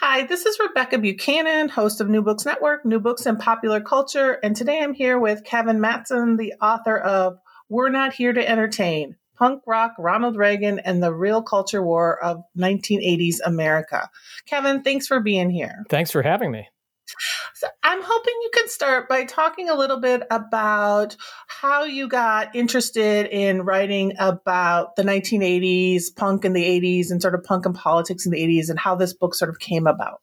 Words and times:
Hi, 0.00 0.26
this 0.26 0.44
is 0.44 0.58
Rebecca 0.60 0.98
Buchanan, 0.98 1.70
host 1.70 2.02
of 2.02 2.08
New 2.10 2.20
Books 2.20 2.44
Network, 2.44 2.84
New 2.84 3.00
Books 3.00 3.24
and 3.24 3.38
Popular 3.38 3.80
Culture, 3.80 4.32
and 4.42 4.54
today 4.54 4.82
I'm 4.82 4.92
here 4.92 5.18
with 5.18 5.42
Kevin 5.42 5.78
Mattson, 5.78 6.36
the 6.36 6.52
author 6.60 6.98
of 6.98 7.38
We're 7.70 7.88
Not 7.88 8.12
Here 8.12 8.34
to 8.34 8.46
Entertain 8.46 9.16
Punk 9.38 9.62
Rock, 9.66 9.94
Ronald 9.98 10.36
Reagan, 10.36 10.80
and 10.80 11.02
the 11.02 11.14
Real 11.14 11.40
Culture 11.40 11.82
War 11.82 12.22
of 12.22 12.42
1980s 12.58 13.36
America. 13.42 14.10
Kevin, 14.44 14.82
thanks 14.82 15.06
for 15.06 15.20
being 15.20 15.48
here. 15.48 15.82
Thanks 15.88 16.10
for 16.10 16.20
having 16.20 16.50
me. 16.50 16.68
So 17.56 17.68
I'm 17.82 18.02
hoping 18.02 18.34
you 18.42 18.50
can 18.52 18.68
start 18.68 19.08
by 19.08 19.24
talking 19.24 19.70
a 19.70 19.74
little 19.74 19.98
bit 19.98 20.24
about 20.30 21.16
how 21.46 21.84
you 21.84 22.06
got 22.06 22.54
interested 22.54 23.28
in 23.28 23.62
writing 23.62 24.12
about 24.18 24.94
the 24.96 25.02
1980s, 25.02 26.14
punk 26.14 26.44
in 26.44 26.52
the 26.52 26.62
80s, 26.62 27.10
and 27.10 27.22
sort 27.22 27.34
of 27.34 27.42
punk 27.44 27.64
and 27.64 27.74
politics 27.74 28.26
in 28.26 28.32
the 28.32 28.42
80s, 28.42 28.68
and 28.68 28.78
how 28.78 28.94
this 28.94 29.14
book 29.14 29.34
sort 29.34 29.48
of 29.48 29.58
came 29.58 29.86
about. 29.86 30.20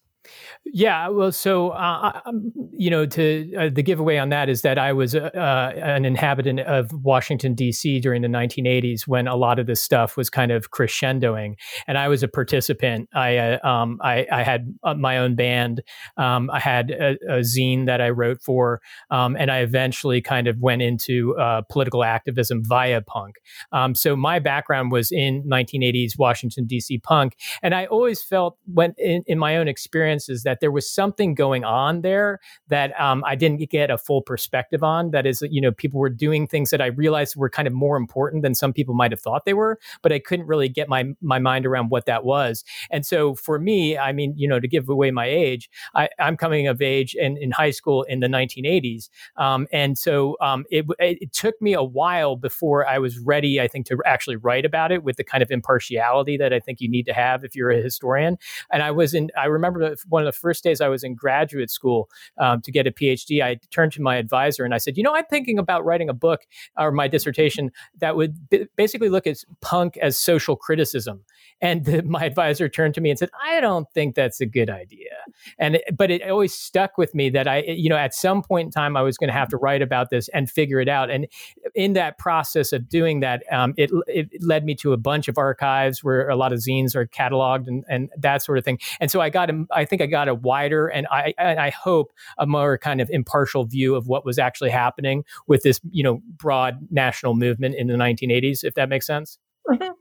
Yeah, 0.66 1.10
well, 1.10 1.34
so 1.34 1.72
uh, 1.72 2.22
um, 2.26 2.54
you 2.72 2.90
know, 2.90 3.06
to 3.06 3.54
uh, 3.56 3.70
the 3.70 3.84
giveaway 3.84 4.18
on 4.18 4.30
that 4.30 4.48
is 4.48 4.62
that 4.62 4.78
I 4.78 4.94
was 4.94 5.14
uh, 5.14 5.30
uh 5.36 5.74
an 5.76 6.06
inhabitant 6.06 6.62
of 6.62 6.92
Washington 7.04 7.54
D.C. 7.54 8.00
during 8.00 8.22
the 8.22 8.30
1980s 8.30 9.06
when 9.06 9.28
a 9.28 9.36
lot 9.36 9.60
of 9.60 9.68
this 9.68 9.82
stuff 9.82 10.16
was 10.16 10.30
kind 10.30 10.54
of 10.54 10.72
crescendoing, 10.72 11.56
and 11.86 11.98
I 11.98 12.08
was 12.08 12.24
a 12.24 12.30
participant. 12.30 13.10
I 13.14 13.38
uh, 13.38 13.68
um, 13.68 14.00
I, 14.02 14.26
I, 14.32 14.44
had 14.44 14.74
uh, 14.84 14.94
my 14.94 15.18
own 15.18 15.36
band. 15.36 15.84
Um, 16.16 16.50
I 16.50 16.60
had 16.60 16.92
a, 16.92 17.18
a, 17.28 17.40
zine 17.40 17.86
that 17.88 18.00
I 18.00 18.10
wrote 18.10 18.42
for, 18.42 18.82
um, 19.12 19.36
and 19.38 19.52
I 19.52 19.60
eventually 19.60 20.22
kind 20.22 20.48
of 20.48 20.60
went 20.60 20.82
into 20.82 21.36
political 21.70 22.06
activism 22.06 22.64
via 22.64 23.02
punk. 23.02 23.36
Um, 23.74 23.96
so 23.96 24.16
my 24.16 24.40
background 24.40 24.94
was 24.94 25.12
in 25.12 25.44
1980s 25.44 26.18
Washington 26.18 26.66
D.C. 26.66 27.00
punk, 27.00 27.36
and 27.62 27.76
I 27.76 27.86
always 27.86 28.24
felt 28.24 28.58
when 28.74 28.96
in, 28.98 29.24
in 29.28 29.38
my 29.38 29.58
own 29.58 29.68
experiences 29.68 30.44
that 30.44 30.53
that 30.54 30.60
there 30.60 30.70
was 30.70 30.88
something 30.88 31.34
going 31.34 31.64
on 31.64 32.02
there 32.02 32.40
that 32.68 33.00
um, 33.02 33.24
I 33.26 33.34
didn't 33.34 33.68
get 33.72 33.90
a 33.90 33.98
full 33.98 34.22
perspective 34.22 34.84
on. 34.84 35.10
That 35.10 35.26
is, 35.26 35.42
you 35.50 35.60
know, 35.60 35.72
people 35.72 36.00
were 36.00 36.12
doing 36.12 36.46
things 36.46 36.70
that 36.70 36.80
I 36.80 36.88
realized 36.88 37.36
were 37.36 37.50
kind 37.50 37.68
of 37.68 37.74
more 37.74 37.98
important 37.98 38.44
than 38.44 38.54
some 38.54 38.72
people 38.72 38.94
might 38.94 39.12
have 39.12 39.20
thought 39.20 39.46
they 39.46 39.56
were, 39.56 39.80
but 40.04 40.12
I 40.12 40.20
couldn't 40.20 40.46
really 40.46 40.70
get 40.70 40.88
my 40.88 41.06
my 41.22 41.40
mind 41.40 41.66
around 41.66 41.90
what 41.90 42.06
that 42.06 42.24
was. 42.24 42.64
And 42.92 43.04
so 43.04 43.34
for 43.34 43.58
me, 43.58 43.98
I 43.98 44.12
mean, 44.12 44.36
you 44.38 44.48
know, 44.48 44.60
to 44.60 44.68
give 44.68 44.90
away 44.90 45.10
my 45.10 45.26
age, 45.26 45.72
I, 45.96 46.08
am 46.20 46.38
coming 46.38 46.68
of 46.68 46.84
age 46.84 47.16
in, 47.16 47.36
in 47.38 47.50
high 47.50 47.72
school 47.72 48.04
in 48.04 48.20
the 48.20 48.28
1980s, 48.28 49.10
um, 49.38 49.66
and 49.72 49.98
so 49.98 50.38
um, 50.40 50.66
it, 50.70 50.86
it 51.00 51.34
took 51.34 51.60
me 51.64 51.74
a 51.74 51.82
while 51.82 52.36
before 52.36 52.88
I 52.88 53.00
was 53.00 53.18
ready, 53.18 53.60
I 53.60 53.68
think, 53.68 53.88
to 53.88 53.98
actually 54.06 54.36
write 54.36 54.66
about 54.66 54.92
it 54.92 55.04
with 55.04 55.18
the 55.18 55.24
kind 55.24 55.42
of 55.42 55.50
impartiality 55.50 56.38
that 56.38 56.54
I 56.54 56.60
think 56.60 56.80
you 56.80 56.90
need 56.90 57.08
to 57.08 57.14
have 57.14 57.44
if 57.44 57.56
you're 57.56 57.72
a 57.72 57.82
historian. 57.82 58.38
And 58.72 58.84
I 58.84 58.92
was 58.92 59.16
in, 59.16 59.32
I 59.36 59.46
remember 59.46 59.96
one 60.10 60.22
of 60.22 60.28
the 60.28 60.38
first 60.44 60.64
days 60.64 60.82
I 60.82 60.90
was 60.90 61.04
in 61.04 61.16
graduate 61.16 61.72
school 61.72 62.10
um, 62.38 62.62
to 62.62 62.72
get 62.72 62.86
a 62.86 62.92
PhD, 62.92 63.42
I 63.42 63.56
turned 63.72 63.94
to 63.94 64.02
my 64.02 64.18
advisor 64.18 64.66
and 64.66 64.74
I 64.74 64.78
said, 64.78 64.98
you 64.98 65.04
know, 65.04 65.16
I'm 65.16 65.26
thinking 65.26 65.58
about 65.58 65.86
writing 65.86 66.10
a 66.10 66.14
book 66.14 66.42
or 66.78 66.92
my 66.92 67.08
dissertation 67.08 67.72
that 68.00 68.16
would 68.16 68.50
b- 68.50 68.68
basically 68.76 69.10
look 69.10 69.26
at 69.26 69.38
punk 69.62 69.98
as 69.98 70.20
social 70.20 70.56
criticism. 70.56 71.24
And 71.64 71.86
the, 71.86 72.04
my 72.04 72.26
advisor 72.26 72.70
turned 72.70 72.94
to 72.96 73.02
me 73.02 73.10
and 73.10 73.18
said, 73.18 73.30
I 73.42 73.60
don't 73.62 73.90
think 73.94 74.14
that's 74.14 74.40
a 74.42 74.46
good 74.46 74.70
idea. 74.70 75.10
And 75.58 75.80
but 75.96 76.12
it 76.12 76.22
always 76.30 76.54
stuck 76.54 76.98
with 76.98 77.16
me 77.16 77.30
that 77.32 77.48
I, 77.48 77.62
you 77.62 77.90
know, 77.90 77.98
at 77.98 78.14
some 78.14 78.44
point 78.44 78.68
in 78.68 78.72
time 78.72 78.96
I 78.96 79.02
was 79.02 79.18
going 79.18 79.30
to 79.30 79.34
have 79.34 79.50
to 79.50 79.58
write 79.58 79.82
about 79.82 80.10
this 80.10 80.28
and 80.30 80.50
figure 80.50 80.80
it 80.80 80.90
out. 80.90 81.10
And 81.10 81.28
in 81.74 81.94
that 81.94 82.18
process 82.18 82.74
of 82.74 82.88
doing 82.88 83.22
that, 83.22 83.44
um, 83.52 83.74
it, 83.78 83.90
it 84.08 84.30
led 84.42 84.66
me 84.66 84.76
to 84.76 84.94
a 84.94 84.98
bunch 84.98 85.28
of 85.28 85.38
archives 85.38 86.04
where 86.04 86.30
a 86.30 86.36
lot 86.36 86.54
of 86.54 86.60
zines 86.60 86.96
are 86.96 87.08
cataloged 87.08 87.68
and, 87.68 87.84
and 87.90 88.10
that 88.18 88.44
sort 88.44 88.58
of 88.58 88.66
thing. 88.66 88.78
And 89.00 89.10
so 89.10 89.22
I 89.22 89.30
got, 89.30 89.50
a, 89.50 89.66
I 89.72 89.86
think 89.86 90.02
I 90.02 90.06
got 90.06 90.28
a 90.28 90.36
wider 90.36 90.88
and 90.88 91.08
I, 91.10 91.34
I 91.40 91.70
hope 91.70 92.12
a 92.38 92.46
more 92.46 92.78
kind 92.78 93.02
of 93.02 93.10
impartial 93.10 93.66
view 93.66 93.96
of 93.96 94.08
what 94.08 94.26
was 94.26 94.38
actually 94.38 94.70
happening 94.70 95.24
with 95.48 95.64
this, 95.64 95.80
you 95.90 96.04
know, 96.04 96.22
broad 96.38 96.88
national 96.92 97.36
movement 97.36 97.76
in 97.76 97.88
the 97.88 97.96
1980s, 97.96 98.64
if 98.64 98.74
that 98.76 98.90
makes 98.90 99.08
sense. 99.08 99.38
Mm-hmm. 99.68 99.92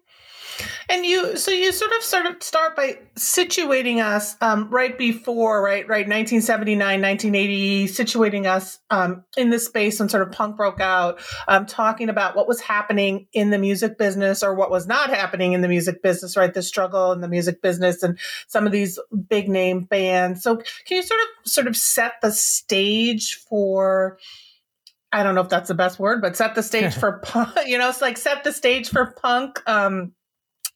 And 0.89 1.07
you, 1.07 1.37
so 1.37 1.51
you 1.51 1.73
sort 1.73 1.93
of 1.93 2.03
sort 2.03 2.27
of 2.27 2.43
start 2.43 2.77
by 2.77 2.99
situating 3.17 4.03
us 4.03 4.37
um, 4.41 4.69
right 4.71 4.97
before, 4.97 5.63
right, 5.63 5.87
right, 5.89 6.07
1979, 6.07 7.01
1980, 7.01 7.87
situating 7.87 8.47
us 8.47 8.79
um, 8.91 9.25
in 9.37 9.51
the 9.51 9.59
space 9.59 9.99
when 9.99 10.09
sort 10.09 10.23
of 10.23 10.33
punk 10.33 10.57
broke 10.57 10.81
out, 10.81 11.21
um, 11.49 11.67
talking 11.67 12.09
about 12.09 12.37
what 12.37 12.49
was 12.49 12.61
happening 12.61 13.27
in 13.33 13.51
the 13.51 13.59
music 13.59 13.99
business 13.99 14.43
or 14.43 14.55
what 14.55 14.71
was 14.71 14.87
not 14.87 15.11
happening 15.11 15.53
in 15.53 15.61
the 15.61 15.69
music 15.69 16.03
business, 16.03 16.37
right, 16.37 16.53
the 16.53 16.63
struggle 16.63 17.13
in 17.13 17.21
the 17.21 17.29
music 17.29 17.63
business 17.63 18.03
and 18.03 18.19
some 18.49 18.67
of 18.67 18.73
these 18.73 18.99
big 19.29 19.49
name 19.49 19.85
bands. 19.85 20.43
So 20.43 20.57
can 20.57 20.97
you 20.97 21.03
sort 21.03 21.21
of 21.21 21.51
sort 21.51 21.67
of 21.67 21.77
set 21.77 22.15
the 22.23 22.33
stage 22.33 23.37
for? 23.37 24.19
I 25.15 25.23
don't 25.23 25.35
know 25.35 25.43
if 25.43 25.51
that's 25.51 25.69
the 25.69 25.75
best 25.75 25.99
word, 25.99 26.23
but 26.23 26.37
set 26.37 26.55
the 26.55 26.63
stage 26.63 26.95
for 26.99 27.19
punk. 27.19 27.51
You 27.67 27.79
know, 27.79 27.89
it's 27.89 28.01
like 28.01 28.17
set 28.17 28.45
the 28.45 28.53
stage 28.53 28.89
for 28.89 29.13
punk. 29.13 29.63
Um, 29.67 30.13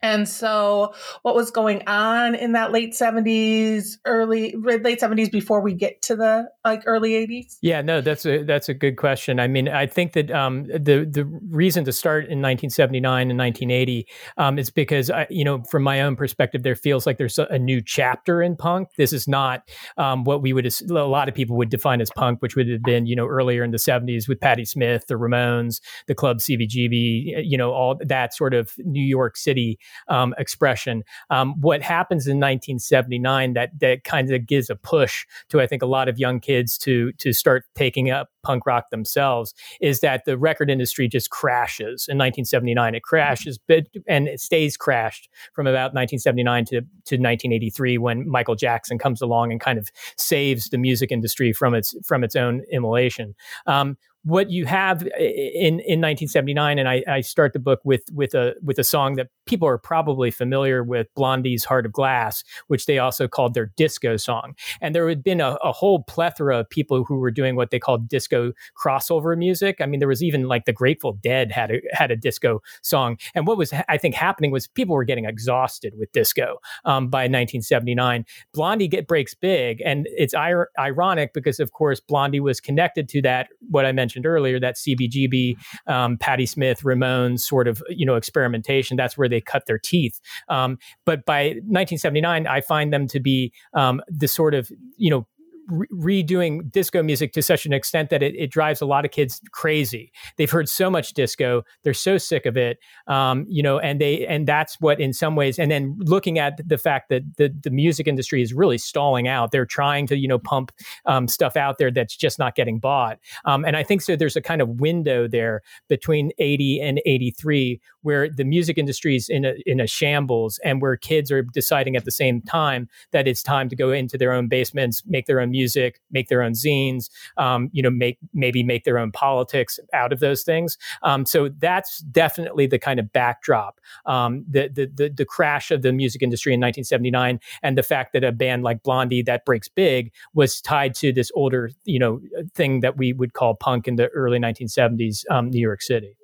and 0.06 0.28
so, 0.28 0.94
what 1.22 1.34
was 1.34 1.50
going 1.50 1.82
on 1.88 2.36
in 2.36 2.52
that 2.52 2.70
late 2.70 2.92
70s, 2.92 3.96
early 4.04 4.54
late 4.56 5.00
70s 5.00 5.32
before 5.32 5.60
we 5.60 5.74
get 5.74 6.00
to 6.02 6.14
the 6.14 6.48
like 6.64 6.84
early 6.86 7.10
80s? 7.26 7.56
Yeah, 7.60 7.82
no, 7.82 8.00
that's 8.00 8.24
a 8.24 8.44
that's 8.44 8.68
a 8.68 8.74
good 8.74 8.96
question. 8.96 9.40
I 9.40 9.48
mean, 9.48 9.68
I 9.68 9.86
think 9.86 10.12
that 10.12 10.30
um, 10.30 10.64
the 10.66 11.08
the 11.10 11.24
reason 11.50 11.84
to 11.86 11.92
start 11.92 12.24
in 12.24 12.40
1979 12.40 13.30
and 13.30 13.38
1980 13.38 14.06
um, 14.36 14.60
is 14.60 14.70
because 14.70 15.10
I, 15.10 15.26
you 15.28 15.44
know, 15.44 15.64
from 15.64 15.82
my 15.82 16.00
own 16.02 16.14
perspective, 16.14 16.62
there 16.62 16.76
feels 16.76 17.04
like 17.04 17.18
there's 17.18 17.38
a, 17.38 17.46
a 17.46 17.58
new 17.58 17.82
chapter 17.82 18.40
in 18.40 18.54
punk. 18.54 18.90
This 18.96 19.12
is 19.12 19.26
not 19.26 19.68
um, 19.96 20.22
what 20.22 20.40
we 20.40 20.52
would 20.52 20.66
a 20.66 20.92
lot 20.92 21.28
of 21.28 21.34
people 21.34 21.56
would 21.56 21.70
define 21.70 22.00
as 22.00 22.10
punk, 22.14 22.42
which 22.42 22.54
would 22.54 22.68
have 22.68 22.82
been 22.82 23.06
you 23.06 23.16
know 23.16 23.26
earlier 23.26 23.64
in 23.64 23.72
the 23.72 23.78
70s 23.78 24.28
with 24.28 24.40
Patti 24.40 24.64
Smith, 24.64 25.08
the 25.08 25.14
Ramones, 25.14 25.80
the 26.06 26.14
Club 26.14 26.38
CBGB, 26.38 27.42
you 27.44 27.58
know, 27.58 27.72
all 27.72 27.98
that 28.04 28.34
sort 28.34 28.54
of 28.54 28.70
New 28.84 29.04
York 29.04 29.36
City 29.36 29.80
um, 30.08 30.34
expression. 30.38 31.02
Um, 31.30 31.60
what 31.60 31.82
happens 31.82 32.26
in 32.26 32.38
1979 32.38 33.54
that 33.54 33.70
that 33.80 34.04
kind 34.04 34.30
of 34.30 34.46
gives 34.46 34.70
a 34.70 34.76
push 34.76 35.26
to 35.48 35.60
I 35.60 35.66
think 35.66 35.82
a 35.82 35.86
lot 35.86 36.08
of 36.08 36.18
young 36.18 36.40
kids 36.40 36.78
to 36.78 37.12
to 37.12 37.32
start 37.32 37.64
taking 37.74 38.10
up 38.10 38.28
punk 38.42 38.64
rock 38.64 38.90
themselves 38.90 39.54
is 39.80 40.00
that 40.00 40.24
the 40.24 40.38
record 40.38 40.70
industry 40.70 41.08
just 41.08 41.30
crashes 41.30 42.06
in 42.08 42.16
1979. 42.16 42.94
It 42.94 43.02
crashes, 43.02 43.58
but 43.58 43.86
and 44.06 44.28
it 44.28 44.40
stays 44.40 44.76
crashed 44.76 45.28
from 45.52 45.66
about 45.66 45.94
1979 45.94 46.64
to 46.66 46.80
to 46.80 47.16
1983 47.16 47.98
when 47.98 48.28
Michael 48.28 48.54
Jackson 48.54 48.98
comes 48.98 49.20
along 49.20 49.50
and 49.50 49.60
kind 49.60 49.78
of 49.78 49.90
saves 50.16 50.70
the 50.70 50.78
music 50.78 51.10
industry 51.10 51.52
from 51.52 51.74
its 51.74 51.94
from 52.04 52.22
its 52.22 52.36
own 52.36 52.62
immolation. 52.70 53.34
Um, 53.66 53.96
what 54.26 54.50
you 54.50 54.66
have 54.66 55.02
in 55.02 55.78
in 55.86 56.00
1979, 56.00 56.80
and 56.80 56.88
I, 56.88 57.04
I, 57.06 57.20
start 57.20 57.52
the 57.52 57.60
book 57.60 57.78
with 57.84 58.02
with 58.12 58.34
a 58.34 58.54
with 58.60 58.76
a 58.76 58.82
song 58.82 59.14
that 59.14 59.28
people 59.46 59.68
are 59.68 59.78
probably 59.78 60.32
familiar 60.32 60.82
with, 60.82 61.06
Blondie's 61.14 61.64
"Heart 61.64 61.86
of 61.86 61.92
Glass," 61.92 62.42
which 62.66 62.86
they 62.86 62.98
also 62.98 63.28
called 63.28 63.54
their 63.54 63.66
disco 63.76 64.16
song. 64.16 64.56
And 64.80 64.96
there 64.96 65.08
had 65.08 65.22
been 65.22 65.40
a, 65.40 65.56
a 65.62 65.70
whole 65.70 66.02
plethora 66.02 66.58
of 66.58 66.68
people 66.68 67.04
who 67.04 67.18
were 67.18 67.30
doing 67.30 67.54
what 67.54 67.70
they 67.70 67.78
called 67.78 68.08
disco 68.08 68.52
crossover 68.76 69.38
music. 69.38 69.76
I 69.80 69.86
mean, 69.86 70.00
there 70.00 70.08
was 70.08 70.24
even 70.24 70.48
like 70.48 70.64
the 70.64 70.72
Grateful 70.72 71.12
Dead 71.12 71.52
had 71.52 71.70
a 71.70 71.80
had 71.92 72.10
a 72.10 72.16
disco 72.16 72.60
song. 72.82 73.18
And 73.36 73.46
what 73.46 73.56
was 73.56 73.72
I 73.88 73.96
think 73.96 74.16
happening 74.16 74.50
was 74.50 74.66
people 74.66 74.96
were 74.96 75.04
getting 75.04 75.26
exhausted 75.26 75.94
with 75.96 76.10
disco 76.10 76.58
um, 76.84 77.08
by 77.08 77.22
1979. 77.22 78.24
Blondie 78.52 78.88
get 78.88 79.06
breaks 79.06 79.34
big, 79.34 79.80
and 79.84 80.08
it's 80.10 80.34
ir- 80.34 80.70
ironic 80.80 81.32
because 81.32 81.60
of 81.60 81.70
course 81.70 82.00
Blondie 82.00 82.40
was 82.40 82.60
connected 82.60 83.08
to 83.10 83.22
that 83.22 83.50
what 83.70 83.86
I 83.86 83.92
mentioned 83.92 84.15
mentioned 84.16 84.26
earlier, 84.26 84.58
that 84.60 84.76
CBGB, 84.76 85.56
um, 85.86 86.16
Patti 86.18 86.46
Smith, 86.46 86.82
Ramones 86.82 87.40
sort 87.40 87.68
of 87.68 87.82
you 87.88 88.06
know 88.06 88.16
experimentation. 88.16 88.96
That's 88.96 89.16
where 89.16 89.28
they 89.28 89.40
cut 89.40 89.66
their 89.66 89.78
teeth. 89.78 90.20
Um, 90.48 90.78
but 91.04 91.24
by 91.24 91.46
1979, 91.66 92.46
I 92.46 92.60
find 92.60 92.92
them 92.92 93.06
to 93.08 93.20
be 93.20 93.52
um, 93.74 94.00
the 94.08 94.28
sort 94.28 94.54
of 94.54 94.70
you 94.96 95.10
know 95.10 95.26
re- 95.66 95.86
redoing 95.92 96.70
disco 96.70 97.02
music 97.02 97.32
to 97.32 97.42
such 97.42 97.66
an 97.66 97.72
extent 97.72 98.10
that 98.10 98.22
it, 98.22 98.34
it, 98.36 98.50
drives 98.50 98.80
a 98.80 98.86
lot 98.86 99.04
of 99.04 99.10
kids 99.10 99.40
crazy. 99.52 100.12
They've 100.36 100.50
heard 100.50 100.68
so 100.68 100.90
much 100.90 101.12
disco, 101.12 101.64
they're 101.82 101.94
so 101.94 102.18
sick 102.18 102.46
of 102.46 102.56
it, 102.56 102.78
um, 103.06 103.44
you 103.48 103.62
know, 103.62 103.78
and 103.78 104.00
they 104.00 104.26
and 104.26 104.46
that's 104.46 104.80
what 104.80 105.00
in 105.00 105.12
some 105.12 105.36
ways. 105.36 105.58
And 105.58 105.70
then 105.70 105.96
looking 105.98 106.38
at 106.38 106.60
the 106.66 106.78
fact 106.78 107.08
that 107.10 107.22
the 107.36 107.54
the 107.62 107.70
music 107.70 108.06
industry 108.06 108.42
is 108.42 108.54
really 108.54 108.78
stalling 108.78 109.28
out. 109.28 109.50
They're 109.50 109.66
trying 109.66 110.06
to 110.08 110.16
you 110.16 110.28
know 110.28 110.38
pump 110.38 110.72
um, 111.04 111.28
stuff 111.28 111.56
out 111.56 111.78
there 111.78 111.90
that's 111.90 112.16
just 112.16 112.38
not 112.38 112.54
getting 112.54 112.78
bought. 112.78 113.18
Um, 113.44 113.64
and 113.64 113.76
I 113.76 113.82
think 113.82 114.02
so. 114.02 114.16
There's 114.16 114.36
a 114.36 114.42
kind 114.42 114.62
of 114.62 114.80
window 114.80 115.28
there 115.28 115.62
between 115.88 116.30
80 116.38 116.80
and 116.80 117.00
83 117.04 117.80
where 118.06 118.28
the 118.30 118.44
music 118.44 118.78
industry 118.78 119.16
is 119.16 119.28
in 119.28 119.44
a 119.44 119.54
in 119.66 119.80
a 119.80 119.86
shambles 119.86 120.60
and 120.62 120.80
where 120.80 120.96
kids 120.96 121.32
are 121.32 121.42
deciding 121.42 121.96
at 121.96 122.04
the 122.04 122.12
same 122.12 122.40
time 122.40 122.88
that 123.10 123.26
it's 123.26 123.42
time 123.42 123.68
to 123.68 123.74
go 123.74 123.90
into 123.90 124.16
their 124.16 124.32
own 124.32 124.46
basements, 124.46 125.02
make 125.06 125.26
their 125.26 125.40
own 125.40 125.50
music, 125.50 126.00
make 126.12 126.28
their 126.28 126.40
own 126.40 126.52
zines, 126.52 127.10
um, 127.36 127.68
you 127.72 127.82
know, 127.82 127.90
make 127.90 128.16
maybe 128.32 128.62
make 128.62 128.84
their 128.84 128.96
own 128.96 129.10
politics 129.10 129.80
out 129.92 130.12
of 130.12 130.20
those 130.20 130.44
things. 130.44 130.78
Um, 131.02 131.26
so 131.26 131.48
that's 131.58 131.98
definitely 131.98 132.68
the 132.68 132.78
kind 132.78 133.00
of 133.00 133.12
backdrop. 133.12 133.80
Um, 134.06 134.44
the, 134.48 134.70
the, 134.72 134.86
the 134.86 135.08
the 135.08 135.24
crash 135.24 135.72
of 135.72 135.82
the 135.82 135.92
music 135.92 136.22
industry 136.22 136.54
in 136.54 136.60
1979, 136.60 137.40
and 137.64 137.76
the 137.76 137.82
fact 137.82 138.12
that 138.12 138.22
a 138.22 138.30
band 138.30 138.62
like 138.62 138.84
Blondie 138.84 139.22
that 139.22 139.44
breaks 139.44 139.68
big 139.68 140.12
was 140.32 140.60
tied 140.60 140.94
to 140.94 141.12
this 141.12 141.32
older, 141.34 141.72
you 141.84 141.98
know, 141.98 142.20
thing 142.54 142.82
that 142.82 142.96
we 142.96 143.12
would 143.12 143.32
call 143.32 143.56
punk 143.56 143.88
in 143.88 143.96
the 143.96 144.06
early 144.10 144.38
1970s, 144.38 145.24
um, 145.28 145.50
New 145.50 145.60
York 145.60 145.82
City. 145.82 146.16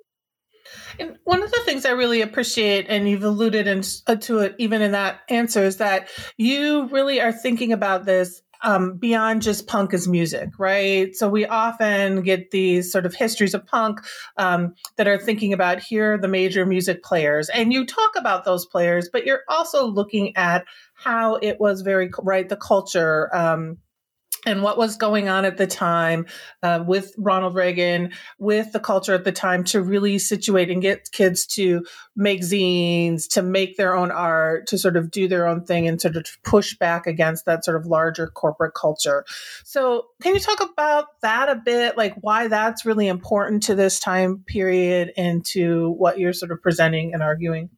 And 0.99 1.17
one 1.23 1.43
of 1.43 1.51
the 1.51 1.61
things 1.65 1.85
I 1.85 1.91
really 1.91 2.21
appreciate, 2.21 2.85
and 2.89 3.09
you've 3.09 3.23
alluded 3.23 3.67
in, 3.67 3.83
uh, 4.07 4.15
to 4.15 4.39
it 4.39 4.55
even 4.57 4.81
in 4.81 4.91
that 4.91 5.21
answer, 5.29 5.63
is 5.63 5.77
that 5.77 6.09
you 6.37 6.87
really 6.87 7.21
are 7.21 7.31
thinking 7.31 7.71
about 7.73 8.05
this 8.05 8.41
um, 8.63 8.95
beyond 8.95 9.41
just 9.41 9.67
punk 9.67 9.93
as 9.93 10.07
music, 10.07 10.49
right? 10.57 11.13
So 11.15 11.27
we 11.27 11.45
often 11.45 12.21
get 12.21 12.51
these 12.51 12.91
sort 12.91 13.05
of 13.05 13.13
histories 13.13 13.53
of 13.53 13.65
punk 13.67 13.99
um, 14.37 14.73
that 14.95 15.07
are 15.07 15.17
thinking 15.17 15.53
about 15.53 15.81
here 15.81 16.13
are 16.13 16.17
the 16.17 16.29
major 16.29 16.65
music 16.65 17.03
players, 17.03 17.49
and 17.49 17.73
you 17.73 17.85
talk 17.85 18.11
about 18.15 18.45
those 18.45 18.65
players, 18.65 19.09
but 19.11 19.25
you're 19.25 19.41
also 19.49 19.85
looking 19.85 20.35
at 20.37 20.65
how 20.93 21.35
it 21.35 21.59
was 21.59 21.81
very 21.81 22.09
right 22.21 22.47
the 22.47 22.55
culture. 22.55 23.33
Um, 23.35 23.77
and 24.45 24.63
what 24.63 24.77
was 24.77 24.95
going 24.95 25.29
on 25.29 25.45
at 25.45 25.57
the 25.57 25.67
time 25.67 26.25
uh, 26.61 26.83
with 26.85 27.13
Ronald 27.17 27.55
Reagan, 27.55 28.11
with 28.39 28.71
the 28.71 28.79
culture 28.79 29.13
at 29.13 29.23
the 29.23 29.31
time 29.31 29.63
to 29.65 29.81
really 29.81 30.19
situate 30.19 30.69
and 30.69 30.81
get 30.81 31.11
kids 31.11 31.45
to 31.47 31.85
make 32.15 32.41
zines, 32.41 33.27
to 33.29 33.41
make 33.41 33.77
their 33.77 33.95
own 33.95 34.11
art, 34.11 34.67
to 34.67 34.77
sort 34.77 34.97
of 34.97 35.11
do 35.11 35.27
their 35.27 35.47
own 35.47 35.63
thing 35.63 35.87
and 35.87 36.01
sort 36.01 36.15
of 36.15 36.25
push 36.43 36.75
back 36.77 37.07
against 37.07 37.45
that 37.45 37.65
sort 37.65 37.77
of 37.77 37.85
larger 37.85 38.27
corporate 38.27 38.73
culture. 38.73 39.25
So, 39.63 40.07
can 40.21 40.33
you 40.33 40.39
talk 40.39 40.61
about 40.61 41.05
that 41.21 41.49
a 41.49 41.55
bit? 41.55 41.97
Like 41.97 42.15
why 42.21 42.47
that's 42.47 42.85
really 42.85 43.07
important 43.07 43.63
to 43.63 43.75
this 43.75 43.99
time 43.99 44.43
period 44.45 45.13
and 45.17 45.45
to 45.47 45.91
what 45.91 46.19
you're 46.19 46.33
sort 46.33 46.51
of 46.51 46.61
presenting 46.61 47.13
and 47.13 47.23
arguing? 47.23 47.69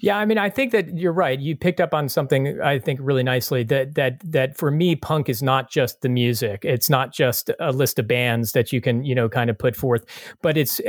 Yeah, 0.00 0.18
I 0.18 0.24
mean, 0.24 0.38
I 0.38 0.50
think 0.50 0.72
that 0.72 0.96
you're 0.96 1.12
right. 1.12 1.38
You 1.38 1.56
picked 1.56 1.80
up 1.80 1.94
on 1.94 2.08
something 2.08 2.60
I 2.60 2.78
think 2.78 3.00
really 3.02 3.22
nicely 3.22 3.62
that 3.64 3.94
that 3.94 4.20
that 4.24 4.56
for 4.56 4.70
me, 4.70 4.96
punk 4.96 5.28
is 5.28 5.42
not 5.42 5.70
just 5.70 6.02
the 6.02 6.08
music. 6.08 6.64
It's 6.64 6.90
not 6.90 7.12
just 7.12 7.50
a 7.60 7.72
list 7.72 7.98
of 7.98 8.06
bands 8.06 8.52
that 8.52 8.72
you 8.72 8.80
can 8.80 9.04
you 9.04 9.14
know 9.14 9.28
kind 9.28 9.50
of 9.50 9.58
put 9.58 9.76
forth, 9.76 10.04
but 10.42 10.56
it's 10.56 10.80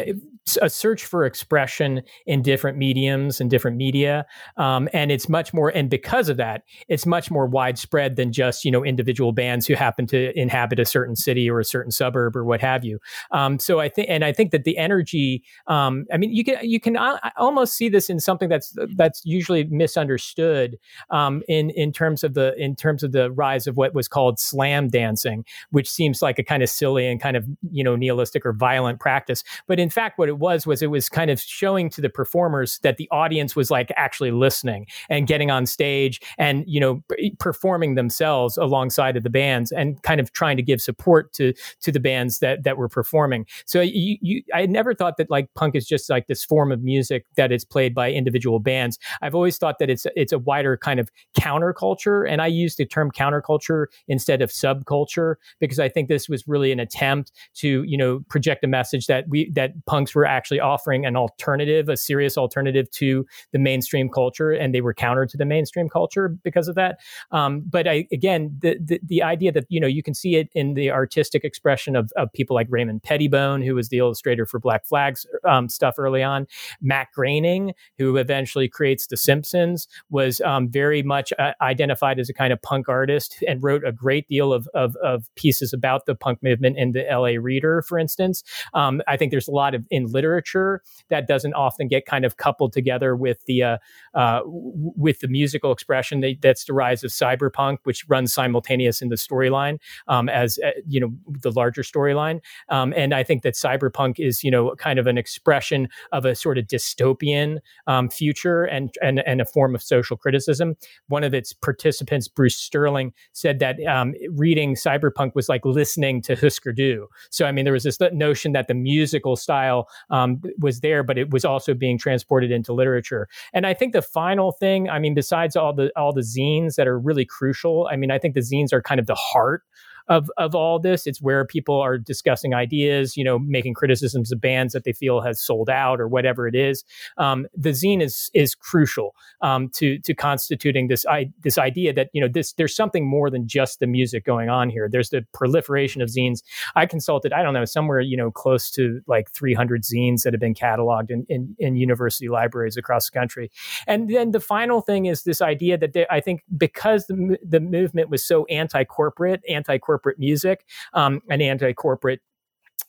a 0.62 0.70
search 0.70 1.06
for 1.06 1.26
expression 1.26 2.04
in 2.26 2.42
different 2.42 2.78
mediums 2.78 3.42
and 3.42 3.50
different 3.50 3.78
media, 3.78 4.26
um, 4.58 4.88
and 4.94 5.12
it's 5.12 5.28
much 5.28 5.54
more. 5.54 5.70
And 5.70 5.90
because 5.90 6.30
of 6.30 6.38
that, 6.38 6.64
it's 6.88 7.06
much 7.06 7.31
more 7.31 7.48
widespread 7.48 8.16
than 8.16 8.31
just 8.31 8.66
you 8.66 8.72
know 8.72 8.84
individual 8.84 9.31
bands 9.31 9.66
who 9.66 9.76
happen 9.76 10.06
to 10.08 10.38
inhabit 10.40 10.80
a 10.80 10.86
certain 10.86 11.16
city 11.16 11.50
or 11.50 11.60
a 11.60 11.66
certain 11.66 11.92
suburb 11.92 12.36
or 12.36 12.44
what 12.44 12.62
have 12.62 12.84
you. 12.84 13.00
Um, 13.31 13.60
so 13.60 13.80
I 13.80 13.90
think, 13.90 14.10
and 14.10 14.24
I 14.24 14.31
think 14.31 14.52
that 14.52 14.64
the 14.64 14.78
energy. 14.78 15.44
Um, 15.68 16.06
I 16.14 16.18
mean, 16.18 16.34
you 16.34 16.44
can 16.44 16.58
you 16.62 16.80
can 16.80 16.98
uh, 16.98 17.20
almost 17.38 17.76
see 17.76 17.90
this 17.90 18.10
in 18.10 18.20
something 18.20 18.50
that's 18.50 18.75
that's 18.95 19.25
usually 19.25 19.66
misunderstood 19.66 20.77
um, 21.10 21.44
in 21.48 21.69
in 21.72 21.92
terms 21.92 22.24
of 22.24 22.33
the 22.33 22.56
in 22.57 22.75
terms 22.75 23.04
of 23.04 23.12
the 23.12 23.31
rise 23.31 23.68
of 23.68 23.77
what 23.77 23.94
was 23.94 24.07
called 24.07 24.39
slam 24.39 24.88
dancing, 24.88 25.45
which 25.72 25.89
seems 25.89 26.22
like 26.22 26.39
a 26.39 26.44
kind 26.44 26.63
of 26.63 26.69
silly 26.69 27.07
and 27.07 27.22
kind 27.22 27.38
of 27.38 27.45
you 27.72 27.83
know 27.83 27.95
nihilistic 27.95 28.45
or 28.45 28.54
violent 28.54 29.00
practice. 29.00 29.44
But 29.68 29.80
in 29.80 29.89
fact, 29.89 30.18
what 30.18 30.30
it 30.30 30.38
was 30.38 30.66
was 30.68 30.81
it 30.81 30.88
was 30.88 31.10
kind 31.10 31.31
of 31.31 31.39
showing 31.39 31.89
to 31.92 32.01
the 32.01 32.10
performers 32.10 32.80
that 32.80 32.98
the 32.98 33.07
audience 33.12 33.56
was 33.56 33.72
like 33.72 33.92
actually 33.95 34.31
listening 34.31 34.88
and 35.10 35.28
getting 35.28 35.51
on 35.51 35.66
stage 35.66 36.21
and 36.38 36.63
you 36.68 36.80
know 36.80 37.04
performing 37.39 37.95
themselves 37.95 38.57
alongside 38.57 39.18
of 39.18 39.24
the 39.24 39.30
bands 39.30 39.71
and 39.71 40.01
kind 40.04 40.19
of 40.19 40.31
trying 40.33 40.57
to 40.57 40.63
give 40.63 40.81
support 40.81 41.33
to 41.33 41.54
to 41.81 41.92
the 41.92 42.00
bands 42.00 42.39
that 42.39 42.63
that 42.63 42.78
were 42.78 42.89
performing. 42.89 43.45
So 43.66 43.81
you, 43.81 44.18
you 44.21 44.44
I 44.54 44.66
never 44.66 44.94
thought 44.94 45.18
that 45.18 45.30
like 45.30 45.54
punk 45.56 45.75
is 45.75 45.88
just 45.88 46.10
like 46.10 46.28
this 46.28 46.44
form 46.44 46.71
of 46.71 46.83
music 46.83 47.25
that 47.36 47.51
is 47.51 47.66
played 47.66 47.94
by 47.94 48.12
individual 48.12 48.60
bands. 48.66 49.00
I've 49.22 49.36
always 49.36 49.58
thought 49.58 49.80
that 49.80 49.90
it's 49.90 50.06
it's 50.16 50.34
a 50.34 50.40
wider 50.40 50.76
kind 50.76 51.00
of 51.00 51.10
counterculture, 51.40 52.30
and 52.30 52.42
I 52.42 52.48
use 52.48 52.76
the 52.76 52.86
term 52.86 53.12
counterculture 53.12 53.86
instead 54.10 54.42
of 54.42 54.50
subculture 54.50 55.36
because 55.60 55.80
I 55.80 55.88
think 55.88 56.10
this 56.10 56.28
was 56.28 56.46
really 56.48 56.74
an 56.74 56.80
attempt 56.82 57.32
to 57.56 57.84
you 57.84 57.98
know 57.98 58.20
project 58.28 58.64
a 58.64 58.68
message 58.68 59.08
that 59.08 59.26
we 59.30 59.50
that 59.52 59.74
punks 59.86 60.14
were 60.14 60.26
actually 60.26 60.60
offering 60.60 61.06
an 61.06 61.16
alternative, 61.16 61.88
a 61.88 61.96
serious 61.96 62.38
alternative 62.38 62.90
to 62.92 63.26
the 63.54 63.60
mainstream 63.60 64.10
culture, 64.10 64.52
and 64.52 64.74
they 64.74 64.82
were 64.82 64.94
counter 64.94 65.26
to 65.26 65.38
the 65.38 65.46
mainstream 65.46 65.88
culture 65.88 66.30
because 66.44 66.68
of 66.68 66.76
that. 66.76 67.00
Um, 67.32 67.64
but 67.66 67.88
I 67.88 68.08
again 68.12 68.56
the, 68.60 68.78
the 68.84 69.00
the 69.04 69.24
idea 69.24 69.52
that 69.52 69.66
you 69.70 69.80
know 69.80 69.88
you 69.88 70.04
can 70.04 70.14
see 70.14 70.36
it 70.36 70.50
in 70.54 70.74
the 70.74 70.92
artistic 70.92 71.44
expression 71.44 71.96
of, 71.96 72.12
of 72.16 72.32
people 72.34 72.56
like 72.56 72.68
Raymond 72.70 73.04
Pettibon, 73.04 73.62
who 73.62 73.76
was 73.76 73.90
the 73.90 74.00
illustrator 74.00 74.46
for 74.46 74.60
Black 74.60 74.86
Flags 74.86 75.26
um, 75.48 75.70
stuff 75.70 75.96
early 75.98 76.24
on, 76.24 76.48
Matt 76.82 77.10
Groening, 77.14 77.74
who 77.98 78.18
eventually 78.18 78.44
creates 78.71 79.07
The 79.07 79.18
Simpsons, 79.18 79.88
was 80.09 80.42
um, 80.42 80.69
very 80.69 81.03
much 81.03 81.33
uh, 81.39 81.51
identified 81.62 82.19
as 82.19 82.30
a 82.30 82.33
kind 82.33 82.53
of 82.53 82.62
punk 82.62 82.89
artist 82.89 83.44
and 83.47 83.62
wrote 83.63 83.83
a 83.86 83.92
great 83.92 84.27
deal 84.27 84.53
of, 84.53 84.68
of, 84.74 84.95
of, 84.97 85.30
pieces 85.36 85.74
about 85.74 86.06
the 86.06 86.15
punk 86.15 86.42
movement 86.42 86.77
in 86.77 86.92
the 86.92 87.03
LA 87.09 87.39
Reader, 87.42 87.81
for 87.81 87.97
instance. 87.97 88.44
Um, 88.74 89.01
I 89.07 89.18
think 89.18 89.31
there's 89.31 89.47
a 89.47 89.51
lot 89.51 89.75
of 89.75 89.86
in 89.89 90.06
literature 90.06 90.81
that 91.09 91.27
doesn't 91.27 91.53
often 91.53 91.88
get 91.88 92.06
kind 92.06 92.25
of 92.25 92.38
coupled 92.38 92.74
together 92.74 93.15
with 93.15 93.44
the 93.45 93.63
uh, 93.63 93.77
uh, 94.13 94.42
with 94.45 95.19
the 95.19 95.27
musical 95.27 95.71
expression 95.71 96.21
that, 96.21 96.36
that's 96.42 96.65
the 96.65 96.74
rise 96.74 97.03
of 97.03 97.12
cyberpunk, 97.12 97.80
which 97.83 98.06
runs 98.07 98.33
simultaneous 98.33 99.01
in 99.01 99.09
the 99.09 99.15
storyline 99.15 99.80
um, 100.07 100.30
as 100.30 100.59
uh, 100.65 100.71
you 100.88 101.00
know 101.00 101.13
the 101.42 101.51
larger 101.51 101.81
storyline. 101.81 102.39
Um, 102.69 102.94
and 102.95 103.13
I 103.13 103.24
think 103.24 103.44
that 103.44 103.56
cyberpunk 103.56 104.19
is 104.19 104.44
you 104.44 104.51
know 104.51 104.75
kind 104.75 105.00
of 105.00 105.07
an 105.07 105.18
expression 105.18 105.89
of 106.12 106.25
a 106.25 106.36
sort 106.36 106.57
of 106.57 106.65
dystopian 106.65 107.59
um, 107.88 108.09
future 108.36 108.64
and, 108.64 108.94
and, 109.02 109.20
and 109.26 109.42
a 109.42 109.46
form 109.46 109.76
of 109.76 109.82
social 109.82 110.18
criticism. 110.18 110.76
One 111.08 111.24
of 111.24 111.34
its 111.34 111.54
participants, 111.54 112.28
Bruce 112.28 112.56
Sterling, 112.56 113.14
said 113.34 113.59
that 113.59 113.81
um, 113.86 114.14
reading 114.31 114.76
cyberpunk 114.76 115.36
was 115.36 115.50
like 115.50 115.66
listening 115.66 116.21
to 116.24 116.36
Husker 116.36 116.74
Du. 116.74 117.07
So, 117.31 117.45
I 117.45 117.52
mean, 117.52 117.66
there 117.66 117.74
was 117.74 117.83
this 117.83 118.00
notion 118.12 118.52
that 118.54 118.68
the 118.68 118.74
musical 118.74 119.36
style 119.36 119.88
um, 120.09 120.42
was 120.59 120.81
there, 120.81 121.04
but 121.04 121.18
it 121.18 121.31
was 121.31 121.45
also 121.45 121.74
being 121.74 121.98
transported 121.98 122.52
into 122.52 122.74
literature. 122.74 123.28
And 123.54 123.66
I 123.66 123.74
think 123.74 123.94
the 123.94 124.02
final 124.02 124.52
thing, 124.52 124.90
I 124.90 125.00
mean, 125.00 125.14
besides 125.14 125.56
all 125.56 125.74
the 125.74 125.92
all 125.95 126.14
the 126.14 126.21
zines 126.21 126.76
that 126.76 126.88
are 126.88 127.00
really 127.00 127.26
crucial, 127.26 127.88
I 127.92 127.95
mean, 127.95 128.12
I 128.12 128.19
think 128.19 128.33
the 128.33 128.42
zines 128.42 128.74
are 128.74 128.81
kind 128.81 129.00
of 129.00 129.07
the 129.07 129.16
heart 129.16 129.64
of 130.07 130.30
of 130.38 130.56
all 130.56 130.80
this. 130.80 131.07
It's 131.07 131.21
where 131.21 131.45
people 131.45 131.80
are 131.81 131.97
discussing 131.97 132.54
ideas, 132.54 133.18
you 133.18 133.24
know, 133.24 133.40
making 133.40 133.74
criticisms 133.74 134.31
of 134.31 134.42
bands 134.42 134.74
that 134.74 134.83
they 134.83 134.94
feel 134.94 135.21
has 135.21 135.42
sold 135.42 135.69
out 135.69 136.00
or 136.00 136.07
whatever 136.07 136.47
it 136.47 136.56
is. 136.56 136.83
Um, 137.18 137.47
the 137.56 137.71
zine 137.71 138.02
is 138.02 138.30
is 138.33 138.56
crucial 138.56 139.16
um, 139.42 139.69
to 139.76 140.00
to 140.00 140.14
constituting 140.14 140.88
this 140.88 141.06
I, 141.06 141.31
this 141.44 141.57
idea 141.57 141.94
that 141.94 142.09
you 142.14 142.21
know 142.21 142.28
this 142.28 142.54
there's 142.54 142.76
something 142.76 143.07
more 143.07 143.30
than 143.30 143.47
just 143.47 143.80
the 143.80 143.88
music 143.88 144.26
going 144.26 144.50
on 144.50 144.69
here. 144.69 144.88
There's 144.92 145.09
the 145.09 145.26
proliferation 145.33 146.02
of 146.02 146.09
zines. 146.09 146.42
I 146.76 146.85
consulted, 146.85 147.33
I 147.33 147.44
don't 147.44 147.54
know, 147.54 147.66
somewhere 147.66 148.02
you 148.02 148.18
know 148.18 148.31
close 148.31 148.69
to 148.71 149.02
like 149.07 149.31
300 149.31 149.83
zines 149.83 150.24
that 150.24 150.33
have 150.33 150.40
been 150.40 150.56
cataloged 150.56 151.09
in 151.09 151.26
in, 151.30 151.56
in 151.59 151.76
university 151.76 152.30
libraries 152.30 152.78
across 152.78 153.09
the 153.09 153.18
country. 153.18 153.52
And 153.88 154.09
then 154.09 154.31
the 154.31 154.40
final 154.40 154.81
thing 154.81 155.06
is 155.06 155.24
this 155.24 155.42
idea 155.42 155.78
that 155.78 155.94
they, 155.94 156.06
I 156.09 156.19
think 156.19 156.44
because 156.57 157.07
the 157.07 157.38
the 157.44 157.59
movement 157.59 158.09
was 158.09 158.24
so 158.24 158.45
anti 158.45 158.83
corporate, 158.83 159.42
anti 159.50 159.78
corporate 159.95 160.19
music 160.19 160.66
um, 160.94 161.21
and 161.30 161.42
anti 161.42 161.71
corporate 161.71 162.19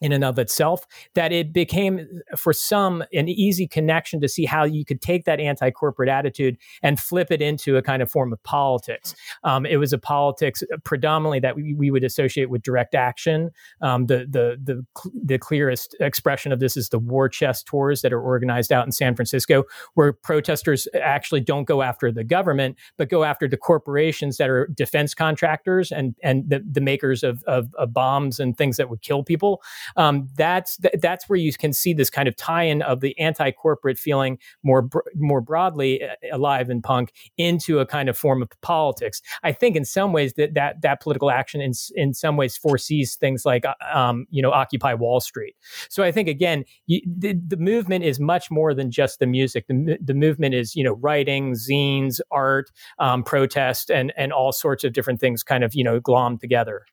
in 0.01 0.13
and 0.13 0.25
of 0.25 0.39
itself 0.39 0.87
that 1.15 1.33
it 1.33 1.53
became 1.53 2.07
for 2.37 2.53
some 2.53 3.03
an 3.13 3.29
easy 3.29 3.67
connection 3.67 4.21
to 4.21 4.29
see 4.29 4.45
how 4.45 4.65
you 4.65 4.85
could 4.85 5.01
take 5.01 5.25
that 5.25 5.41
anti-corporate 5.41 6.09
attitude 6.09 6.57
and 6.83 7.01
flip 7.01 7.31
it 7.31 7.41
into 7.41 7.77
a 7.77 7.83
kind 7.83 8.03
of 8.03 8.11
form 8.11 8.33
of 8.33 8.43
politics. 8.43 9.15
Um, 9.45 9.65
it 9.65 9.79
was 9.79 9.93
a 9.93 9.99
politics 9.99 10.63
predominantly 10.85 11.41
that 11.41 11.57
we, 11.57 11.75
we 11.75 11.91
would 11.91 12.05
associate 12.05 12.51
with 12.51 12.63
direct 12.63 12.95
action. 12.95 13.51
Um, 13.81 14.07
the, 14.07 14.27
the 14.29 14.59
the 14.63 14.85
the 15.25 15.39
clearest 15.39 15.97
expression 16.01 16.53
of 16.53 16.61
this 16.61 16.77
is 16.77 16.89
the 16.89 16.99
war 16.99 17.29
chest 17.29 17.67
tours 17.67 18.03
that 18.03 18.13
are 18.13 18.21
organized 18.21 18.73
out 18.73 18.87
in 18.87 18.93
San 18.93 19.15
Francisco 19.15 19.65
where 19.95 20.13
protesters 20.13 20.89
actually 21.01 21.41
don't 21.41 21.65
go 21.65 21.83
after 21.83 22.13
the 22.13 22.25
government 22.25 22.77
but 22.97 23.09
go 23.09 23.25
after 23.25 23.49
the 23.49 23.57
corporations 23.57 24.37
that 24.37 24.49
are 24.49 24.67
defense 24.69 25.15
contractors 25.15 25.91
and 25.91 26.15
and 26.23 26.49
the, 26.49 26.65
the 26.71 26.81
makers 26.81 27.23
of, 27.23 27.43
of, 27.45 27.75
of 27.75 27.93
bombs 27.93 28.41
and 28.41 28.57
things 28.57 28.77
that 28.77 28.89
would 28.91 29.03
kill 29.03 29.23
people 29.23 29.63
um, 29.97 30.29
that's 30.37 30.77
th- 30.77 30.95
that's 31.01 31.29
where 31.29 31.39
you 31.39 31.53
can 31.53 31.73
see 31.73 31.93
this 31.93 32.11
kind 32.11 32.29
of 32.29 32.37
tie-in 32.37 32.83
of 32.83 33.01
the 33.01 33.19
anti-corporate 33.19 33.99
feeling 33.99 34.39
more 34.63 34.83
br- 34.83 34.99
more 35.15 35.41
broadly 35.41 36.03
uh, 36.03 36.15
alive 36.33 36.71
in 36.71 36.83
punk 36.83 37.13
into 37.37 37.79
a 37.79 37.87
kind 37.87 38.09
of 38.09 38.19
form 38.19 38.43
of 38.43 38.49
politics. 38.63 39.23
I 39.43 39.53
think 39.53 39.77
in 39.77 39.85
some 39.85 40.13
ways 40.13 40.35
that 40.35 40.55
that 40.55 40.83
that 40.83 41.01
political 41.01 41.31
action 41.31 41.61
in 41.61 41.73
in 41.95 42.15
some 42.15 42.37
ways 42.37 42.57
foresees 42.57 43.17
things 43.17 43.45
like 43.45 43.65
uh, 43.65 43.75
um, 43.93 44.27
you 44.31 44.43
know 44.43 44.51
Occupy 44.51 44.95
Wall 44.95 45.21
Street. 45.21 45.55
So 45.89 46.03
I 46.03 46.13
think 46.13 46.29
again 46.29 46.65
you, 46.87 47.01
the, 47.07 47.35
the 47.47 47.57
movement 47.57 48.05
is 48.05 48.19
much 48.21 48.51
more 48.51 48.75
than 48.75 48.91
just 48.91 49.19
the 49.19 49.27
music. 49.27 49.67
The, 49.69 49.99
the 50.03 50.15
movement 50.15 50.55
is 50.55 50.75
you 50.75 50.85
know 50.85 50.95
writing, 50.95 51.55
zines, 51.55 52.21
art, 52.31 52.71
um, 52.99 53.23
protest, 53.23 53.91
and 53.91 54.13
and 54.17 54.33
all 54.33 54.53
sorts 54.53 54.85
of 54.85 54.93
different 54.93 55.21
things 55.21 55.43
kind 55.43 55.65
of 55.65 55.75
you 55.75 55.85
know 55.85 56.01
glommed 56.01 56.41
together. 56.41 56.87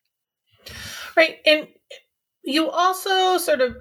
Right, 1.15 1.37
and 1.45 1.67
you 2.43 2.69
also 2.69 3.37
sort 3.37 3.61
of 3.61 3.75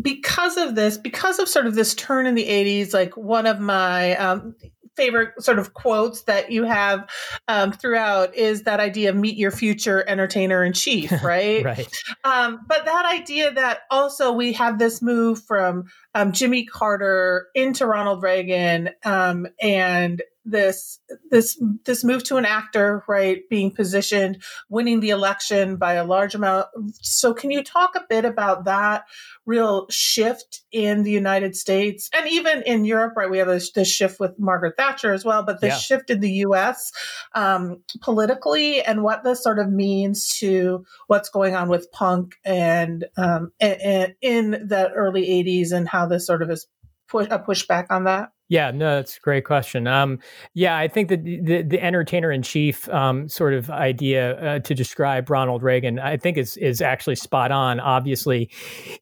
because 0.00 0.56
of 0.56 0.74
this 0.74 0.98
because 0.98 1.38
of 1.38 1.48
sort 1.48 1.66
of 1.66 1.74
this 1.74 1.94
turn 1.94 2.26
in 2.26 2.34
the 2.34 2.46
80s 2.46 2.92
like 2.92 3.16
one 3.16 3.46
of 3.46 3.60
my 3.60 4.16
um, 4.16 4.54
favorite 4.96 5.42
sort 5.42 5.58
of 5.58 5.74
quotes 5.74 6.22
that 6.22 6.52
you 6.52 6.64
have 6.64 7.08
um, 7.48 7.72
throughout 7.72 8.34
is 8.34 8.62
that 8.62 8.80
idea 8.80 9.10
of 9.10 9.16
meet 9.16 9.36
your 9.36 9.50
future 9.50 10.04
entertainer 10.08 10.64
in 10.64 10.72
chief 10.72 11.10
right? 11.24 11.64
Right. 11.64 11.88
Um, 12.22 12.60
but 12.66 12.84
that 12.84 13.06
idea 13.06 13.52
that 13.52 13.80
also 13.90 14.32
we 14.32 14.52
have 14.54 14.78
this 14.78 15.02
move 15.02 15.42
from 15.44 15.84
um, 16.14 16.32
jimmy 16.32 16.64
carter 16.64 17.48
into 17.54 17.86
ronald 17.86 18.22
reagan 18.22 18.90
um, 19.04 19.46
and 19.60 20.22
this 20.44 21.00
this 21.30 21.60
this 21.84 22.04
move 22.04 22.22
to 22.24 22.36
an 22.36 22.44
actor 22.44 23.02
right 23.08 23.48
being 23.48 23.70
positioned 23.70 24.42
winning 24.68 25.00
the 25.00 25.10
election 25.10 25.76
by 25.76 25.94
a 25.94 26.04
large 26.04 26.34
amount. 26.34 26.66
So 27.00 27.32
can 27.32 27.50
you 27.50 27.62
talk 27.62 27.94
a 27.94 28.04
bit 28.08 28.24
about 28.24 28.64
that 28.64 29.04
real 29.46 29.86
shift 29.90 30.62
in 30.70 31.02
the 31.02 31.10
united 31.10 31.56
states? 31.56 32.10
And 32.14 32.28
even 32.28 32.62
in 32.62 32.84
europe 32.84 33.14
right 33.16 33.30
we 33.30 33.38
have 33.38 33.48
this, 33.48 33.72
this 33.72 33.90
shift 33.90 34.20
with 34.20 34.38
margaret 34.38 34.74
thatcher 34.76 35.12
as 35.12 35.24
well 35.24 35.42
but 35.42 35.60
the 35.60 35.68
yeah. 35.68 35.76
shift 35.76 36.10
in 36.10 36.20
the 36.20 36.30
us 36.30 36.92
um, 37.34 37.82
politically 38.02 38.82
and 38.82 39.02
what 39.02 39.24
this 39.24 39.42
sort 39.42 39.58
of 39.58 39.70
means 39.70 40.28
to 40.38 40.84
what's 41.06 41.28
going 41.28 41.54
on 41.54 41.68
with 41.68 41.90
punk 41.92 42.34
and 42.44 43.06
um, 43.16 43.52
in, 43.60 44.14
in 44.20 44.50
the 44.50 44.90
early 44.94 45.26
80s 45.26 45.72
and 45.72 45.88
how 45.88 46.06
this 46.06 46.26
sort 46.26 46.42
of 46.42 46.50
is 46.50 46.66
push, 47.08 47.28
a 47.30 47.38
pushback 47.38 47.86
on 47.90 48.04
that 48.04 48.30
yeah, 48.48 48.70
no, 48.70 48.96
that's 48.96 49.16
a 49.16 49.20
great 49.20 49.44
question. 49.44 49.86
Um, 49.86 50.18
yeah, 50.52 50.76
I 50.76 50.86
think 50.86 51.08
that 51.08 51.24
the, 51.24 51.62
the 51.62 51.82
entertainer 51.82 52.30
in 52.30 52.42
chief 52.42 52.86
um, 52.90 53.26
sort 53.26 53.54
of 53.54 53.70
idea 53.70 54.38
uh, 54.38 54.58
to 54.58 54.74
describe 54.74 55.30
Ronald 55.30 55.62
Reagan, 55.62 55.98
I 55.98 56.18
think 56.18 56.36
is 56.36 56.58
is 56.58 56.82
actually 56.82 57.16
spot 57.16 57.50
on. 57.50 57.80
Obviously, 57.80 58.50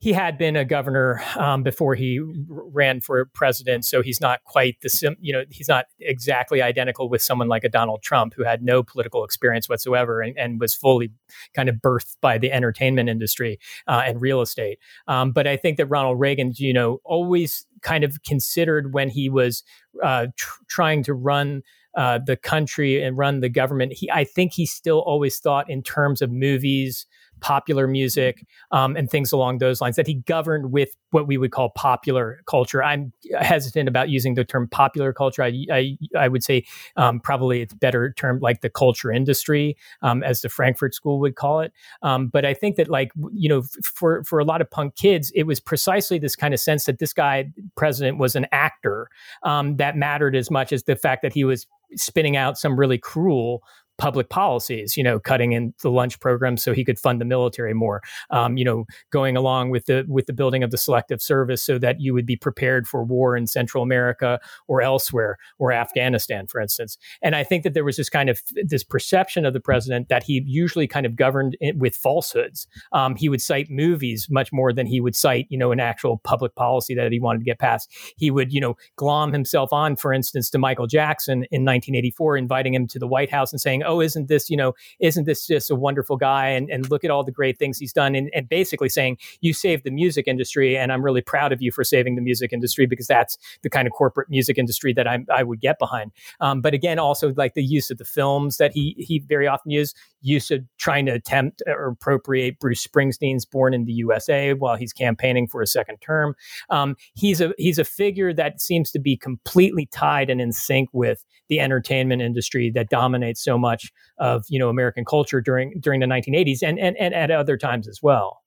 he 0.01 0.13
had 0.13 0.39
been 0.39 0.55
a 0.55 0.65
governor 0.65 1.23
um, 1.37 1.65
before 1.65 1.97
he 1.97 2.21
ran 2.49 3.01
for 3.01 3.25
president, 3.35 3.85
so 3.85 4.01
he's 4.01 4.21
not 4.21 4.45
quite 4.45 4.77
the 4.81 4.89
sim. 4.89 5.17
You 5.21 5.33
know, 5.33 5.45
he's 5.51 5.69
not 5.69 5.87
exactly 5.99 6.63
identical 6.63 7.09
with 7.09 7.21
someone 7.21 7.49
like 7.49 7.65
a 7.65 7.69
Donald 7.69 8.03
Trump 8.03 8.35
who 8.37 8.45
had 8.45 8.63
no 8.63 8.85
political 8.85 9.25
experience 9.25 9.69
whatsoever 9.69 10.21
and, 10.21 10.39
and 10.39 10.61
was 10.61 10.73
fully 10.73 11.11
kind 11.53 11.69
of 11.69 11.77
birthed 11.77 12.17
by 12.21 12.39
the 12.39 12.53
entertainment 12.53 13.09
industry 13.09 13.59
uh, 13.89 14.03
and 14.07 14.21
real 14.21 14.41
estate. 14.41 14.79
Um, 15.09 15.33
but 15.33 15.49
I 15.49 15.57
think 15.57 15.79
that 15.79 15.87
Ronald 15.87 16.21
Reagan, 16.21 16.53
you 16.57 16.73
know, 16.73 17.01
always 17.05 17.67
kind 17.83 18.05
of 18.05 18.23
considered 18.23 18.93
when 18.95 19.11
he 19.11 19.29
was 19.33 19.65
uh, 20.03 20.29
tr- 20.37 20.63
trying 20.69 21.03
to 21.05 21.15
run 21.15 21.63
uh, 21.97 22.19
the 22.25 22.37
country 22.37 23.03
and 23.03 23.19
run 23.19 23.41
the 23.41 23.49
government. 23.49 23.93
He, 23.93 24.11
I 24.11 24.25
think 24.25 24.53
he 24.53 24.67
still 24.67 25.01
always 25.01 25.39
thought 25.39 25.69
in 25.69 25.83
terms 25.83 26.23
of 26.23 26.31
movies, 26.31 27.07
popular 27.43 27.87
music, 27.87 28.47
um, 28.71 28.97
and 28.97 29.11
things 29.11 29.33
along 29.33 29.59
those 29.59 29.81
lines. 29.83 29.97
That 29.97 30.07
he 30.07 30.15
governed 30.15 30.73
with 30.73 30.97
what 31.11 31.27
we 31.27 31.37
would 31.37 31.53
call 31.53 31.71
popular 31.71 32.43
culture. 32.47 32.83
I'm 32.83 33.13
hesitant 33.39 33.89
about 33.89 34.09
using 34.09 34.35
the 34.35 34.45
term 34.45 34.69
popular 34.69 35.13
culture. 35.13 35.43
I 35.43 35.67
I, 35.71 35.99
I 36.19 36.29
would 36.29 36.43
say 36.43 36.65
um, 36.97 37.21
probably 37.21 37.61
it's 37.61 37.75
better 37.75 38.13
term 38.15 38.39
like 38.41 38.63
the 38.63 38.71
culture 38.71 39.13
industry, 39.13 39.77
um, 40.01 40.23
as 40.23 40.41
the 40.41 40.49
Frankfurt 40.49 40.95
School 40.95 41.21
would 41.21 41.37
call 41.37 41.61
it. 41.61 41.73
Um, 42.03 42.29
but 42.29 42.47
I 42.47 42.55
think 42.55 42.77
that 42.77 42.89
like 42.89 43.13
you 43.33 43.49
know 43.49 43.63
for 43.83 44.25
for 44.25 44.39
a 44.39 44.45
lot 44.45 44.61
of 44.63 44.71
punk 44.71 44.97
kids, 44.97 45.31
it 45.35 45.43
was 45.45 45.61
precisely 45.61 46.19
this 46.19 46.37
kind 46.37 46.55
of 46.55 46.61
sense 46.61 46.85
that 46.87 46.99
this 46.99 47.13
guy 47.13 47.51
president 47.77 48.19
was 48.19 48.37
an 48.37 48.47
actor 48.53 49.09
um, 49.43 49.77
that 49.77 49.97
mattered 49.97 50.35
as 50.35 50.51
much 50.51 50.73
as 50.73 50.85
the 50.85 50.97
fact 50.97 51.23
that 51.23 51.33
he 51.33 51.45
was 51.45 51.67
spinning 51.97 52.37
out 52.37 52.59
some 52.59 52.79
really 52.79 52.99
cruel 52.99 53.63
public 54.03 54.31
policies, 54.31 54.97
you 54.97 55.05
know, 55.05 55.21
cutting 55.21 55.53
in 55.53 55.73
the 55.81 55.89
lunch 55.89 56.19
program 56.19 56.57
so 56.57 56.73
he 56.73 56.85
could 56.85 56.99
fund 56.99 57.21
the 57.21 57.25
military 57.25 57.73
more, 57.73 58.03
um, 58.31 58.57
you 58.57 58.65
know, 58.65 58.85
going 59.13 59.37
along 59.37 59.71
with 59.71 59.87
the 59.87 60.05
with 60.09 60.27
the 60.27 60.33
building 60.33 60.65
of 60.65 60.73
the 60.73 60.77
selective 60.77 61.23
service 61.23 61.63
so 61.63 61.79
that 61.79 62.01
you 62.01 62.13
would 62.13 62.27
be 62.27 62.35
prepared 62.35 62.89
for 62.89 63.05
war 63.05 63.37
in 63.37 63.47
Central 63.47 63.81
America 63.81 64.41
or 64.67 64.83
elsewhere 64.83 65.39
or 65.61 65.71
Afghanistan, 65.71 66.49
for 66.49 66.61
instance. 66.61 66.99
And 67.23 67.37
I 67.37 67.45
think 67.45 67.63
that 67.63 67.75
there 67.75 67.85
was 67.85 67.97
this 67.97 68.11
kind 68.11 68.29
of 68.29 68.43
this 68.65 68.83
perception 68.83 69.47
of 69.47 69.53
the 69.53 69.61
president 69.61 70.09
that 70.09 70.25
he 70.25 70.43
usually 70.45 70.89
kind 70.89 71.07
of 71.07 71.15
governed 71.15 71.57
with 71.77 71.95
falsehoods. 71.95 72.67
Um, 72.91 73.15
he 73.15 73.29
would 73.29 73.41
cite 73.41 73.71
movies 73.71 74.27
much 74.29 74.53
more 74.53 74.73
than 74.73 74.85
he 74.85 75.01
would 75.01 75.15
cite, 75.15 75.47
you 75.49 75.57
know, 75.57 75.71
an 75.71 75.79
actual 75.79 76.19
public 76.25 76.57
policy 76.57 76.97
that 76.97 77.13
he 77.13 77.21
wanted 77.21 77.39
to 77.39 77.45
get 77.45 77.61
passed. 77.61 77.89
He 78.17 78.33
would, 78.33 78.53
you 78.53 78.61
know, 78.61 78.75
glom 78.97 79.33
himself 79.33 79.73
on, 79.73 79.95
for 79.95 80.13
instance, 80.13 80.51
to 80.51 80.59
Michael 80.59 80.89
Jackson 80.89 81.45
in 81.53 81.63
1984, 81.63 82.37
inviting 82.37 82.75
him 82.75 82.89
to 82.89 82.99
the 82.99 83.07
White 83.07 83.31
House 83.31 83.53
and 83.53 83.61
saying, 83.61 83.85
oh, 83.85 83.92
isn't 84.01 84.29
this, 84.29 84.51
you 84.51 84.57
know, 84.57 84.75
isn't 85.01 85.25
this 85.25 85.47
just 85.47 85.71
a 85.71 85.75
wonderful 85.75 86.17
guy? 86.17 86.49
And, 86.49 86.71
and 86.71 86.91
look 86.91 87.05
at 87.05 87.11
all 87.11 87.25
the 87.25 87.33
great 87.33 87.59
things 87.59 87.79
he's 87.79 87.93
done. 87.93 88.15
And, 88.15 88.31
and 88.35 88.49
basically 88.49 88.89
saying, 88.89 89.19
you 89.41 89.53
saved 89.53 89.85
the 89.85 89.91
music 89.91 90.27
industry. 90.27 90.77
And 90.77 90.93
I'm 90.93 91.05
really 91.05 91.23
proud 91.23 91.53
of 91.53 91.63
you 91.63 91.73
for 91.73 91.85
saving 91.85 92.17
the 92.17 92.23
music 92.23 92.53
industry 92.53 92.87
because 92.87 93.07
that's 93.07 93.37
the 93.63 93.71
kind 93.71 93.87
of 93.87 93.93
corporate 93.93 94.29
music 94.31 94.59
industry 94.59 94.93
that 94.95 95.07
I, 95.07 95.21
I 95.33 95.43
would 95.43 95.61
get 95.61 95.79
behind. 95.79 96.13
Um, 96.41 96.61
but 96.61 96.75
again, 96.75 96.99
also 96.99 97.33
like 97.35 97.55
the 97.55 97.65
use 97.65 97.91
of 97.91 97.99
the 97.99 98.05
films 98.05 98.57
that 98.57 98.73
he, 98.73 98.95
he 98.99 99.19
very 99.21 99.47
often 99.47 99.71
used, 99.71 99.97
use 100.23 100.51
of 100.51 100.63
trying 100.79 101.07
to 101.07 101.13
attempt 101.13 101.63
or 101.67 101.89
appropriate 101.89 102.59
Bruce 102.59 102.87
Springsteen's 102.87 103.45
Born 103.45 103.75
in 103.75 103.85
the 103.85 103.93
USA 103.93 104.55
while 104.55 104.77
he's 104.77 104.93
campaigning 104.93 105.47
for 105.47 105.61
a 105.61 105.67
second 105.67 105.99
term. 105.99 106.35
Um, 106.71 106.97
he's 107.15 107.41
a 107.41 107.53
he's 107.59 107.79
a 107.79 107.85
figure 107.85 108.33
that 108.33 108.61
seems 108.61 108.91
to 108.93 108.99
be 108.99 109.17
completely 109.17 109.87
tied 109.87 110.31
and 110.31 110.41
in 110.41 110.53
sync 110.53 110.89
with 110.93 111.25
the 111.49 111.61
entertainment 111.61 112.23
industry 112.23 112.71
that 112.71 112.89
dominates 112.89 113.43
so 113.43 113.59
much 113.59 113.93
of 114.19 114.45
you 114.49 114.59
know 114.59 114.69
American 114.69 115.05
culture 115.05 115.41
during 115.41 115.79
during 115.81 116.01
the 116.01 116.07
1980s 116.07 116.63
and 116.63 116.79
and, 116.79 116.97
and 116.97 117.15
at 117.15 117.31
other 117.31 117.57
times 117.57 117.89
as 117.89 118.01
well. 118.03 118.42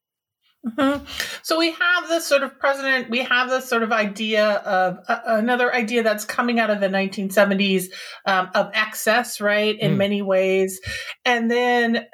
Mm-hmm. 0.65 1.05
So 1.43 1.59
we 1.59 1.71
have 1.71 2.09
this 2.09 2.25
sort 2.25 2.41
of 2.41 2.57
president, 2.59 3.09
we 3.09 3.19
have 3.19 3.49
this 3.49 3.69
sort 3.69 3.83
of 3.83 3.91
idea 3.91 4.47
of 4.47 4.97
uh, 5.07 5.19
another 5.25 5.73
idea 5.73 6.01
that's 6.01 6.25
coming 6.25 6.59
out 6.59 6.71
of 6.71 6.79
the 6.79 6.87
1970s 6.87 7.85
um, 8.25 8.49
of 8.55 8.71
excess, 8.73 9.39
right, 9.39 9.79
in 9.79 9.93
mm. 9.93 9.97
many 9.97 10.21
ways. 10.23 10.81
And 11.23 11.51
then, 11.51 12.07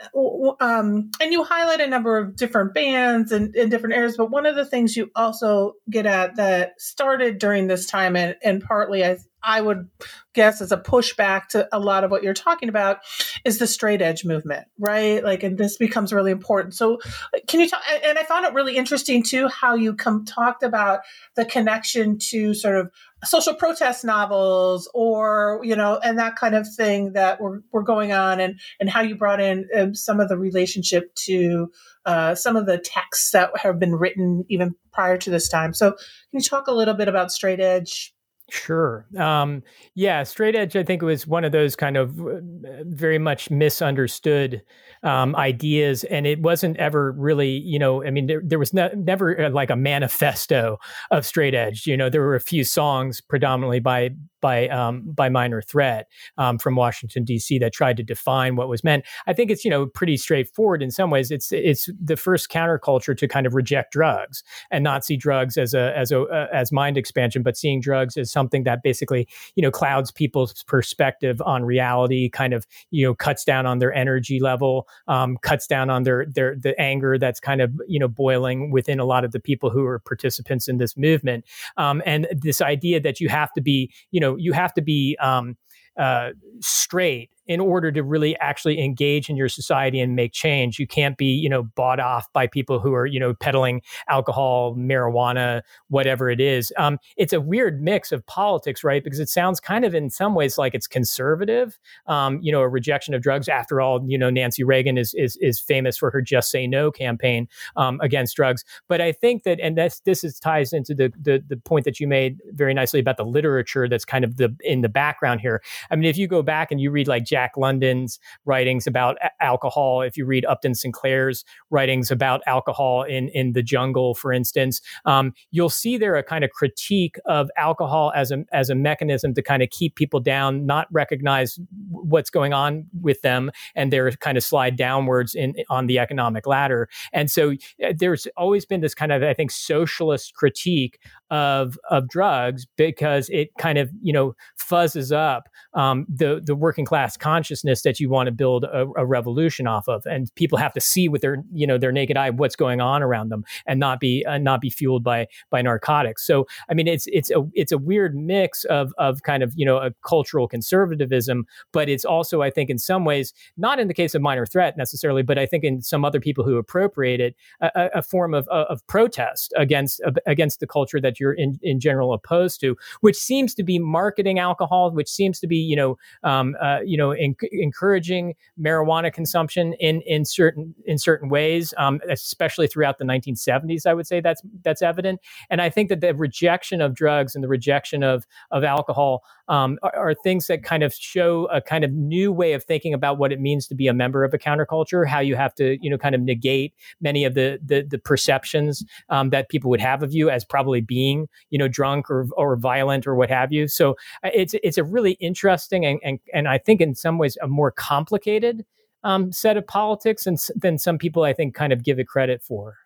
um, 0.60 1.12
and 1.22 1.32
you 1.32 1.46
highlight 1.46 1.80
a 1.80 1.88
number 1.88 2.18
of 2.18 2.36
different 2.36 2.74
bands 2.74 3.32
and 3.32 3.56
in 3.56 3.70
different 3.70 3.96
areas, 3.96 4.18
but 4.18 4.30
one 4.30 4.46
of 4.46 4.56
the 4.56 4.66
things 4.66 4.98
you 4.98 5.10
also 5.16 5.74
get 5.90 6.06
at 6.06 6.36
that 6.36 6.74
started 6.78 7.38
during 7.38 7.68
this 7.68 7.86
time 7.86 8.18
and, 8.18 8.36
and 8.44 8.62
partly 8.62 9.06
I, 9.06 9.18
I 9.44 9.62
would 9.62 9.90
guess 10.34 10.62
as 10.62 10.72
a 10.72 10.78
pushback 10.78 11.48
to 11.50 11.68
a 11.72 11.80
lot 11.80 12.04
of 12.04 12.12
what 12.12 12.24
you're 12.24 12.34
talking 12.34 12.70
about 12.70 13.00
is 13.44 13.58
the 13.58 13.68
straight 13.68 14.02
edge 14.02 14.24
movement, 14.24 14.68
right? 14.80 15.24
Like, 15.24 15.44
and 15.44 15.58
this 15.58 15.78
becomes 15.78 16.14
really 16.14 16.32
important. 16.32 16.74
So, 16.74 17.00
can 17.48 17.60
you 17.60 17.70
talk? 17.70 17.82
And 18.04 18.18
I 18.18 18.24
found 18.24 18.46
it 18.46 18.54
really 18.54 18.78
interesting 18.78 19.24
too 19.24 19.48
how 19.48 19.76
you 19.76 19.94
come 19.94 20.26
talked 20.26 20.64
about 20.64 21.02
the 21.36 21.46
connection 21.46 22.18
to 22.30 22.54
sort 22.54 22.78
of 22.78 22.92
social 23.24 23.54
protest 23.54 24.04
novels 24.04 24.90
or 24.94 25.60
you 25.64 25.76
know 25.76 26.00
and 26.04 26.18
that 26.18 26.36
kind 26.36 26.56
of 26.56 26.68
thing 26.76 27.14
that 27.14 27.40
were, 27.40 27.64
were 27.72 27.84
going 27.84 28.12
on 28.12 28.40
and 28.40 28.60
and 28.80 28.90
how 28.90 29.02
you 29.02 29.16
brought 29.16 29.40
in 29.40 29.68
um, 29.78 29.94
some 29.94 30.20
of 30.20 30.28
the 30.28 30.38
relationship 30.38 31.14
to 31.16 31.72
uh, 32.06 32.34
some 32.34 32.56
of 32.56 32.66
the 32.66 32.80
texts 32.80 33.32
that 33.32 33.56
have 33.58 33.80
been 33.80 33.96
written 33.96 34.44
even 34.50 34.74
prior 34.92 35.18
to 35.18 35.30
this 35.30 35.48
time 35.48 35.74
so 35.74 35.92
can 35.92 36.00
you 36.34 36.42
talk 36.42 36.68
a 36.68 36.74
little 36.74 36.96
bit 36.96 37.08
about 37.08 37.32
straight 37.32 37.60
edge 37.60 38.14
Sure. 38.54 39.06
Um, 39.18 39.64
yeah, 39.96 40.24
straight 40.24 40.58
edge, 40.58 40.76
I 40.76 40.84
think 40.84 41.02
was 41.02 41.26
one 41.26 41.46
of 41.46 41.54
those 41.54 41.74
kind 41.78 41.96
of 41.96 42.20
uh, 42.20 42.42
very 42.84 43.18
much 43.18 43.50
misunderstood 43.50 44.62
um, 45.04 45.38
ideas. 45.38 46.04
And 46.04 46.28
it 46.28 46.42
wasn't 46.42 46.76
ever 46.76 47.14
really, 47.14 47.60
you 47.60 47.80
know, 47.80 48.04
I 48.04 48.10
mean, 48.10 48.28
there, 48.28 48.42
there 48.44 48.60
was 48.60 48.74
ne- 48.74 48.92
never 48.94 49.46
uh, 49.46 49.50
like 49.52 49.70
a 49.70 49.78
manifesto 49.78 50.80
of 51.12 51.26
straight 51.26 51.56
edge. 51.56 51.88
You 51.88 51.96
know, 51.96 52.10
there 52.10 52.22
were 52.22 52.36
a 52.36 52.42
few 52.42 52.66
songs 52.66 53.22
predominantly 53.22 53.80
by 53.80 54.10
by 54.42 54.68
um, 54.70 55.04
by 55.04 55.30
Minor 55.30 55.62
Threat 55.62 56.08
um, 56.38 56.58
from 56.58 56.76
Washington 56.76 57.24
D.C. 57.24 57.60
that 57.60 57.74
tried 57.74 57.96
to 57.98 58.04
define 58.04 58.56
what 58.56 58.68
was 58.68 58.84
meant. 58.84 59.06
I 59.28 59.34
think 59.34 59.52
it's 59.52 59.64
you 59.64 59.72
know 59.72 59.86
pretty 59.86 60.18
straightforward 60.18 60.82
in 60.82 60.92
some 60.92 61.10
ways. 61.10 61.32
It's 61.32 61.52
it's 61.52 61.88
the 62.04 62.18
first 62.18 62.50
counterculture 62.50 63.16
to 63.16 63.28
kind 63.28 63.46
of 63.46 63.54
reject 63.54 63.94
drugs 63.94 64.44
and 64.72 64.84
not 64.84 65.06
see 65.06 65.16
drugs 65.16 65.58
as 65.58 65.74
a 65.74 65.96
as 65.96 66.12
a 66.12 66.24
uh, 66.24 66.48
as 66.52 66.72
mind 66.72 66.98
expansion, 66.98 67.44
but 67.44 67.56
seeing 67.56 67.80
drugs 67.80 68.18
as 68.18 68.32
something 68.32 68.41
that 68.50 68.84
basically 68.84 69.28
you 69.56 69.62
know 69.62 69.72
clouds 69.72 70.12
people's 70.12 70.64
perspective 70.64 71.42
on 71.46 71.64
reality, 71.64 72.30
kind 72.30 72.54
of 72.54 72.66
you 72.92 73.06
know 73.06 73.14
cuts 73.14 73.44
down 73.44 73.66
on 73.66 73.80
their 73.80 73.94
energy 73.94 74.40
level, 74.40 74.88
um, 75.08 75.38
cuts 75.42 75.68
down 75.68 75.90
on 75.90 76.04
their 76.04 76.26
their 76.26 76.56
the 76.56 76.80
anger 76.80 77.18
that's 77.18 77.40
kind 77.40 77.62
of 77.62 77.72
you 77.88 78.00
know 78.00 78.08
boiling 78.08 78.72
within 78.72 79.00
a 79.00 79.06
lot 79.06 79.24
of 79.24 79.32
the 79.32 79.40
people 79.40 79.70
who 79.70 79.86
are 79.86 80.00
participants 80.00 80.68
in 80.68 80.78
this 80.78 80.98
movement, 80.98 81.46
um, 81.78 82.02
and 82.06 82.28
this 82.32 82.62
idea 82.62 83.00
that 83.00 83.20
you 83.20 83.30
have 83.30 83.52
to 83.54 83.62
be 83.62 83.92
you 84.12 84.20
know 84.20 84.36
you 84.36 84.54
have 84.54 84.74
to 84.74 84.82
be 84.82 85.18
um, 85.22 85.58
uh, 85.98 86.30
straight 86.60 87.30
in 87.48 87.60
order 87.60 87.92
to 87.92 88.04
really 88.04 88.38
actually 88.40 88.82
engage 88.82 89.30
in 89.30 89.36
your 89.36 89.50
society 89.50 90.00
and 90.00 90.16
make 90.16 90.32
change. 90.32 90.80
You 90.80 90.88
can't 90.88 91.18
be 91.18 91.26
you 91.26 91.50
know 91.50 91.64
bought 91.64 92.00
off 92.00 92.32
by 92.34 92.48
people 92.48 92.80
who 92.80 92.94
are 92.94 93.06
you 93.06 93.20
know 93.20 93.34
peddling 93.34 93.82
alcohol 94.08 94.76
marijuana 94.76 95.62
whatever 95.90 96.30
it 96.30 96.40
is. 96.40 96.72
Um, 96.78 96.98
it's 97.18 97.34
a 97.34 97.42
weird 97.42 97.82
mix 97.82 98.12
of 98.12 98.26
politics 98.26 98.84
right? 98.84 99.04
Because 99.04 99.20
it 99.20 99.30
sounds 99.30 99.60
kind 99.60 99.86
of 99.86 99.94
in 99.94 100.10
some 100.10 100.36
ways 100.36 100.58
like 100.58 100.74
it's 100.74 100.88
conservative 100.88 101.80
um, 102.08 102.40
you 102.42 102.52
know 102.52 102.62
a 102.62 102.70
rejection 102.70 103.14
of 103.14 103.22
drugs. 103.22 103.48
After 103.48 103.82
all 103.82 104.04
you 104.08 104.18
know 104.18 104.30
nancy 104.30 104.64
reagan 104.64 104.98
is 104.98 105.14
is, 105.14 105.38
is 105.38 105.60
famous 105.60 105.98
for 105.98 106.12
her 106.12 106.22
just 106.22 106.52
say 106.52 106.68
no 106.68 106.92
campaign 106.92 107.48
um, 107.76 108.00
against 108.02 108.36
drugs. 108.36 108.64
But 108.88 109.02
i 109.02 109.12
think 109.12 109.44
that 109.44 109.60
and 109.60 109.78
this 109.78 110.00
this 110.06 110.24
is 110.24 110.40
ties 110.40 110.74
into 110.74 110.94
the, 110.94 111.12
the 111.22 111.44
the 111.48 111.58
point 111.58 111.86
that 111.86 112.00
you 112.00 112.08
made 112.08 112.40
very 112.52 112.74
nicely 112.74 113.00
about 113.00 113.18
the 113.18 113.26
literature 113.26 113.88
that's 113.88 114.06
kind 114.06 114.24
of 114.24 114.38
the 114.38 114.56
in 114.62 114.82
the 114.82 114.90
background 114.90 115.42
here. 115.42 115.62
I 115.90 115.96
mean 115.96 116.06
if 116.06 116.18
you 116.18 116.28
go 116.28 116.42
back 116.42 116.72
and 116.72 116.80
you 116.80 116.92
read 116.92 117.08
like 117.08 117.26
Jack 117.26 117.41
London's 117.58 118.20
writings 118.46 118.88
about 118.88 119.18
alcohol, 119.40 120.02
if 120.02 120.18
you 120.18 120.26
read 120.26 120.46
Upton 120.46 120.74
Sinclair's 120.74 121.44
writings 121.70 122.12
about 122.12 122.42
alcohol 122.48 123.04
in, 123.04 123.30
in 123.30 123.54
the 123.54 123.64
jungle, 123.64 124.16
for 124.16 124.32
instance, 124.32 124.82
um, 125.06 125.34
you'll 125.52 125.70
see 125.70 125.98
there 125.98 126.16
a 126.16 126.24
kind 126.24 126.44
of 126.44 126.52
critique 126.52 127.18
of 127.26 127.50
alcohol 127.58 128.12
as 128.16 128.32
a, 128.32 128.44
as 128.52 128.70
a 128.70 128.76
mechanism 128.76 129.34
to 129.34 129.42
kind 129.42 129.64
of 129.64 129.70
keep 129.70 129.96
people 129.96 130.20
down, 130.20 130.66
not 130.66 130.88
recognize 130.92 131.60
what's 131.90 132.30
going 132.30 132.54
on 132.54 132.86
with 133.02 133.22
them, 133.22 133.52
and 133.76 133.92
they're 133.92 134.12
kind 134.12 134.38
of 134.38 134.44
slide 134.44 134.76
downwards 134.76 135.36
in 135.36 135.56
on 135.70 135.88
the 135.88 136.00
economic 136.00 136.48
ladder. 136.48 136.88
And 137.14 137.30
so 137.30 137.52
uh, 137.84 137.94
there's 137.96 138.28
always 138.38 138.66
been 138.66 138.82
this 138.82 138.94
kind 138.96 139.12
of, 139.12 139.24
I 139.24 139.34
think, 139.34 139.52
socialist 139.52 140.34
critique 140.36 141.00
of 141.30 141.78
of 141.90 142.10
drugs 142.10 142.66
because 142.78 143.30
it 143.30 143.50
kind 143.58 143.78
of 143.78 143.90
you 144.02 144.14
know 144.14 144.36
fuzzes 144.60 145.16
up 145.16 145.48
um, 145.74 146.06
the 146.10 146.42
the 146.44 146.56
working 146.56 146.86
class 146.86 147.18
consciousness 147.22 147.84
that 147.84 148.00
you 148.00 148.10
want 148.10 148.28
to 148.28 148.32
build 148.32 148.66
a, 148.66 148.88
a, 148.98 149.06
revolution 149.06 149.68
off 149.68 149.88
of, 149.88 150.06
and 150.06 150.34
people 150.36 150.58
have 150.58 150.74
to 150.74 150.82
see 150.82 151.08
with 151.08 151.22
their 151.22 151.44
you 151.54 151.66
know 151.66 151.78
their 151.78 151.92
naked 151.92 152.18
eye 152.18 152.30
what's 152.32 152.56
going 152.56 152.82
on 152.82 153.02
around 153.02 153.30
them, 153.30 153.46
and 153.66 153.80
not 153.80 154.00
be 154.00 154.26
uh, 154.26 154.38
not 154.38 154.60
be 154.60 154.70
fueled 154.70 155.04
by 155.04 155.28
by 155.50 155.62
narcotics. 155.62 156.26
So 156.26 156.48
I 156.70 156.74
mean, 156.74 156.88
it's 156.88 157.08
it's 157.08 157.30
a 157.32 157.44
it's 157.54 157.72
a 157.72 157.78
weird 157.78 158.16
mix 158.16 158.66
of 158.66 158.94
of 158.98 159.22
kind 159.24 159.44
of 159.44 159.54
you 159.56 159.66
know 159.66 159.78
a 159.78 159.92
cultural 160.06 160.48
conservatism, 160.48 161.46
but 161.72 161.88
it's 161.88 162.04
also 162.04 162.42
I 162.42 162.50
think 162.50 162.70
in 162.70 162.78
some 162.78 163.06
ways 163.06 163.34
not 163.56 163.80
in 163.80 163.88
the 163.88 163.94
case 163.94 164.16
of 164.16 164.22
minor 164.22 164.46
threat 164.46 164.76
necessarily, 164.78 165.24
but 165.24 165.38
I 165.38 165.46
think 165.46 165.64
in 165.64 165.82
some 165.82 166.04
other 166.04 166.20
people 166.20 166.44
who 166.44 166.58
appropriate 166.58 167.22
it 167.22 167.36
a, 167.62 167.90
a 167.96 168.02
form 168.02 168.34
of 168.34 168.48
of 168.50 168.86
protest 168.88 169.54
against 169.56 170.02
against 170.26 170.60
the 170.60 170.68
culture 170.68 171.00
that 171.00 171.20
you're 171.20 171.34
in, 171.34 171.60
in 171.62 171.80
general 171.80 172.14
opposed 172.14 172.60
to, 172.62 172.76
which 173.02 173.16
seems 173.16 173.54
to 173.56 173.64
be 173.64 173.80
marketing 173.80 174.40
alcohol, 174.40 174.92
which 174.92 175.10
seems 175.10 175.40
to 175.40 175.48
be 175.48 175.58
you 175.58 175.76
know 175.76 175.98
um, 176.24 176.56
uh, 176.62 176.80
you 176.84 176.98
know 176.98 177.11
in, 177.12 177.36
encouraging 177.52 178.36
marijuana 178.60 179.12
consumption 179.12 179.74
in 179.74 180.02
in 180.02 180.26
certain 180.26 180.76
in 180.86 180.98
certain 180.98 181.30
ways, 181.30 181.74
um, 181.78 182.00
especially 182.10 182.68
throughout 182.68 182.98
the 182.98 183.06
1970s. 183.06 183.86
I 183.86 183.94
would 183.94 184.08
say 184.08 184.22
that's 184.22 184.42
that's 184.64 184.82
evident, 184.82 185.20
and 185.50 185.62
I 185.62 185.70
think 185.70 185.90
that 185.90 186.02
the 186.02 186.14
rejection 186.14 186.82
of 186.82 186.94
drugs 186.94 187.36
and 187.36 187.44
the 187.44 187.48
rejection 187.48 188.04
of 188.04 188.26
of 188.52 188.64
alcohol 188.64 189.24
um, 189.52 189.78
are, 189.84 189.96
are, 189.98 190.14
things 190.14 190.48
that 190.48 190.64
kind 190.64 190.82
of 190.82 190.94
show 190.94 191.46
a 191.52 191.60
kind 191.60 191.84
of 191.84 191.92
new 191.92 192.32
way 192.32 192.54
of 192.54 192.64
thinking 192.64 192.94
about 192.94 193.18
what 193.18 193.34
it 193.34 193.40
means 193.42 193.68
to 193.68 193.76
be 193.76 193.88
a 193.88 193.94
member 193.94 194.24
of 194.24 194.34
a 194.34 194.38
counterculture. 194.38 195.06
How 195.06 195.20
you 195.20 195.36
have 195.36 195.54
to, 195.56 195.78
you 195.82 195.90
know, 195.90 195.98
kind 195.98 196.16
of 196.16 196.22
negate 196.22 196.74
many 197.02 197.26
of 197.26 197.34
the 197.34 197.60
the, 197.64 197.82
the 197.82 198.00
perceptions 198.00 198.86
um, 199.10 199.30
that 199.32 199.50
people 199.50 199.70
would 199.70 199.82
have 199.82 200.04
of 200.04 200.14
you 200.14 200.30
as 200.30 200.46
probably 200.46 200.80
being, 200.80 201.28
you 201.50 201.60
know, 201.60 201.68
drunk 201.68 202.10
or 202.10 202.28
or 202.38 202.56
violent 202.56 203.06
or 203.06 203.14
what 203.14 203.30
have 203.30 203.52
you. 203.52 203.68
So 203.68 203.92
uh, 204.24 204.30
it's 204.34 204.56
it's 204.64 204.78
a 204.78 204.86
really 204.86 205.14
interesting 205.20 205.86
and 205.86 206.00
and 206.02 206.20
and 206.34 206.48
I 206.48 206.58
think 206.58 206.80
in 206.80 206.96
some 206.96 207.18
ways 207.18 207.38
a 207.42 207.48
more 207.48 207.72
complicated 207.72 208.66
um, 209.04 209.34
set 209.34 209.58
of 209.58 209.68
politics 209.68 210.26
and 210.26 210.40
than 210.56 210.78
some 210.78 210.98
people 210.98 211.24
I 211.24 211.34
think 211.34 211.56
kind 211.56 211.74
of 211.74 211.84
give 211.84 212.00
it 212.00 212.08
credit 212.08 212.42
for. 212.42 212.78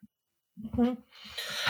Mm-hmm. 0.63 0.93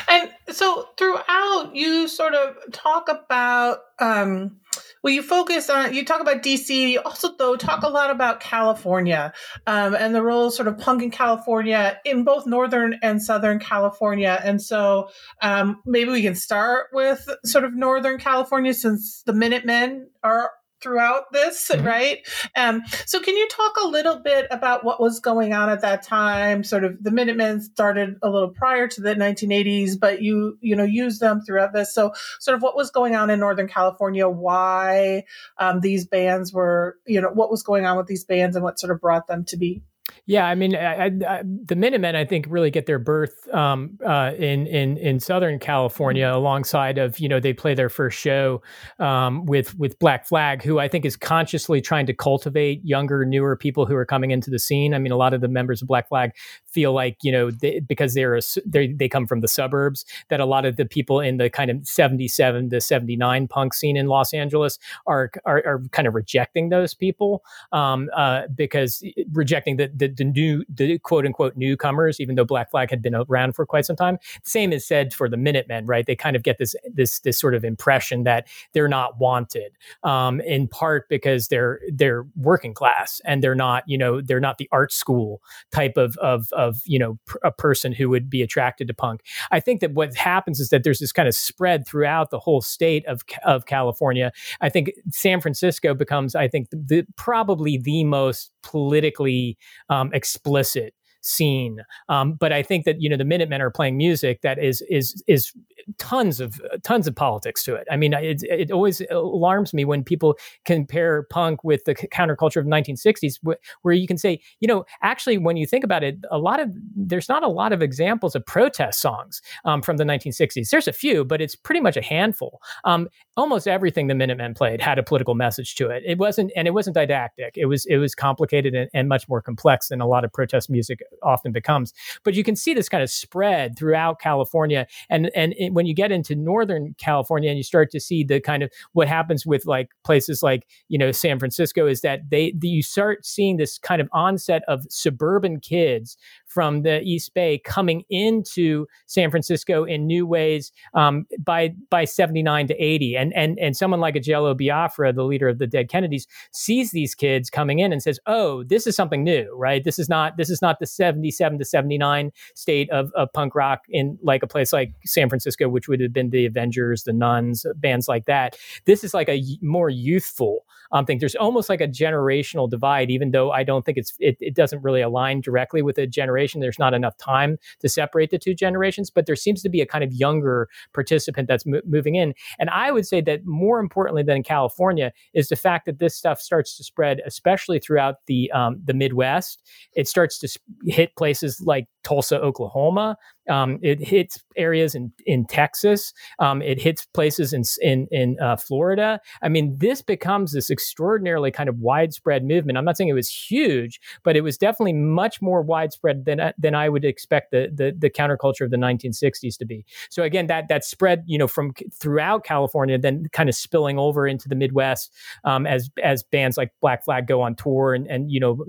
And 0.07 0.31
so 0.49 0.89
throughout, 0.97 1.71
you 1.73 2.07
sort 2.07 2.33
of 2.33 2.55
talk 2.71 3.09
about 3.09 3.79
um, 3.99 4.57
well, 5.01 5.13
you 5.13 5.21
focus 5.21 5.69
on 5.69 5.93
you 5.93 6.03
talk 6.03 6.19
about 6.19 6.43
DC. 6.43 6.69
You 6.69 7.01
also 7.01 7.35
though 7.37 7.55
talk 7.55 7.83
a 7.83 7.87
lot 7.87 8.09
about 8.09 8.39
California 8.39 9.33
um, 9.67 9.95
and 9.95 10.13
the 10.13 10.21
role 10.21 10.51
sort 10.51 10.67
of 10.67 10.77
punk 10.77 11.01
in 11.03 11.11
California 11.11 11.99
in 12.05 12.23
both 12.23 12.45
northern 12.45 12.99
and 13.01 13.21
southern 13.21 13.59
California. 13.59 14.39
And 14.43 14.61
so 14.61 15.09
um, 15.41 15.81
maybe 15.85 16.11
we 16.11 16.21
can 16.21 16.35
start 16.35 16.87
with 16.91 17.27
sort 17.45 17.63
of 17.63 17.73
northern 17.73 18.17
California 18.17 18.73
since 18.73 19.21
the 19.25 19.33
Minutemen 19.33 20.09
are 20.23 20.51
throughout 20.85 21.33
this, 21.33 21.69
mm-hmm. 21.69 21.85
right? 21.85 22.27
Um, 22.55 22.83
so, 23.05 23.19
can 23.19 23.35
you 23.35 23.47
talk 23.49 23.73
a 23.83 23.87
little 23.87 24.19
bit 24.19 24.45
about 24.51 24.85
what 24.85 25.01
was 25.01 25.19
going 25.19 25.51
on 25.51 25.69
at 25.69 25.81
that 25.81 26.03
time? 26.03 26.63
Sort 26.63 26.83
of 26.83 27.03
the 27.03 27.09
Minutemen 27.09 27.61
started 27.61 28.17
a 28.21 28.29
little 28.29 28.49
prior 28.49 28.87
to 28.87 29.01
the 29.01 29.15
1980s, 29.15 29.99
but 29.99 30.21
you 30.21 30.57
you 30.61 30.75
know 30.75 30.83
used 30.83 31.19
them 31.19 31.41
throughout 31.41 31.73
this. 31.73 31.93
So, 31.93 32.13
sort 32.39 32.55
of 32.55 32.61
what 32.61 32.75
was 32.75 32.91
going 32.91 33.15
on 33.15 33.31
in 33.31 33.39
Northern 33.39 33.67
California? 33.67 34.29
Why 34.29 35.23
um, 35.57 35.79
these 35.81 36.05
bands 36.05 36.53
were 36.53 36.97
you 37.07 37.19
know 37.19 37.29
what 37.29 37.49
was 37.49 37.63
going 37.63 37.85
on 37.85 37.97
with 37.97 38.05
these 38.07 38.23
bands 38.23 38.55
and 38.55 38.63
what 38.63 38.79
sort 38.79 38.91
of 38.91 39.01
brought 39.01 39.27
them 39.27 39.43
to 39.45 39.57
be 39.57 39.81
yeah, 40.27 40.47
I 40.47 40.55
mean, 40.55 40.75
I, 40.75 41.05
I, 41.05 41.43
the 41.43 41.75
Minutemen, 41.75 42.15
I 42.15 42.25
think, 42.25 42.47
really 42.49 42.71
get 42.71 42.87
their 42.87 42.97
birth 42.97 43.47
um, 43.53 43.99
uh, 44.03 44.31
in 44.35 44.65
in 44.65 44.97
in 44.97 45.19
Southern 45.19 45.59
California, 45.59 46.25
mm-hmm. 46.25 46.37
alongside 46.37 46.97
of 46.97 47.19
you 47.19 47.29
know 47.29 47.39
they 47.39 47.53
play 47.53 47.75
their 47.75 47.89
first 47.89 48.17
show 48.17 48.63
um, 48.97 49.45
with 49.45 49.77
with 49.77 49.99
Black 49.99 50.25
Flag, 50.25 50.63
who 50.63 50.79
I 50.79 50.87
think 50.87 51.05
is 51.05 51.15
consciously 51.15 51.79
trying 51.79 52.07
to 52.07 52.13
cultivate 52.13 52.83
younger, 52.83 53.23
newer 53.23 53.55
people 53.55 53.85
who 53.85 53.95
are 53.95 54.05
coming 54.05 54.31
into 54.31 54.49
the 54.49 54.57
scene. 54.57 54.95
I 54.95 54.99
mean, 54.99 55.11
a 55.11 55.17
lot 55.17 55.35
of 55.35 55.41
the 55.41 55.47
members 55.47 55.83
of 55.83 55.87
Black 55.87 56.07
Flag 56.07 56.31
feel 56.65 56.91
like 56.91 57.17
you 57.21 57.31
know 57.31 57.51
they, 57.51 57.81
because 57.81 58.15
they're 58.15 58.35
a, 58.35 58.41
they 58.65 58.93
they 58.93 59.07
come 59.07 59.27
from 59.27 59.41
the 59.41 59.47
suburbs 59.47 60.05
that 60.29 60.39
a 60.39 60.45
lot 60.45 60.65
of 60.65 60.75
the 60.75 60.85
people 60.85 61.19
in 61.19 61.37
the 61.37 61.51
kind 61.51 61.69
of 61.69 61.87
seventy 61.87 62.27
seven 62.27 62.71
to 62.71 62.81
seventy 62.81 63.15
nine 63.15 63.47
punk 63.47 63.75
scene 63.75 63.95
in 63.95 64.07
Los 64.07 64.33
Angeles 64.33 64.79
are 65.05 65.29
are, 65.45 65.57
are 65.67 65.83
kind 65.91 66.07
of 66.07 66.15
rejecting 66.15 66.69
those 66.69 66.95
people 66.95 67.43
um, 67.71 68.09
uh, 68.15 68.47
because 68.55 69.03
rejecting 69.31 69.77
the, 69.77 69.91
the 69.93 70.14
the 70.15 70.23
new 70.23 70.63
the 70.69 70.99
quote 70.99 71.25
unquote 71.25 71.55
newcomers, 71.55 72.19
even 72.19 72.35
though 72.35 72.45
Black 72.45 72.71
Flag 72.71 72.89
had 72.89 73.01
been 73.01 73.15
around 73.15 73.53
for 73.53 73.65
quite 73.65 73.85
some 73.85 73.95
time. 73.95 74.17
Same 74.43 74.73
is 74.73 74.85
said 74.85 75.13
for 75.13 75.29
the 75.29 75.37
Minutemen, 75.37 75.85
right? 75.85 76.05
They 76.05 76.15
kind 76.15 76.35
of 76.35 76.43
get 76.43 76.57
this 76.57 76.75
this 76.91 77.19
this 77.19 77.39
sort 77.39 77.55
of 77.55 77.63
impression 77.63 78.23
that 78.23 78.47
they're 78.73 78.87
not 78.87 79.19
wanted, 79.19 79.73
um, 80.03 80.41
in 80.41 80.67
part 80.67 81.07
because 81.09 81.47
they're 81.47 81.79
they're 81.91 82.25
working 82.35 82.73
class 82.73 83.21
and 83.25 83.43
they're 83.43 83.55
not 83.55 83.83
you 83.87 83.97
know 83.97 84.21
they're 84.21 84.39
not 84.39 84.57
the 84.57 84.69
art 84.71 84.91
school 84.91 85.41
type 85.71 85.97
of 85.97 86.17
of 86.17 86.47
of 86.53 86.81
you 86.85 86.99
know 86.99 87.17
pr- 87.25 87.37
a 87.43 87.51
person 87.51 87.91
who 87.91 88.09
would 88.09 88.29
be 88.29 88.41
attracted 88.41 88.87
to 88.87 88.93
punk. 88.93 89.21
I 89.51 89.59
think 89.59 89.81
that 89.81 89.93
what 89.93 90.15
happens 90.15 90.59
is 90.59 90.69
that 90.69 90.83
there's 90.83 90.99
this 90.99 91.11
kind 91.11 91.27
of 91.27 91.35
spread 91.35 91.87
throughout 91.87 92.29
the 92.29 92.39
whole 92.39 92.61
state 92.61 93.05
of 93.05 93.23
of 93.45 93.65
California. 93.65 94.31
I 94.61 94.69
think 94.69 94.91
San 95.11 95.41
Francisco 95.41 95.93
becomes 95.93 96.35
I 96.35 96.47
think 96.47 96.69
the, 96.69 96.77
the 96.77 97.07
probably 97.17 97.77
the 97.77 98.03
most 98.03 98.51
politically 98.63 99.57
um, 99.89 100.04
um, 100.05 100.13
explicit 100.13 100.93
scene. 101.25 101.83
Um, 102.09 102.33
but 102.33 102.51
I 102.51 102.63
think 102.63 102.85
that 102.85 103.01
you 103.01 103.09
know 103.09 103.17
the 103.17 103.25
Minutemen 103.25 103.61
are 103.61 103.71
playing 103.71 103.97
music 103.97 104.41
that 104.41 104.63
is 104.63 104.81
is 104.89 105.23
is 105.27 105.53
tons 105.97 106.39
of 106.39 106.59
tons 106.83 107.07
of 107.07 107.15
politics 107.15 107.63
to 107.63 107.75
it. 107.75 107.87
I 107.91 107.97
mean, 107.97 108.13
it, 108.13 108.43
it 108.43 108.71
always 108.71 109.01
alarms 109.11 109.73
me 109.73 109.85
when 109.85 110.03
people 110.03 110.37
compare 110.65 111.23
punk 111.23 111.63
with 111.63 111.85
the 111.85 111.95
counterculture 111.95 112.57
of 112.57 112.65
the 112.65 112.71
1960s, 112.71 113.39
where 113.81 113.93
you 113.93 114.07
can 114.07 114.17
say, 114.17 114.39
you 114.59 114.67
know, 114.67 114.85
actually, 115.01 115.37
when 115.37 115.57
you 115.57 115.65
think 115.65 115.83
about 115.83 116.03
it, 116.03 116.17
a 116.31 116.37
lot 116.37 116.59
of 116.59 116.69
there's 116.95 117.29
not 117.29 117.43
a 117.43 117.47
lot 117.47 117.73
of 117.73 117.81
examples 117.81 118.35
of 118.35 118.45
protest 118.45 118.99
songs 118.99 119.41
um, 119.65 119.81
from 119.81 119.97
the 119.97 120.03
1960s. 120.03 120.69
There's 120.69 120.87
a 120.87 120.93
few, 120.93 121.23
but 121.23 121.41
it's 121.41 121.55
pretty 121.55 121.81
much 121.81 121.97
a 121.97 122.01
handful. 122.01 122.61
Um, 122.83 123.07
almost 123.37 123.67
everything 123.67 124.07
the 124.07 124.15
Minutemen 124.15 124.53
played 124.53 124.81
had 124.81 124.97
a 124.97 125.03
political 125.03 125.35
message 125.35 125.75
to 125.75 125.89
it. 125.89 126.03
It 126.05 126.17
wasn't, 126.17 126.51
and 126.55 126.67
it 126.67 126.71
wasn't 126.71 126.95
didactic. 126.95 127.53
It 127.55 127.65
was 127.65 127.85
it 127.85 127.97
was 127.97 128.15
complicated 128.15 128.73
and, 128.73 128.89
and 128.93 129.09
much 129.09 129.27
more 129.27 129.41
complex 129.41 129.89
than 129.89 130.01
a 130.01 130.07
lot 130.07 130.23
of 130.23 130.33
protest 130.33 130.69
music 130.69 130.99
often 131.23 131.51
becomes. 131.51 131.93
But 132.23 132.33
you 132.33 132.43
can 132.43 132.55
see 132.55 132.73
this 132.73 132.89
kind 132.89 133.03
of 133.03 133.09
spread 133.09 133.77
throughout 133.77 134.19
California, 134.19 134.87
and 135.09 135.31
and 135.35 135.53
it, 135.57 135.73
when 135.73 135.85
you 135.85 135.93
get 135.93 136.11
into 136.11 136.35
Northern 136.35 136.95
California 136.97 137.49
and 137.49 137.57
you 137.57 137.63
start 137.63 137.91
to 137.91 137.99
see 137.99 138.23
the 138.23 138.39
kind 138.39 138.63
of 138.63 138.71
what 138.93 139.07
happens 139.07 139.45
with 139.45 139.65
like 139.65 139.89
places 140.03 140.43
like 140.43 140.67
you 140.87 140.97
know 140.97 141.11
San 141.11 141.39
Francisco 141.39 141.87
is 141.87 142.01
that 142.01 142.29
they 142.29 142.53
you 142.61 142.83
start 142.83 143.25
seeing 143.25 143.57
this 143.57 143.77
kind 143.77 144.01
of 144.01 144.09
onset 144.11 144.63
of 144.67 144.85
suburban 144.89 145.59
kids 145.59 146.17
from 146.55 146.83
the 146.83 147.01
East 147.01 147.33
Bay 147.33 147.57
coming 147.57 148.05
into 148.09 148.87
San 149.07 149.29
Francisco 149.29 149.83
in 149.83 150.07
new 150.07 150.25
ways 150.25 150.71
um, 150.93 151.27
by 151.43 151.75
by 151.89 152.05
79 152.05 152.67
to 152.67 152.81
80 152.81 153.17
and 153.17 153.33
and 153.33 153.59
and 153.59 153.75
someone 153.75 153.99
like 153.99 154.15
a 154.15 154.21
Jello 154.21 154.53
Biafra 154.53 155.11
the 155.11 155.25
leader 155.25 155.49
of 155.49 155.59
the 155.59 155.67
Dead 155.67 155.89
Kennedys 155.89 156.27
sees 156.53 156.91
these 156.91 157.13
kids 157.13 157.49
coming 157.49 157.79
in 157.79 157.91
and 157.91 158.01
says 158.01 158.21
oh 158.25 158.63
this 158.63 158.87
is 158.87 158.95
something 158.95 159.21
new 159.21 159.53
right? 159.53 159.83
This 159.83 159.99
is 159.99 160.07
not 160.07 160.37
this 160.37 160.49
is 160.49 160.61
not 160.61 160.79
the 160.79 160.85
77 160.85 161.59
to 161.59 161.65
79 161.65 162.31
state 162.55 162.89
of, 162.89 163.11
of 163.15 163.27
punk 163.33 163.53
rock 163.53 163.81
in 163.89 164.17
like 164.23 164.41
a 164.41 164.47
place 164.47 164.71
like 164.71 164.93
San 165.03 165.27
Francisco 165.27 165.67
which 165.67 165.89
would 165.89 165.99
have 165.99 166.13
been 166.13 166.29
the 166.29 166.45
Avengers 166.45 167.03
the 167.03 167.11
Nuns 167.11 167.65
bands 167.75 168.07
like 168.07 168.27
that. 168.27 168.57
This 168.85 169.03
is 169.03 169.13
like 169.13 169.27
a 169.27 169.43
more 169.61 169.89
youthful 169.89 170.64
um, 170.91 171.05
thing 171.05 171.19
there's 171.19 171.35
almost 171.35 171.69
like 171.69 171.81
a 171.81 171.87
generational 171.87 172.69
divide 172.69 173.09
even 173.09 173.31
though 173.31 173.51
I 173.51 173.63
don't 173.63 173.85
think 173.85 173.97
it's 173.97 174.13
it, 174.19 174.37
it 174.39 174.55
doesn't 174.55 174.81
really 174.81 175.01
align 175.01 175.41
directly 175.41 175.81
with 175.81 175.97
a 175.97 176.07
generation. 176.07 176.61
There's 176.61 176.79
not 176.79 176.93
enough 176.93 177.17
time 177.17 177.57
to 177.79 177.89
separate 177.89 178.31
the 178.31 178.37
two 178.37 178.53
generations, 178.53 179.09
but 179.09 179.25
there 179.25 179.35
seems 179.35 179.61
to 179.63 179.69
be 179.69 179.81
a 179.81 179.85
kind 179.85 180.03
of 180.03 180.13
younger 180.13 180.67
participant 180.93 181.47
that's 181.47 181.65
mo- 181.65 181.81
moving 181.85 182.15
in. 182.15 182.33
And 182.59 182.69
I 182.69 182.91
would 182.91 183.07
say 183.07 183.21
that 183.21 183.45
more 183.45 183.79
importantly 183.79 184.23
than 184.23 184.37
in 184.37 184.43
California 184.43 185.11
is 185.33 185.49
the 185.49 185.55
fact 185.55 185.85
that 185.85 185.99
this 185.99 186.15
stuff 186.15 186.39
starts 186.39 186.77
to 186.77 186.83
spread, 186.83 187.21
especially 187.25 187.79
throughout 187.79 188.25
the 188.27 188.51
um, 188.51 188.81
the 188.83 188.93
Midwest. 188.93 189.61
It 189.93 190.07
starts 190.07 190.39
to 190.39 190.59
hit 190.85 191.15
places 191.15 191.61
like 191.61 191.87
Tulsa, 192.05 192.39
Oklahoma. 192.39 193.17
Um, 193.49 193.79
it 193.81 193.99
hits 193.99 194.43
areas 194.55 194.95
in 194.95 195.11
in 195.25 195.45
Texas. 195.45 196.13
Um, 196.39 196.61
it 196.61 196.79
hits 196.79 197.05
places 197.13 197.51
in 197.51 197.63
in 197.81 198.07
in 198.11 198.39
uh, 198.39 198.55
Florida. 198.55 199.19
I 199.41 199.49
mean, 199.49 199.75
this 199.77 200.01
becomes 200.01 200.53
this 200.53 200.69
extraordinarily 200.69 201.51
kind 201.51 201.67
of 201.67 201.77
widespread 201.79 202.45
movement. 202.45 202.77
I'm 202.77 202.85
not 202.85 202.97
saying 202.97 203.09
it 203.09 203.13
was 203.13 203.29
huge, 203.29 203.99
but 204.23 204.35
it 204.35 204.41
was 204.41 204.57
definitely 204.57 204.93
much 204.93 205.41
more 205.41 205.61
widespread 205.61 206.25
than 206.25 206.39
uh, 206.39 206.53
than 206.57 206.75
I 206.75 206.89
would 206.89 207.03
expect 207.03 207.51
the 207.51 207.69
the, 207.73 207.93
the 207.97 208.09
counterculture 208.09 208.61
of 208.61 208.71
the 208.71 208.77
1960s 208.77 209.57
to 209.57 209.65
be. 209.65 209.85
So 210.09 210.23
again, 210.23 210.47
that 210.47 210.67
that 210.69 210.85
spread, 210.85 211.23
you 211.25 211.37
know, 211.37 211.47
from 211.47 211.73
throughout 211.93 212.45
California, 212.45 212.97
then 212.97 213.25
kind 213.31 213.49
of 213.49 213.55
spilling 213.55 213.99
over 213.99 214.27
into 214.27 214.47
the 214.47 214.55
Midwest 214.55 215.11
um, 215.43 215.65
as 215.65 215.89
as 216.03 216.23
bands 216.23 216.57
like 216.57 216.71
Black 216.81 217.03
Flag 217.03 217.27
go 217.27 217.41
on 217.41 217.55
tour 217.55 217.93
and 217.93 218.07
and 218.07 218.31
you 218.31 218.39
know 218.39 218.63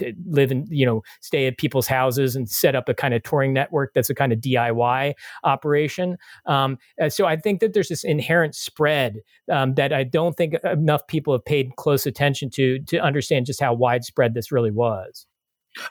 to 0.00 0.12
live 0.26 0.50
and 0.50 0.66
you 0.70 0.84
know 0.84 1.02
stay 1.20 1.46
at 1.46 1.56
people's 1.58 1.86
houses 1.86 2.36
and 2.36 2.48
set 2.48 2.74
up 2.74 2.88
a 2.88 2.94
kind 2.94 3.14
of 3.14 3.22
touring 3.22 3.52
network 3.52 3.92
that's 3.94 4.10
a 4.10 4.14
kind 4.14 4.32
of 4.32 4.40
DIY 4.40 5.14
operation. 5.44 6.16
Um, 6.46 6.78
uh, 7.00 7.08
so 7.08 7.26
I 7.26 7.36
think 7.36 7.60
that 7.60 7.72
there's 7.72 7.88
this 7.88 8.04
inherent 8.04 8.54
spread 8.54 9.20
um, 9.50 9.74
that 9.74 9.92
I 9.92 10.04
don't 10.04 10.36
think 10.36 10.54
enough 10.64 11.06
people 11.06 11.32
have 11.32 11.44
paid 11.44 11.76
close 11.76 12.06
attention 12.06 12.50
to 12.50 12.80
to 12.80 12.98
understand 12.98 13.46
just 13.46 13.60
how 13.60 13.74
widespread 13.74 14.34
this 14.34 14.52
really 14.52 14.70
was. 14.72 15.26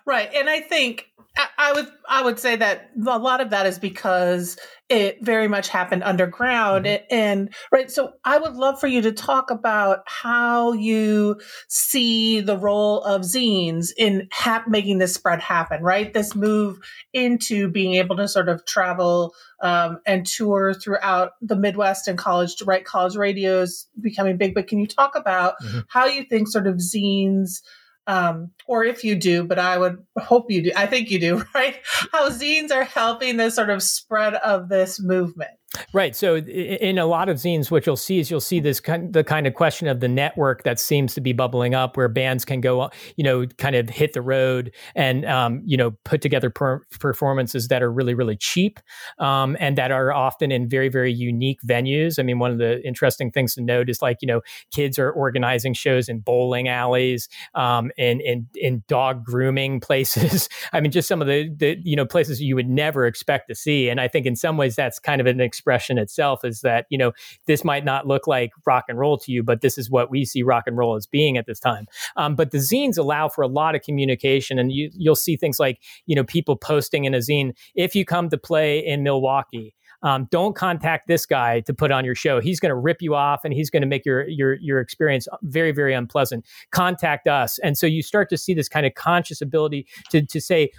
Right, 0.05 0.29
and 0.33 0.49
I 0.49 0.59
think 0.59 1.08
I 1.37 1.73
would 1.73 1.87
I 2.07 2.23
would 2.23 2.39
say 2.39 2.55
that 2.55 2.89
a 3.05 3.19
lot 3.19 3.41
of 3.41 3.51
that 3.51 3.65
is 3.65 3.77
because 3.77 4.57
it 4.89 5.23
very 5.23 5.47
much 5.47 5.69
happened 5.69 6.03
underground 6.03 6.85
mm-hmm. 6.85 7.03
and 7.11 7.53
right 7.71 7.91
so 7.91 8.13
I 8.25 8.39
would 8.39 8.55
love 8.55 8.79
for 8.79 8.87
you 8.87 9.01
to 9.03 9.11
talk 9.11 9.51
about 9.51 9.99
how 10.07 10.71
you 10.73 11.39
see 11.67 12.41
the 12.41 12.57
role 12.57 13.03
of 13.03 13.21
zines 13.21 13.89
in 13.97 14.27
hap- 14.31 14.67
making 14.67 14.97
this 14.97 15.13
spread 15.13 15.41
happen 15.41 15.83
right 15.83 16.13
this 16.13 16.35
move 16.35 16.79
into 17.13 17.69
being 17.69 17.95
able 17.95 18.15
to 18.17 18.27
sort 18.27 18.49
of 18.49 18.65
travel 18.65 19.35
um, 19.61 19.99
and 20.05 20.25
tour 20.25 20.73
throughout 20.73 21.33
the 21.41 21.55
Midwest 21.55 22.07
and 22.07 22.17
college 22.17 22.61
right 22.65 22.83
college 22.83 23.15
radios 23.15 23.87
becoming 24.01 24.37
big 24.37 24.55
but 24.55 24.67
can 24.67 24.79
you 24.79 24.87
talk 24.87 25.15
about 25.15 25.55
mm-hmm. 25.61 25.79
how 25.87 26.05
you 26.05 26.23
think 26.23 26.47
sort 26.47 26.67
of 26.67 26.75
zines 26.75 27.61
um, 28.09 28.49
or 28.65 28.83
if 28.83 29.03
you 29.03 29.15
do, 29.15 29.43
but 29.43 29.59
I 29.59 29.77
would 29.77 30.03
hope 30.17 30.49
you 30.49 30.63
do. 30.63 30.71
I 30.75 30.87
think 30.87 31.11
you 31.11 31.19
do, 31.19 31.43
right? 31.55 31.79
How 32.11 32.29
zines 32.29 32.71
are 32.71 32.83
helping 32.83 33.37
the 33.37 33.51
sort 33.51 33.69
of 33.69 33.83
spread 33.83 34.33
of 34.33 34.67
this 34.67 34.99
movement. 34.99 35.51
Right. 35.93 36.15
So 36.15 36.37
in 36.37 36.97
a 36.97 37.05
lot 37.05 37.29
of 37.29 37.37
zines, 37.37 37.69
what 37.69 37.85
you'll 37.85 37.95
see 37.95 38.17
is 38.17 38.31
you'll 38.31 38.41
see 38.41 38.59
this 38.59 38.79
kind, 38.79 39.13
the 39.13 39.23
kind 39.23 39.45
of 39.45 39.53
question 39.53 39.87
of 39.87 39.99
the 39.99 40.07
network 40.07 40.63
that 40.63 40.79
seems 40.79 41.13
to 41.13 41.21
be 41.21 41.31
bubbling 41.31 41.75
up, 41.75 41.95
where 41.95 42.07
bands 42.07 42.43
can 42.43 42.59
go, 42.59 42.89
you 43.17 43.23
know, 43.23 43.45
kind 43.57 43.75
of 43.75 43.87
hit 43.87 44.13
the 44.13 44.21
road 44.21 44.73
and 44.95 45.25
um, 45.25 45.61
you 45.65 45.77
know 45.77 45.91
put 46.05 46.21
together 46.21 46.49
per- 46.49 46.81
performances 46.99 47.67
that 47.67 47.83
are 47.83 47.91
really 47.91 48.15
really 48.15 48.35
cheap 48.35 48.79
um, 49.19 49.55
and 49.59 49.77
that 49.77 49.91
are 49.91 50.11
often 50.11 50.51
in 50.51 50.67
very 50.67 50.89
very 50.89 51.13
unique 51.13 51.59
venues. 51.61 52.17
I 52.17 52.23
mean, 52.23 52.39
one 52.39 52.51
of 52.51 52.57
the 52.57 52.83
interesting 52.85 53.31
things 53.31 53.53
to 53.53 53.61
note 53.61 53.89
is 53.89 54.01
like 54.01 54.17
you 54.21 54.27
know 54.27 54.41
kids 54.73 54.97
are 54.97 55.11
organizing 55.11 55.75
shows 55.75 56.09
in 56.09 56.19
bowling 56.19 56.67
alleys, 56.67 57.29
um, 57.53 57.91
in 57.95 58.21
in 58.21 58.47
in 58.55 58.83
dog 58.87 59.23
grooming 59.23 59.79
places. 59.81 60.49
I 60.73 60.81
mean, 60.81 60.91
just 60.91 61.07
some 61.07 61.21
of 61.21 61.27
the 61.27 61.47
the 61.55 61.77
you 61.83 61.95
know 61.95 62.07
places 62.07 62.41
you 62.41 62.55
would 62.55 62.69
never 62.69 63.05
expect 63.05 63.49
to 63.49 63.55
see. 63.55 63.87
And 63.87 64.01
I 64.01 64.07
think 64.07 64.25
in 64.25 64.35
some 64.35 64.57
ways 64.57 64.75
that's 64.75 64.97
kind 64.97 65.21
of 65.21 65.27
an 65.27 65.39
expression 65.59 65.97
itself 65.97 66.45
is 66.45 66.61
that 66.61 66.85
you 66.89 66.97
know 66.97 67.11
this 67.47 67.63
might 67.63 67.83
not 67.83 68.07
look 68.07 68.27
like 68.27 68.51
rock 68.65 68.85
and 68.87 68.97
roll 68.97 69.17
to 69.17 69.31
you 69.31 69.43
but 69.43 69.61
this 69.61 69.77
is 69.77 69.89
what 69.89 70.09
we 70.09 70.23
see 70.23 70.41
rock 70.41 70.63
and 70.67 70.77
roll 70.77 70.95
as 70.95 71.05
being 71.05 71.37
at 71.37 71.45
this 71.45 71.59
time. 71.59 71.85
Um, 72.15 72.35
but 72.35 72.51
the 72.51 72.59
zines 72.59 72.97
allow 72.97 73.27
for 73.27 73.41
a 73.41 73.47
lot 73.47 73.75
of 73.75 73.81
communication 73.81 74.57
and 74.57 74.71
you, 74.71 74.89
you'll 74.93 75.15
see 75.15 75.35
things 75.35 75.59
like 75.59 75.79
you 76.05 76.15
know 76.15 76.23
people 76.23 76.55
posting 76.55 77.05
in 77.05 77.13
a 77.13 77.17
zine. 77.17 77.53
If 77.75 77.95
you 77.95 78.05
come 78.05 78.29
to 78.29 78.37
play 78.37 78.79
in 78.79 79.03
milwaukee 79.03 79.75
um, 80.03 80.27
don't 80.31 80.55
contact 80.55 81.07
this 81.07 81.25
guy 81.25 81.61
to 81.61 81.73
put 81.73 81.91
on 81.91 82.05
your 82.05 82.15
show. 82.15 82.39
He's 82.39 82.59
going 82.59 82.69
to 82.69 82.75
rip 82.75 83.01
you 83.01 83.15
off 83.15 83.43
and 83.43 83.53
he's 83.53 83.69
going 83.69 83.81
to 83.81 83.87
make 83.87 84.05
your 84.05 84.27
your 84.27 84.55
your 84.55 84.79
experience 84.79 85.27
very 85.43 85.71
very 85.71 85.93
unpleasant. 85.93 86.45
Contact 86.71 87.27
us, 87.27 87.59
and 87.59 87.77
so 87.77 87.85
you 87.85 88.01
start 88.01 88.29
to 88.29 88.37
see 88.37 88.53
this 88.53 88.69
kind 88.69 88.85
of 88.85 88.93
conscious 88.93 89.41
ability 89.41 89.87
to 90.11 90.25
to 90.25 90.39
say 90.39 90.71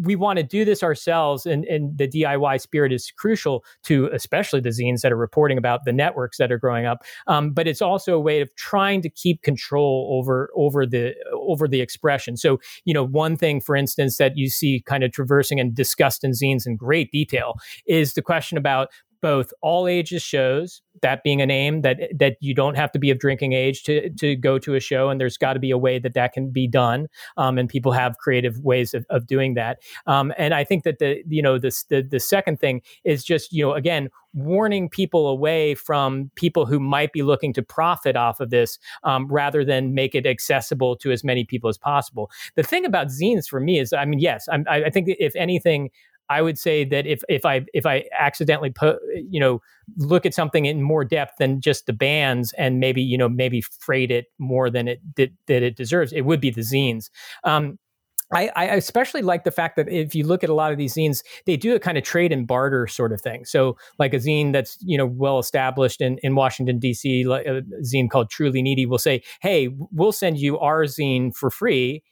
we 0.00 0.16
want 0.16 0.38
to 0.38 0.42
do 0.42 0.64
this 0.64 0.82
ourselves, 0.82 1.46
and 1.46 1.64
and 1.64 1.96
the 1.98 2.08
DIY 2.08 2.60
spirit 2.60 2.92
is 2.92 3.12
crucial 3.16 3.64
to 3.84 4.08
especially 4.12 4.60
the 4.60 4.70
zines 4.70 5.02
that 5.02 5.12
are 5.12 5.16
reporting 5.16 5.58
about 5.58 5.84
the 5.84 5.92
networks 5.92 6.38
that 6.38 6.50
are 6.50 6.58
growing 6.58 6.86
up. 6.86 7.04
Um, 7.26 7.50
but 7.50 7.66
it's 7.66 7.82
also 7.82 8.14
a 8.14 8.20
way 8.20 8.40
of 8.40 8.54
trying 8.56 9.02
to 9.02 9.10
keep 9.10 9.42
control 9.42 10.18
over 10.18 10.50
over 10.56 10.86
the 10.86 11.14
over 11.32 11.68
the 11.68 11.80
expression. 11.80 12.36
So 12.36 12.60
you 12.84 12.94
know 12.94 13.04
one 13.04 13.36
thing, 13.36 13.60
for 13.60 13.76
instance, 13.76 14.16
that 14.18 14.36
you 14.36 14.48
see 14.48 14.82
kind 14.86 15.04
of 15.04 15.12
traversing 15.12 15.60
and 15.60 15.74
discussed 15.74 16.24
in 16.24 16.32
zines 16.32 16.66
in 16.66 16.76
great 16.76 17.10
detail 17.10 17.54
is 17.86 18.14
the 18.14 18.22
question 18.22 18.47
question 18.48 18.58
about 18.58 18.88
both 19.20 19.52
all 19.62 19.88
ages 19.88 20.22
shows 20.22 20.80
that 21.02 21.24
being 21.24 21.42
a 21.42 21.46
name 21.46 21.82
that 21.82 21.98
that 22.16 22.36
you 22.40 22.54
don't 22.54 22.76
have 22.76 22.92
to 22.92 23.00
be 23.00 23.10
of 23.10 23.18
drinking 23.18 23.52
age 23.52 23.82
to 23.82 24.10
to 24.10 24.36
go 24.36 24.60
to 24.60 24.76
a 24.76 24.80
show 24.80 25.10
and 25.10 25.20
there's 25.20 25.36
got 25.36 25.54
to 25.54 25.58
be 25.58 25.72
a 25.72 25.78
way 25.78 25.98
that 25.98 26.14
that 26.14 26.32
can 26.32 26.50
be 26.50 26.68
done 26.68 27.08
um, 27.36 27.58
and 27.58 27.68
people 27.68 27.90
have 27.90 28.16
creative 28.18 28.60
ways 28.60 28.94
of, 28.94 29.04
of 29.10 29.26
doing 29.26 29.54
that. 29.54 29.78
Um, 30.06 30.32
and 30.38 30.54
i 30.54 30.62
think 30.62 30.84
that 30.84 31.00
the 31.00 31.20
you 31.26 31.42
know 31.42 31.58
this 31.58 31.82
the, 31.84 32.00
the 32.00 32.20
second 32.20 32.60
thing 32.60 32.80
is 33.02 33.24
just 33.24 33.52
you 33.52 33.64
know 33.64 33.74
again 33.74 34.08
warning 34.34 34.88
people 34.88 35.26
away 35.26 35.74
from 35.74 36.30
people 36.36 36.64
who 36.64 36.78
might 36.78 37.12
be 37.12 37.22
looking 37.22 37.52
to 37.54 37.62
profit 37.62 38.14
off 38.14 38.38
of 38.38 38.50
this 38.50 38.78
um, 39.02 39.26
rather 39.26 39.64
than 39.64 39.94
make 39.94 40.14
it 40.14 40.26
accessible 40.26 40.94
to 40.94 41.10
as 41.10 41.24
many 41.24 41.44
people 41.44 41.68
as 41.68 41.78
possible. 41.78 42.30
The 42.54 42.62
thing 42.62 42.84
about 42.84 43.08
zines 43.08 43.48
for 43.48 43.58
me 43.58 43.80
is 43.80 43.92
i 43.92 44.04
mean 44.04 44.20
yes 44.20 44.48
I'm, 44.48 44.64
i 44.68 44.90
think 44.90 45.08
if 45.18 45.34
anything 45.34 45.90
I 46.30 46.42
would 46.42 46.58
say 46.58 46.84
that 46.84 47.06
if 47.06 47.22
if 47.28 47.44
I 47.44 47.64
if 47.72 47.86
I 47.86 48.04
accidentally 48.18 48.70
put 48.70 48.98
you 49.14 49.40
know 49.40 49.60
look 49.96 50.26
at 50.26 50.34
something 50.34 50.66
in 50.66 50.82
more 50.82 51.04
depth 51.04 51.34
than 51.38 51.60
just 51.60 51.86
the 51.86 51.92
bands 51.92 52.52
and 52.58 52.80
maybe 52.80 53.02
you 53.02 53.18
know 53.18 53.28
maybe 53.28 53.60
freight 53.60 54.10
it 54.10 54.26
more 54.38 54.70
than 54.70 54.88
it 54.88 55.00
did 55.14 55.36
that 55.46 55.62
it 55.62 55.76
deserves, 55.76 56.12
it 56.12 56.22
would 56.22 56.40
be 56.40 56.50
the 56.50 56.60
zines. 56.60 57.10
Um, 57.44 57.78
I, 58.30 58.50
I, 58.54 58.64
especially 58.74 59.22
like 59.22 59.44
the 59.44 59.50
fact 59.50 59.76
that 59.76 59.88
if 59.88 60.14
you 60.14 60.26
look 60.26 60.44
at 60.44 60.50
a 60.50 60.54
lot 60.54 60.70
of 60.70 60.76
these 60.76 60.94
zines, 60.94 61.22
they 61.46 61.56
do 61.56 61.74
a 61.74 61.80
kind 61.80 61.96
of 61.96 62.04
trade 62.04 62.30
and 62.30 62.46
barter 62.46 62.86
sort 62.86 63.12
of 63.12 63.22
thing. 63.22 63.46
So, 63.46 63.78
like 63.98 64.12
a 64.12 64.18
zine 64.18 64.52
that's 64.52 64.76
you 64.82 64.98
know 64.98 65.06
well 65.06 65.38
established 65.38 66.02
in, 66.02 66.18
in 66.22 66.34
Washington 66.34 66.78
D.C., 66.78 67.22
a 67.22 67.62
zine 67.82 68.10
called 68.10 68.28
Truly 68.28 68.60
Needy 68.60 68.84
will 68.84 68.98
say, 68.98 69.22
"Hey, 69.40 69.70
we'll 69.92 70.12
send 70.12 70.38
you 70.38 70.58
our 70.58 70.84
zine 70.84 71.34
for 71.34 71.50
free 71.50 72.02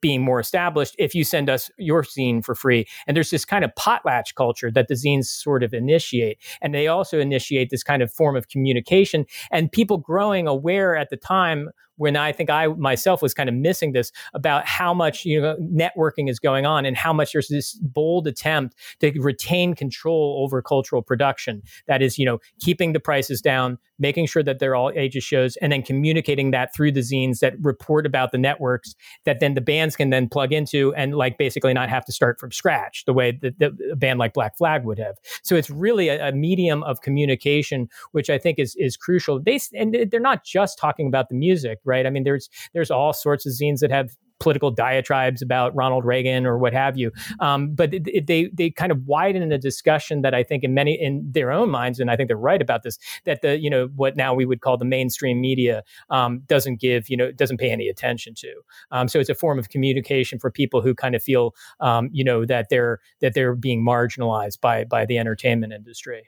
being 0.00 0.22
more 0.22 0.40
established 0.40 0.94
if 0.98 1.14
you 1.14 1.24
send 1.24 1.50
us 1.50 1.70
your 1.78 2.02
zine 2.02 2.44
for 2.44 2.54
free. 2.54 2.86
And 3.06 3.16
there's 3.16 3.30
this 3.30 3.44
kind 3.44 3.64
of 3.64 3.70
potlatch 3.78 4.34
culture 4.34 4.70
that 4.70 4.88
the 4.88 4.94
zines 4.94 5.26
sort 5.26 5.62
of 5.62 5.74
initiate. 5.74 6.38
And 6.62 6.74
they 6.74 6.88
also 6.88 7.18
initiate 7.18 7.70
this 7.70 7.82
kind 7.82 8.02
of 8.02 8.12
form 8.12 8.36
of 8.36 8.48
communication 8.48 9.26
and 9.50 9.70
people 9.70 9.98
growing 9.98 10.46
aware 10.46 10.96
at 10.96 11.10
the 11.10 11.16
time 11.16 11.70
when 11.96 12.16
I 12.16 12.32
think 12.32 12.50
I 12.50 12.66
myself 12.68 13.22
was 13.22 13.34
kind 13.34 13.48
of 13.48 13.54
missing 13.54 13.92
this 13.92 14.12
about 14.32 14.66
how 14.66 14.94
much 14.94 15.24
you 15.24 15.40
know 15.40 15.56
networking 15.56 16.28
is 16.28 16.38
going 16.38 16.66
on 16.66 16.84
and 16.84 16.96
how 16.96 17.12
much 17.12 17.32
there's 17.32 17.48
this 17.48 17.74
bold 17.74 18.26
attempt 18.26 18.76
to 19.00 19.12
retain 19.20 19.74
control 19.74 20.42
over 20.44 20.62
cultural 20.62 21.02
production. 21.02 21.62
That 21.86 22.02
is, 22.02 22.18
you 22.18 22.26
know, 22.26 22.38
keeping 22.60 22.92
the 22.92 23.00
prices 23.00 23.40
down, 23.40 23.78
making 23.98 24.26
sure 24.26 24.42
that 24.42 24.58
they're 24.58 24.74
all 24.74 24.90
ages 24.94 25.24
shows, 25.24 25.56
and 25.56 25.72
then 25.72 25.82
communicating 25.82 26.50
that 26.50 26.74
through 26.74 26.92
the 26.92 27.00
zines 27.00 27.38
that 27.40 27.54
report 27.60 28.06
about 28.06 28.32
the 28.32 28.38
networks 28.38 28.94
that 29.24 29.40
then 29.40 29.54
the 29.54 29.60
bands 29.60 29.96
can 29.96 30.10
then 30.10 30.28
plug 30.28 30.52
into 30.52 30.94
and 30.94 31.14
like 31.14 31.38
basically 31.38 31.72
not 31.72 31.88
have 31.88 32.04
to 32.04 32.12
start 32.12 32.38
from 32.38 32.50
scratch 32.50 33.04
the 33.06 33.12
way 33.12 33.38
that 33.42 33.72
a 33.92 33.96
band 33.96 34.18
like 34.18 34.34
Black 34.34 34.56
Flag 34.56 34.84
would 34.84 34.98
have. 34.98 35.16
So 35.42 35.56
it's 35.56 35.70
really 35.70 36.08
a, 36.08 36.28
a 36.28 36.32
medium 36.32 36.82
of 36.82 37.00
communication, 37.00 37.88
which 38.12 38.30
I 38.30 38.38
think 38.38 38.58
is 38.58 38.74
is 38.76 38.96
crucial. 38.96 39.40
They 39.40 39.60
and 39.74 39.96
they're 40.10 40.20
not 40.20 40.44
just 40.44 40.78
talking 40.78 41.06
about 41.06 41.28
the 41.28 41.34
music 41.34 41.78
right? 41.84 42.06
I 42.06 42.10
mean, 42.10 42.24
there's 42.24 42.48
there's 42.72 42.90
all 42.90 43.12
sorts 43.12 43.46
of 43.46 43.52
zines 43.52 43.80
that 43.80 43.90
have 43.90 44.10
political 44.40 44.70
diatribes 44.70 45.42
about 45.42 45.74
Ronald 45.74 46.04
Reagan 46.04 46.44
or 46.44 46.58
what 46.58 46.72
have 46.72 46.96
you. 46.96 47.10
Um, 47.40 47.74
but 47.74 47.94
it, 47.94 48.02
it, 48.06 48.26
they 48.26 48.50
they 48.52 48.70
kind 48.70 48.92
of 48.92 49.06
widen 49.06 49.48
the 49.48 49.58
discussion 49.58 50.22
that 50.22 50.34
I 50.34 50.42
think 50.42 50.64
in 50.64 50.74
many 50.74 51.00
in 51.00 51.26
their 51.30 51.50
own 51.50 51.70
minds, 51.70 52.00
and 52.00 52.10
I 52.10 52.16
think 52.16 52.28
they're 52.28 52.36
right 52.36 52.60
about 52.60 52.82
this, 52.82 52.98
that 53.24 53.42
the 53.42 53.58
you 53.58 53.70
know 53.70 53.88
what 53.96 54.16
now 54.16 54.34
we 54.34 54.44
would 54.44 54.60
call 54.60 54.76
the 54.76 54.84
mainstream 54.84 55.40
media 55.40 55.82
um, 56.10 56.42
doesn't 56.46 56.80
give 56.80 57.08
you 57.08 57.16
know 57.16 57.32
doesn't 57.32 57.58
pay 57.58 57.70
any 57.70 57.88
attention 57.88 58.34
to. 58.36 58.52
Um, 58.90 59.08
so 59.08 59.18
it's 59.18 59.30
a 59.30 59.34
form 59.34 59.58
of 59.58 59.68
communication 59.70 60.38
for 60.38 60.50
people 60.50 60.82
who 60.82 60.94
kind 60.94 61.14
of 61.14 61.22
feel 61.22 61.54
um, 61.80 62.10
you 62.12 62.24
know 62.24 62.44
that 62.44 62.66
they're 62.70 63.00
that 63.20 63.34
they're 63.34 63.54
being 63.54 63.84
marginalized 63.84 64.60
by 64.60 64.84
by 64.84 65.06
the 65.06 65.18
entertainment 65.18 65.72
industry. 65.72 66.24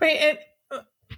Right. 0.00 0.38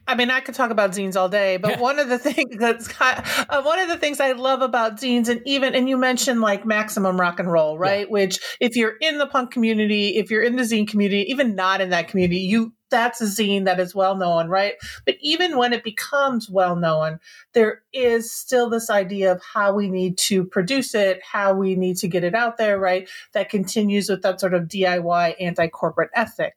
I 0.09 0.15
mean, 0.15 0.31
I 0.31 0.41
could 0.41 0.55
talk 0.55 0.71
about 0.71 0.93
zines 0.93 1.17
all 1.17 1.29
day, 1.29 1.57
but 1.57 1.81
one 1.81 1.99
of 1.99 2.09
the 2.09 2.19
things 2.27 2.57
that's 2.59 2.89
uh, 3.01 3.63
one 3.63 3.79
of 3.79 3.89
the 3.89 3.97
things 3.97 4.21
I 4.21 4.33
love 4.33 4.63
about 4.63 4.99
zines, 4.99 5.29
and 5.29 5.43
even 5.45 5.75
and 5.75 5.89
you 5.89 5.97
mentioned 5.97 6.41
like 6.41 6.65
maximum 6.65 7.21
rock 7.21 7.41
and 7.41 7.51
roll, 7.51 7.79
right? 7.79 8.07
Yeah. 8.07 8.13
Which, 8.13 8.41
if 8.61 8.77
you're 8.77 8.97
in 9.01 9.19
the 9.19 9.27
punk 9.27 9.51
community, 9.51 10.17
if 10.17 10.31
you're 10.31 10.43
in 10.43 10.57
the 10.57 10.63
zine 10.63 10.89
community, 10.89 11.31
even 11.31 11.55
not 11.55 11.81
in 11.81 11.91
that 11.91 12.09
community, 12.09 12.39
you 12.39 12.73
that's 12.91 13.21
a 13.21 13.25
zine 13.25 13.65
that 13.65 13.81
is 13.81 13.95
well 13.95 14.17
known, 14.17 14.49
right? 14.49 14.75
But 15.05 15.17
even 15.21 15.57
when 15.57 15.73
it 15.73 15.83
becomes 15.83 16.49
well 16.49 16.77
known, 16.77 17.19
there 17.53 17.83
is 17.93 18.33
still 18.33 18.71
this 18.71 18.91
idea 18.91 19.33
of 19.33 19.43
how 19.43 19.75
we 19.75 19.91
need 19.91 20.19
to 20.19 20.45
produce 20.45 20.95
it, 20.95 21.21
how 21.23 21.55
we 21.55 21.75
need 21.75 21.97
to 21.99 22.09
get 22.09 22.25
it 22.25 22.35
out 22.35 22.59
there, 22.59 22.79
right? 22.79 23.09
That 23.33 23.49
continues 23.49 24.09
with 24.09 24.23
that 24.23 24.41
sort 24.41 24.55
of 24.55 24.65
DIY 24.65 25.35
anti 25.41 25.67
corporate 25.69 26.11
ethic, 26.15 26.55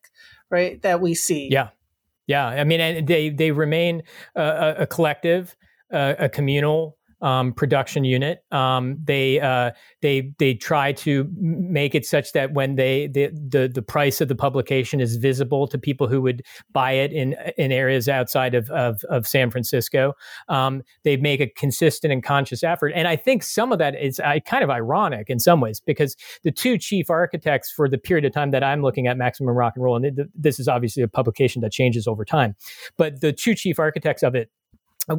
right? 0.50 0.82
That 0.84 1.02
we 1.02 1.16
see. 1.16 1.50
Yeah. 1.52 1.70
Yeah, 2.30 2.46
I 2.46 2.64
mean, 2.64 3.06
they 3.06 3.30
they 3.30 3.50
remain 3.50 4.04
a, 4.36 4.76
a 4.82 4.88
collective, 4.88 5.56
uh, 5.92 6.14
a 6.20 6.30
communal 6.30 6.99
um, 7.22 7.54
production 7.54 8.04
unit. 8.04 8.44
Um, 8.52 8.98
they 9.04 9.40
uh, 9.40 9.72
they 10.02 10.34
they 10.40 10.54
try 10.54 10.94
to 10.94 11.30
make 11.36 11.96
it 11.96 12.06
such 12.06 12.32
that 12.34 12.54
when 12.54 12.76
they 12.76 13.08
the, 13.08 13.28
the 13.28 13.70
the 13.74 13.82
price 13.82 14.22
of 14.22 14.28
the 14.28 14.36
publication 14.36 15.00
is 15.00 15.18
visible 15.18 15.68
to 15.68 15.78
people 15.78 16.08
who 16.08 16.22
would 16.22 16.44
buy 16.72 16.94
it 16.94 17.12
in 17.12 17.36
in 17.58 17.72
areas 17.72 18.08
outside 18.08 18.56
of 18.56 18.70
of, 18.70 19.04
of 19.10 19.28
San 19.28 19.52
Francisco. 19.52 20.14
Um, 20.48 20.84
they 21.04 21.18
make 21.18 21.42
a 21.42 21.48
consistent 21.48 22.14
and 22.14 22.24
conscious 22.24 22.64
effort, 22.64 22.94
and 22.96 23.08
I 23.08 23.16
think 23.16 23.44
some 23.44 23.72
of 23.72 23.80
that 23.80 23.96
is 24.00 24.20
uh, 24.20 24.40
kind 24.46 24.64
of 24.64 24.70
ironic 24.70 25.30
in 25.30 25.40
some 25.40 25.62
ways 25.62 25.80
because 25.80 26.16
the 26.44 26.52
two 26.52 26.78
chief 26.78 27.10
architects 27.10 27.72
for 27.72 27.90
the 27.90 27.98
period 27.98 28.26
of 28.26 28.34
time 28.34 28.52
that 28.52 28.64
I'm 28.64 28.82
looking 28.82 29.08
at 29.08 29.18
Maximum 29.18 29.56
Rock 29.56 29.74
and 29.76 29.84
Roll, 29.84 29.98
and 29.98 30.28
this 30.36 30.60
is 30.60 30.68
obviously 30.68 31.04
a 31.04 31.08
publication 31.08 31.62
that 31.62 31.72
changes 31.72 32.08
over 32.08 32.24
time, 32.24 32.56
but 32.98 33.22
the 33.22 33.34
two 33.34 33.56
chief 33.56 33.80
architects 33.80 34.24
of 34.24 34.36
it 34.36 34.50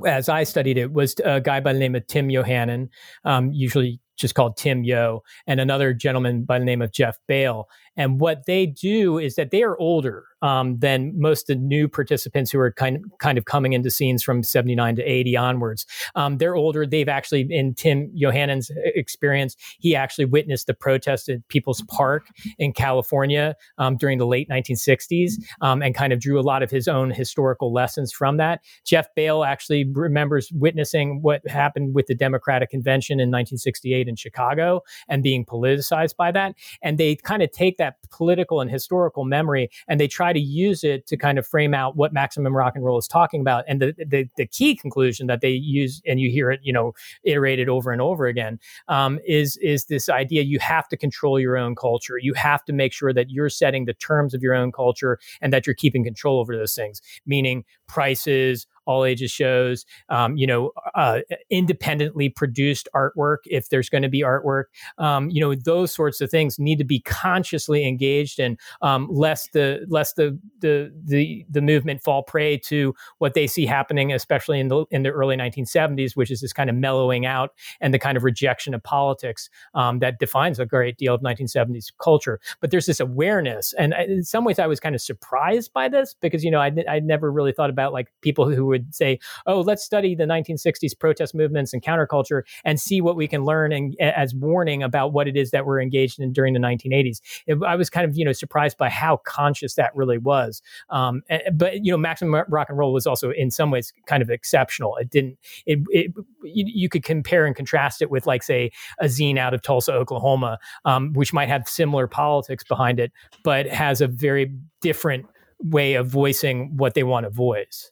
as 0.06 0.28
I 0.28 0.44
studied 0.44 0.78
it, 0.78 0.92
was 0.92 1.14
a 1.24 1.40
guy 1.40 1.60
by 1.60 1.72
the 1.72 1.78
name 1.78 1.94
of 1.94 2.06
Tim 2.06 2.28
Yohannan, 2.28 2.88
um, 3.24 3.52
usually 3.52 4.00
just 4.16 4.34
called 4.34 4.56
Tim 4.56 4.84
Yo, 4.84 5.22
and 5.46 5.60
another 5.60 5.94
gentleman 5.94 6.44
by 6.44 6.58
the 6.58 6.64
name 6.64 6.82
of 6.82 6.92
Jeff 6.92 7.18
Bale. 7.26 7.68
And 7.96 8.20
what 8.20 8.46
they 8.46 8.66
do 8.66 9.18
is 9.18 9.34
that 9.36 9.50
they 9.50 9.62
are 9.62 9.78
older 9.78 10.24
um, 10.42 10.78
than 10.78 11.12
most 11.18 11.50
of 11.50 11.58
the 11.58 11.62
new 11.62 11.88
participants 11.88 12.50
who 12.50 12.58
are 12.58 12.72
kind 12.72 12.96
of, 12.96 13.02
kind 13.18 13.38
of 13.38 13.44
coming 13.44 13.72
into 13.72 13.90
scenes 13.90 14.22
from 14.22 14.42
79 14.42 14.96
to 14.96 15.02
80 15.02 15.36
onwards. 15.36 15.86
Um, 16.14 16.38
they're 16.38 16.56
older. 16.56 16.86
They've 16.86 17.08
actually, 17.08 17.46
in 17.50 17.74
Tim 17.74 18.10
Yohannan's 18.16 18.70
experience, 18.94 19.56
he 19.78 19.94
actually 19.94 20.24
witnessed 20.24 20.66
the 20.66 20.74
protest 20.74 21.28
at 21.28 21.46
People's 21.48 21.82
Park 21.88 22.26
in 22.58 22.72
California 22.72 23.56
um, 23.78 23.96
during 23.96 24.18
the 24.18 24.26
late 24.26 24.48
1960s 24.48 25.34
um, 25.60 25.82
and 25.82 25.94
kind 25.94 26.12
of 26.12 26.20
drew 26.20 26.38
a 26.38 26.42
lot 26.42 26.62
of 26.62 26.70
his 26.70 26.88
own 26.88 27.10
historical 27.10 27.72
lessons 27.72 28.12
from 28.12 28.36
that. 28.38 28.60
Jeff 28.84 29.06
Bale 29.14 29.44
actually 29.44 29.84
remembers 29.92 30.50
witnessing 30.52 31.20
what 31.22 31.46
happened 31.48 31.94
with 31.94 32.06
the 32.06 32.14
Democratic 32.14 32.70
Convention 32.70 33.14
in 33.14 33.28
1968 33.28 34.08
in 34.08 34.16
Chicago 34.16 34.82
and 35.08 35.22
being 35.22 35.44
politicized 35.44 36.16
by 36.16 36.32
that. 36.32 36.54
And 36.82 36.98
they 36.98 37.16
kind 37.16 37.42
of 37.42 37.50
take 37.52 37.76
that 37.78 37.96
political 38.10 38.60
and 38.60 38.70
historical 38.70 39.24
memory 39.24 39.70
and 39.88 40.00
they 40.00 40.08
try 40.08 40.29
to 40.32 40.40
use 40.40 40.84
it 40.84 41.06
to 41.06 41.16
kind 41.16 41.38
of 41.38 41.46
frame 41.46 41.74
out 41.74 41.96
what 41.96 42.12
maximum 42.12 42.56
rock 42.56 42.74
and 42.74 42.84
roll 42.84 42.98
is 42.98 43.08
talking 43.08 43.40
about. 43.40 43.64
And 43.68 43.80
the 43.80 43.94
the, 43.98 44.28
the 44.36 44.46
key 44.46 44.76
conclusion 44.76 45.26
that 45.26 45.40
they 45.40 45.50
use, 45.50 46.02
and 46.06 46.20
you 46.20 46.30
hear 46.30 46.50
it, 46.50 46.60
you 46.62 46.72
know, 46.72 46.92
iterated 47.24 47.68
over 47.68 47.92
and 47.92 48.00
over 48.00 48.26
again, 48.26 48.58
um, 48.88 49.18
is 49.26 49.56
is 49.58 49.86
this 49.86 50.08
idea 50.08 50.42
you 50.42 50.58
have 50.58 50.88
to 50.88 50.96
control 50.96 51.38
your 51.38 51.56
own 51.56 51.74
culture. 51.74 52.18
You 52.18 52.34
have 52.34 52.64
to 52.66 52.72
make 52.72 52.92
sure 52.92 53.12
that 53.12 53.30
you're 53.30 53.50
setting 53.50 53.84
the 53.84 53.94
terms 53.94 54.34
of 54.34 54.42
your 54.42 54.54
own 54.54 54.72
culture 54.72 55.18
and 55.40 55.52
that 55.52 55.66
you're 55.66 55.74
keeping 55.74 56.04
control 56.04 56.40
over 56.40 56.56
those 56.56 56.74
things, 56.74 57.00
meaning 57.26 57.64
prices, 57.86 58.66
all 58.86 59.04
ages 59.04 59.30
shows, 59.30 59.84
um, 60.08 60.36
you 60.36 60.46
know, 60.46 60.72
uh, 60.94 61.20
independently 61.50 62.28
produced 62.28 62.88
artwork 62.94 63.38
if 63.44 63.68
there's 63.68 63.88
going 63.88 64.02
to 64.02 64.08
be 64.08 64.22
artwork. 64.22 64.64
Um, 64.98 65.30
you 65.30 65.40
know, 65.40 65.54
those 65.54 65.92
sorts 65.94 66.20
of 66.20 66.30
things 66.30 66.58
need 66.58 66.78
to 66.78 66.84
be 66.84 67.00
consciously 67.00 67.86
engaged 67.86 68.38
in, 68.38 68.56
um, 68.82 69.08
lest 69.10 69.52
the 69.52 69.86
lest 69.88 70.16
the 70.16 70.38
the 70.60 70.92
the 71.04 71.44
the 71.50 71.60
movement 71.60 72.02
fall 72.02 72.22
prey 72.22 72.56
to 72.66 72.94
what 73.18 73.34
they 73.34 73.46
see 73.46 73.66
happening, 73.66 74.12
especially 74.12 74.60
in 74.60 74.68
the 74.68 74.84
in 74.90 75.02
the 75.02 75.10
early 75.10 75.36
1970s, 75.36 76.16
which 76.16 76.30
is 76.30 76.40
this 76.40 76.52
kind 76.52 76.70
of 76.70 76.76
mellowing 76.76 77.26
out 77.26 77.50
and 77.80 77.92
the 77.94 77.98
kind 77.98 78.16
of 78.16 78.24
rejection 78.24 78.74
of 78.74 78.82
politics 78.82 79.48
um, 79.74 79.98
that 79.98 80.18
defines 80.18 80.58
a 80.58 80.66
great 80.66 80.96
deal 80.96 81.14
of 81.14 81.20
1970s 81.20 81.92
culture. 82.02 82.40
But 82.60 82.70
there's 82.70 82.86
this 82.86 83.00
awareness, 83.00 83.72
and 83.78 83.94
in 83.94 84.22
some 84.24 84.44
ways, 84.44 84.58
I 84.58 84.66
was 84.66 84.80
kind 84.80 84.94
of 84.94 85.00
surprised 85.00 85.72
by 85.72 85.88
this 85.88 86.14
because 86.20 86.44
you 86.44 86.50
know 86.50 86.60
I 86.60 86.72
I 86.88 87.00
never 87.00 87.30
really 87.30 87.52
thought 87.52 87.70
about 87.70 87.92
like 87.92 88.12
people 88.20 88.50
who 88.50 88.66
would 88.66 88.79
would 88.80 88.94
say, 88.94 89.18
"Oh, 89.46 89.60
let's 89.60 89.84
study 89.84 90.14
the 90.14 90.26
1960s 90.26 90.98
protest 90.98 91.34
movements 91.34 91.72
and 91.72 91.82
counterculture 91.82 92.42
and 92.64 92.80
see 92.80 93.00
what 93.00 93.16
we 93.16 93.26
can 93.26 93.44
learn 93.44 93.72
and 93.72 93.94
as 94.00 94.34
warning 94.34 94.82
about 94.82 95.12
what 95.12 95.28
it 95.28 95.36
is 95.36 95.50
that 95.50 95.66
we're 95.66 95.80
engaged 95.80 96.20
in 96.20 96.32
during 96.32 96.54
the 96.54 96.60
1980s." 96.60 97.20
It, 97.46 97.58
I 97.66 97.76
was 97.76 97.90
kind 97.90 98.08
of 98.08 98.16
you 98.16 98.24
know 98.24 98.32
surprised 98.32 98.78
by 98.78 98.88
how 98.88 99.18
conscious 99.18 99.74
that 99.74 99.94
really 99.94 100.18
was. 100.18 100.62
Um, 100.90 101.22
but 101.52 101.84
you 101.84 101.92
know, 101.92 101.98
Maximum 101.98 102.44
Rock 102.48 102.68
and 102.68 102.78
Roll 102.78 102.92
was 102.92 103.06
also 103.06 103.30
in 103.30 103.50
some 103.50 103.70
ways 103.70 103.92
kind 104.06 104.22
of 104.22 104.30
exceptional. 104.30 104.96
It 104.96 105.10
didn't. 105.10 105.38
It, 105.66 105.80
it 105.90 106.12
you, 106.42 106.64
you, 106.66 106.88
could 106.88 107.04
compare 107.04 107.46
and 107.46 107.54
contrast 107.54 108.02
it 108.02 108.10
with 108.10 108.26
like 108.26 108.42
say 108.42 108.70
a 109.00 109.04
zine 109.06 109.38
out 109.38 109.54
of 109.54 109.62
Tulsa, 109.62 109.92
Oklahoma, 109.92 110.58
um, 110.84 111.12
which 111.12 111.32
might 111.32 111.48
have 111.48 111.68
similar 111.68 112.06
politics 112.06 112.64
behind 112.64 112.98
it, 112.98 113.12
but 113.44 113.66
has 113.66 114.00
a 114.00 114.06
very 114.06 114.52
different 114.80 115.26
way 115.62 115.94
of 115.94 116.06
voicing 116.06 116.76
what 116.76 116.94
they 116.94 117.02
want 117.02 117.24
to 117.24 117.30
voice. 117.30 117.90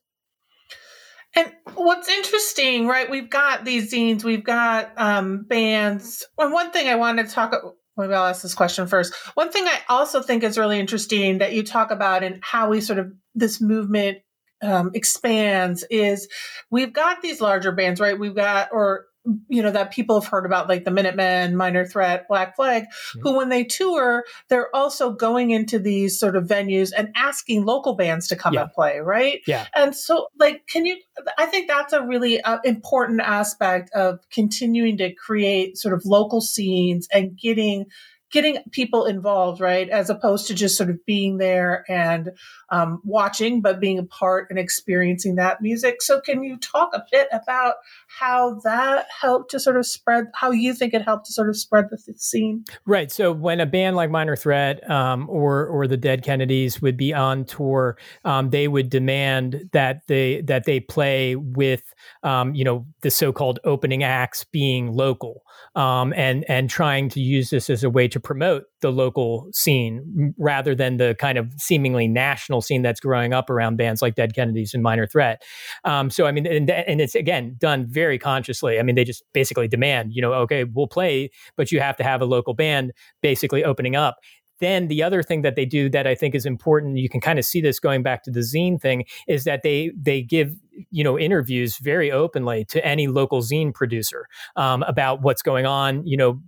And 1.35 1.53
what's 1.75 2.09
interesting, 2.09 2.87
right? 2.87 3.11
We've 3.11 3.31
got 3.31 3.65
these 3.65 3.93
zines, 3.93 4.25
we've 4.25 4.45
got 4.45 4.93
um, 4.97 5.45
bands. 5.45 6.27
And 6.39 6.53
one 6.53 6.71
thing 6.71 6.89
I 6.89 6.97
wanted 6.97 7.27
to 7.27 7.33
talk 7.33 7.55
maybe 7.99 8.15
I'll 8.15 8.27
ask 8.27 8.43
this 8.43 8.55
question 8.55 8.87
first. 8.87 9.13
One 9.35 9.51
thing 9.51 9.67
I 9.67 9.81
also 9.89 10.23
think 10.23 10.45
is 10.45 10.57
really 10.57 10.79
interesting 10.79 11.39
that 11.39 11.53
you 11.53 11.65
talk 11.65 11.91
about 11.91 12.23
and 12.23 12.39
how 12.43 12.71
we 12.71 12.81
sort 12.81 13.01
of 13.01 13.13
this 13.35 13.61
movement 13.61 14.19
um, 14.63 14.93
expands 14.95 15.85
is 15.91 16.29
we've 16.71 16.93
got 16.93 17.21
these 17.23 17.41
larger 17.41 17.73
bands, 17.73 18.01
right? 18.01 18.19
We've 18.19 18.35
got 18.35 18.69
or 18.73 19.07
you 19.49 19.63
know 19.63 19.71
that 19.71 19.91
people 19.91 20.21
have 20.21 20.29
heard 20.29 20.47
about 20.47 20.69
like 20.69 20.85
the 20.85 20.91
Minutemen, 20.91 21.57
Minor 21.57 21.87
Threat, 21.87 22.27
Black 22.29 22.57
Flag, 22.57 22.85
mm-hmm. 22.85 23.21
who 23.21 23.37
when 23.37 23.49
they 23.49 23.65
tour, 23.65 24.25
they're 24.49 24.75
also 24.75 25.13
going 25.13 25.51
into 25.51 25.79
these 25.79 26.19
sort 26.19 26.37
of 26.37 26.45
venues 26.45 26.93
and 26.97 27.09
asking 27.17 27.65
local 27.65 27.95
bands 27.95 28.29
to 28.29 28.37
come 28.37 28.55
yeah. 28.55 28.63
and 28.63 28.73
play, 28.73 28.99
right? 28.99 29.41
Yeah. 29.47 29.67
And 29.75 29.95
so, 29.95 30.29
like, 30.39 30.67
can 30.67 30.87
you? 30.87 30.97
I 31.37 31.47
think 31.47 31.69
that's 31.69 31.93
a 31.93 32.03
really 32.03 32.41
uh, 32.41 32.59
important 32.65 33.21
aspect 33.21 33.91
of 33.95 34.21
continuing 34.31 34.97
to 34.99 35.13
create 35.15 35.79
sort 35.79 35.95
of 35.95 36.03
local 36.05 36.41
scenes 36.41 37.09
and 37.13 37.37
getting 37.37 37.87
getting 38.31 38.59
people 38.73 39.07
involved, 39.07 39.61
right? 39.61 39.89
As 39.89 40.11
opposed 40.11 40.47
to 40.49 40.55
just 40.55 40.77
sort 40.77 40.91
of 40.91 41.05
being 41.07 41.39
there 41.39 41.85
and 41.89 42.33
um, 42.71 43.01
watching, 43.05 43.61
but 43.61 43.81
being 43.81 43.99
a 43.99 44.05
part 44.05 44.49
and 44.51 44.59
experiencing 44.59 45.37
that 45.37 45.63
music. 45.63 46.03
So, 46.03 46.21
can 46.21 46.43
you 46.43 46.59
talk 46.59 46.91
a 46.95 47.05
bit 47.11 47.29
about 47.33 47.75
how 48.09 48.61
that 48.65 49.07
helped 49.21 49.51
to 49.51 49.61
sort 49.61 49.77
of 49.77 49.87
spread 49.87 50.27
how 50.35 50.51
you 50.51 50.75
think 50.75 50.95
it 50.95 51.03
helped 51.03 51.27
to 51.27 51.33
sort 51.33 51.49
of 51.49 51.57
spread 51.57 51.87
the 51.91 51.99
scene 52.17 52.65
right 52.87 53.13
so 53.13 53.33
when 53.33 53.61
a 53.61 53.67
band 53.67 53.97
like 53.97 54.11
minor 54.11 54.37
threat 54.37 54.89
um, 54.91 55.29
or 55.29 55.67
or 55.67 55.87
the 55.87 55.97
dead 55.97 56.23
kennedys 56.23 56.81
would 56.81 56.97
be 56.97 57.13
on 57.13 57.45
tour 57.45 57.97
um, 58.25 58.51
they 58.51 58.67
would 58.67 58.89
demand 58.89 59.69
that 59.73 60.07
they 60.07 60.41
that 60.43 60.65
they 60.65 60.81
play 60.81 61.37
with 61.37 61.95
um, 62.23 62.55
you 62.55 62.65
know 62.65 62.87
the 63.03 63.11
so-called 63.11 63.59
opening 63.65 64.03
acts 64.03 64.45
being 64.45 64.93
local 64.93 65.43
um, 65.75 66.13
and 66.17 66.45
and 66.49 66.69
trying 66.71 67.09
to 67.11 67.21
use 67.21 67.51
this 67.51 67.71
as 67.71 67.85
a 67.85 67.91
way 67.91 68.09
to 68.09 68.21
promote 68.21 68.65
the 68.81 68.91
local 68.91 69.49
scene 69.53 70.35
rather 70.39 70.75
than 70.75 70.97
the 70.97 71.17
kind 71.19 71.39
of 71.39 71.53
seemingly 71.57 72.09
national 72.09 72.61
scene 72.61 72.83
that's 72.83 73.01
growing 73.01 73.33
up 73.33 73.51
around 73.51 73.77
bands 73.77 74.03
like 74.03 74.15
Dead 74.15 74.35
Kennedys 74.35 74.75
and 74.75 74.83
Minor 74.83 75.07
Threat. 75.07 75.43
Um, 75.85 76.11
so 76.11 76.27
I 76.27 76.33
mean, 76.33 76.47
and, 76.47 76.71
and 76.71 77.01
it's 77.01 77.15
again 77.15 77.57
done 77.59 77.87
very 77.89 78.19
consciously. 78.19 78.79
I 78.79 78.83
mean, 78.83 78.95
they 78.95 79.05
just 79.05 79.23
basically 79.33 79.69
demand, 79.69 80.13
you 80.13 80.23
know, 80.23 80.33
okay, 80.35 80.65
we'll 80.65 80.87
play, 80.87 81.31
but 81.57 81.73
you 81.73 81.81
have 81.81 81.97
to 81.97 82.05
have 82.05 82.21
a 82.21 82.27
local 82.27 82.55
band 82.55 82.93
basically 83.23 83.65
opening 83.65 83.97
up 83.97 84.17
then 84.61 84.89
the 84.89 85.03
other 85.03 85.23
thing 85.23 85.43
that 85.43 85.57
they 85.57 85.65
do 85.65 85.89
that 85.91 86.07
I 86.07 86.15
think 86.15 86.35
is 86.35 86.47
important, 86.47 86.99
you 86.99 87.09
can 87.09 87.21
kind 87.21 87.39
of 87.39 87.45
see 87.45 87.61
this 87.61 87.79
going 87.79 88.03
back 88.03 88.23
to 88.25 88.31
the 88.31 88.41
zine 88.41 88.81
thing, 88.81 89.05
is 89.27 89.45
that 89.45 89.63
they 89.63 89.93
they 90.01 90.23
give 90.23 90.55
you 90.91 91.03
know 91.03 91.19
interviews 91.19 91.79
very 91.79 92.11
openly 92.11 92.65
to 92.67 92.85
any 92.85 93.07
local 93.09 93.43
zine 93.43 93.75
producer 93.75 94.27
um, 94.57 94.83
about 94.85 95.23
what's 95.23 95.43
going 95.43 95.67
on. 95.67 96.07
You 96.07 96.17
know, 96.17 96.41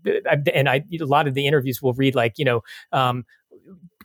and 0.54 0.68
I 0.68 0.84
a 1.00 1.04
lot 1.04 1.26
of 1.28 1.34
the 1.34 1.46
interviews 1.46 1.82
will 1.82 1.94
read 1.94 2.14
like 2.14 2.38
you 2.38 2.44
know. 2.44 2.62
Um, 2.92 3.24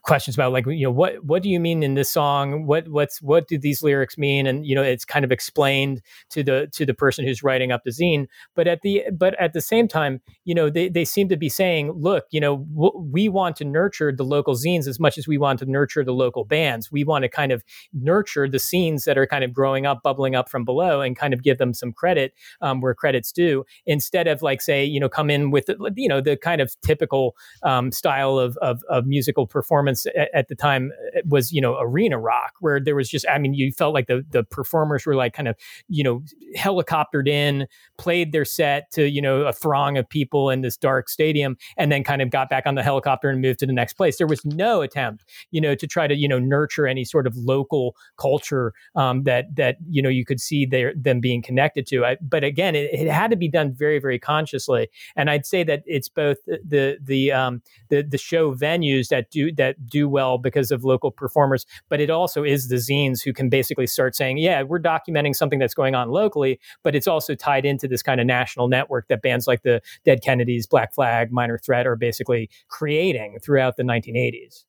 questions 0.05 0.35
about 0.35 0.53
like 0.53 0.65
you 0.67 0.83
know 0.83 0.91
what 0.91 1.23
what 1.25 1.41
do 1.41 1.49
you 1.49 1.59
mean 1.59 1.83
in 1.83 1.95
this 1.95 2.09
song? 2.09 2.65
What 2.65 2.87
what's 2.87 3.21
what 3.21 3.47
do 3.47 3.57
these 3.57 3.81
lyrics 3.81 4.17
mean? 4.17 4.45
And 4.47 4.65
you 4.65 4.75
know 4.75 4.83
it's 4.83 5.03
kind 5.03 5.25
of 5.25 5.31
explained 5.31 6.01
to 6.29 6.43
the 6.43 6.69
to 6.73 6.85
the 6.85 6.93
person 6.93 7.25
who's 7.25 7.43
writing 7.43 7.71
up 7.71 7.83
the 7.83 7.91
zine. 7.91 8.27
But 8.55 8.67
at 8.67 8.81
the 8.81 9.03
but 9.11 9.33
at 9.39 9.53
the 9.53 9.61
same 9.61 9.87
time 9.87 10.21
you 10.45 10.53
know 10.53 10.69
they, 10.69 10.89
they 10.89 11.05
seem 11.05 11.27
to 11.29 11.37
be 11.37 11.49
saying 11.49 11.91
look 11.91 12.25
you 12.31 12.39
know 12.39 12.57
w- 12.75 13.09
we 13.11 13.27
want 13.27 13.55
to 13.57 13.65
nurture 13.65 14.11
the 14.11 14.23
local 14.23 14.53
zines 14.53 14.87
as 14.87 14.99
much 14.99 15.17
as 15.17 15.27
we 15.27 15.37
want 15.37 15.59
to 15.59 15.65
nurture 15.65 16.03
the 16.03 16.13
local 16.13 16.45
bands. 16.45 16.91
We 16.91 17.03
want 17.03 17.23
to 17.23 17.29
kind 17.29 17.51
of 17.51 17.63
nurture 17.93 18.47
the 18.47 18.59
scenes 18.59 19.05
that 19.05 19.17
are 19.17 19.27
kind 19.27 19.43
of 19.43 19.53
growing 19.53 19.85
up 19.85 20.03
bubbling 20.03 20.35
up 20.35 20.49
from 20.49 20.65
below 20.65 21.01
and 21.01 21.15
kind 21.15 21.33
of 21.33 21.41
give 21.41 21.57
them 21.57 21.73
some 21.73 21.91
credit 21.91 22.33
um, 22.61 22.79
where 22.79 22.93
credit's 22.93 23.31
due. 23.31 23.65
Instead 23.85 24.27
of 24.27 24.41
like 24.41 24.61
say 24.61 24.85
you 24.85 24.99
know 24.99 25.09
come 25.09 25.29
in 25.29 25.49
with 25.49 25.69
you 25.95 26.07
know 26.07 26.21
the 26.21 26.37
kind 26.37 26.61
of 26.61 26.75
typical 26.81 27.35
um, 27.63 27.91
style 27.91 28.37
of, 28.37 28.55
of, 28.57 28.83
of 28.89 29.05
musical 29.07 29.47
performance 29.47 29.94
at, 30.33 30.47
the 30.47 30.55
time 30.55 30.91
was 31.25 31.51
you 31.51 31.61
know 31.61 31.77
arena 31.79 32.19
rock 32.19 32.53
where 32.59 32.79
there 32.79 32.95
was 32.95 33.09
just 33.09 33.25
i 33.29 33.37
mean 33.37 33.53
you 33.53 33.71
felt 33.71 33.93
like 33.93 34.07
the 34.07 34.23
the 34.29 34.43
performers 34.43 35.05
were 35.05 35.15
like 35.15 35.33
kind 35.33 35.47
of 35.47 35.55
you 35.87 36.03
know 36.03 36.21
helicoptered 36.55 37.27
in 37.27 37.67
played 37.97 38.31
their 38.31 38.45
set 38.45 38.91
to 38.91 39.09
you 39.09 39.21
know 39.21 39.41
a 39.41 39.53
throng 39.53 39.97
of 39.97 40.07
people 40.07 40.49
in 40.49 40.61
this 40.61 40.77
dark 40.77 41.09
stadium 41.09 41.57
and 41.77 41.91
then 41.91 42.03
kind 42.03 42.21
of 42.21 42.29
got 42.29 42.49
back 42.49 42.65
on 42.65 42.75
the 42.75 42.83
helicopter 42.83 43.29
and 43.29 43.41
moved 43.41 43.59
to 43.59 43.65
the 43.65 43.73
next 43.73 43.93
place. 43.93 44.17
There 44.17 44.27
was 44.27 44.43
no 44.45 44.81
attempt 44.81 45.25
you 45.51 45.61
know 45.61 45.75
to 45.75 45.87
try 45.87 46.07
to 46.07 46.15
you 46.15 46.27
know 46.27 46.39
nurture 46.39 46.87
any 46.87 47.05
sort 47.05 47.27
of 47.27 47.35
local 47.35 47.95
culture 48.17 48.73
um, 48.95 49.23
that 49.23 49.55
that 49.55 49.77
you 49.89 50.01
know 50.01 50.09
you 50.09 50.25
could 50.25 50.39
see 50.39 50.65
their 50.65 50.93
them 50.95 51.19
being 51.19 51.41
connected 51.41 51.87
to. 51.87 52.05
I, 52.05 52.17
but 52.21 52.43
again 52.43 52.75
it, 52.75 52.93
it, 52.93 53.07
had 53.15 53.31
to 53.31 53.37
be 53.37 53.47
done 53.47 53.73
very 53.73 53.99
very 53.99 54.19
consciously. 54.19 54.89
And 55.15 55.29
i'd 55.29 55.45
say 55.45 55.63
that 55.63 55.83
it's 55.85 56.09
both 56.09 56.37
the 56.45 56.97
the 57.01 57.31
um, 57.31 57.61
the, 57.89 58.01
the 58.01 58.17
show 58.17 58.53
venues 58.53 59.07
that 59.09 59.29
do 59.29 59.51
that 59.53 59.84
do 59.87 60.07
well 60.07 60.37
because 60.37 60.71
of 60.71 60.83
local 60.83 61.11
performers, 61.11 61.65
but 61.89 61.99
it 61.99 62.09
also 62.09 62.43
is 62.43 62.67
the 62.67 62.75
zines 62.75 63.23
who 63.23 63.33
can 63.33 63.49
basically 63.49 63.87
start 63.87 64.15
saying, 64.15 64.37
yeah, 64.37 64.63
we're 64.63 64.79
documenting 64.79 65.35
something 65.35 65.59
that's 65.59 65.73
going 65.73 65.95
on 65.95 66.09
locally, 66.09 66.59
but 66.83 66.95
it's 66.95 67.07
also 67.07 67.35
tied 67.35 67.65
into 67.65 67.87
this 67.87 68.01
kind 68.01 68.19
of 68.19 68.27
national 68.27 68.67
network 68.67 69.07
that 69.07 69.21
bands 69.21 69.47
like 69.47 69.63
the 69.63 69.81
Dead 70.03 70.21
Kennedys, 70.21 70.67
Black 70.67 70.93
Flag, 70.93 71.31
Minor 71.31 71.57
Threat 71.57 71.87
are 71.87 71.95
basically 71.95 72.49
creating 72.67 73.39
throughout 73.41 73.77
the 73.77 73.83
1980s. 73.83 74.63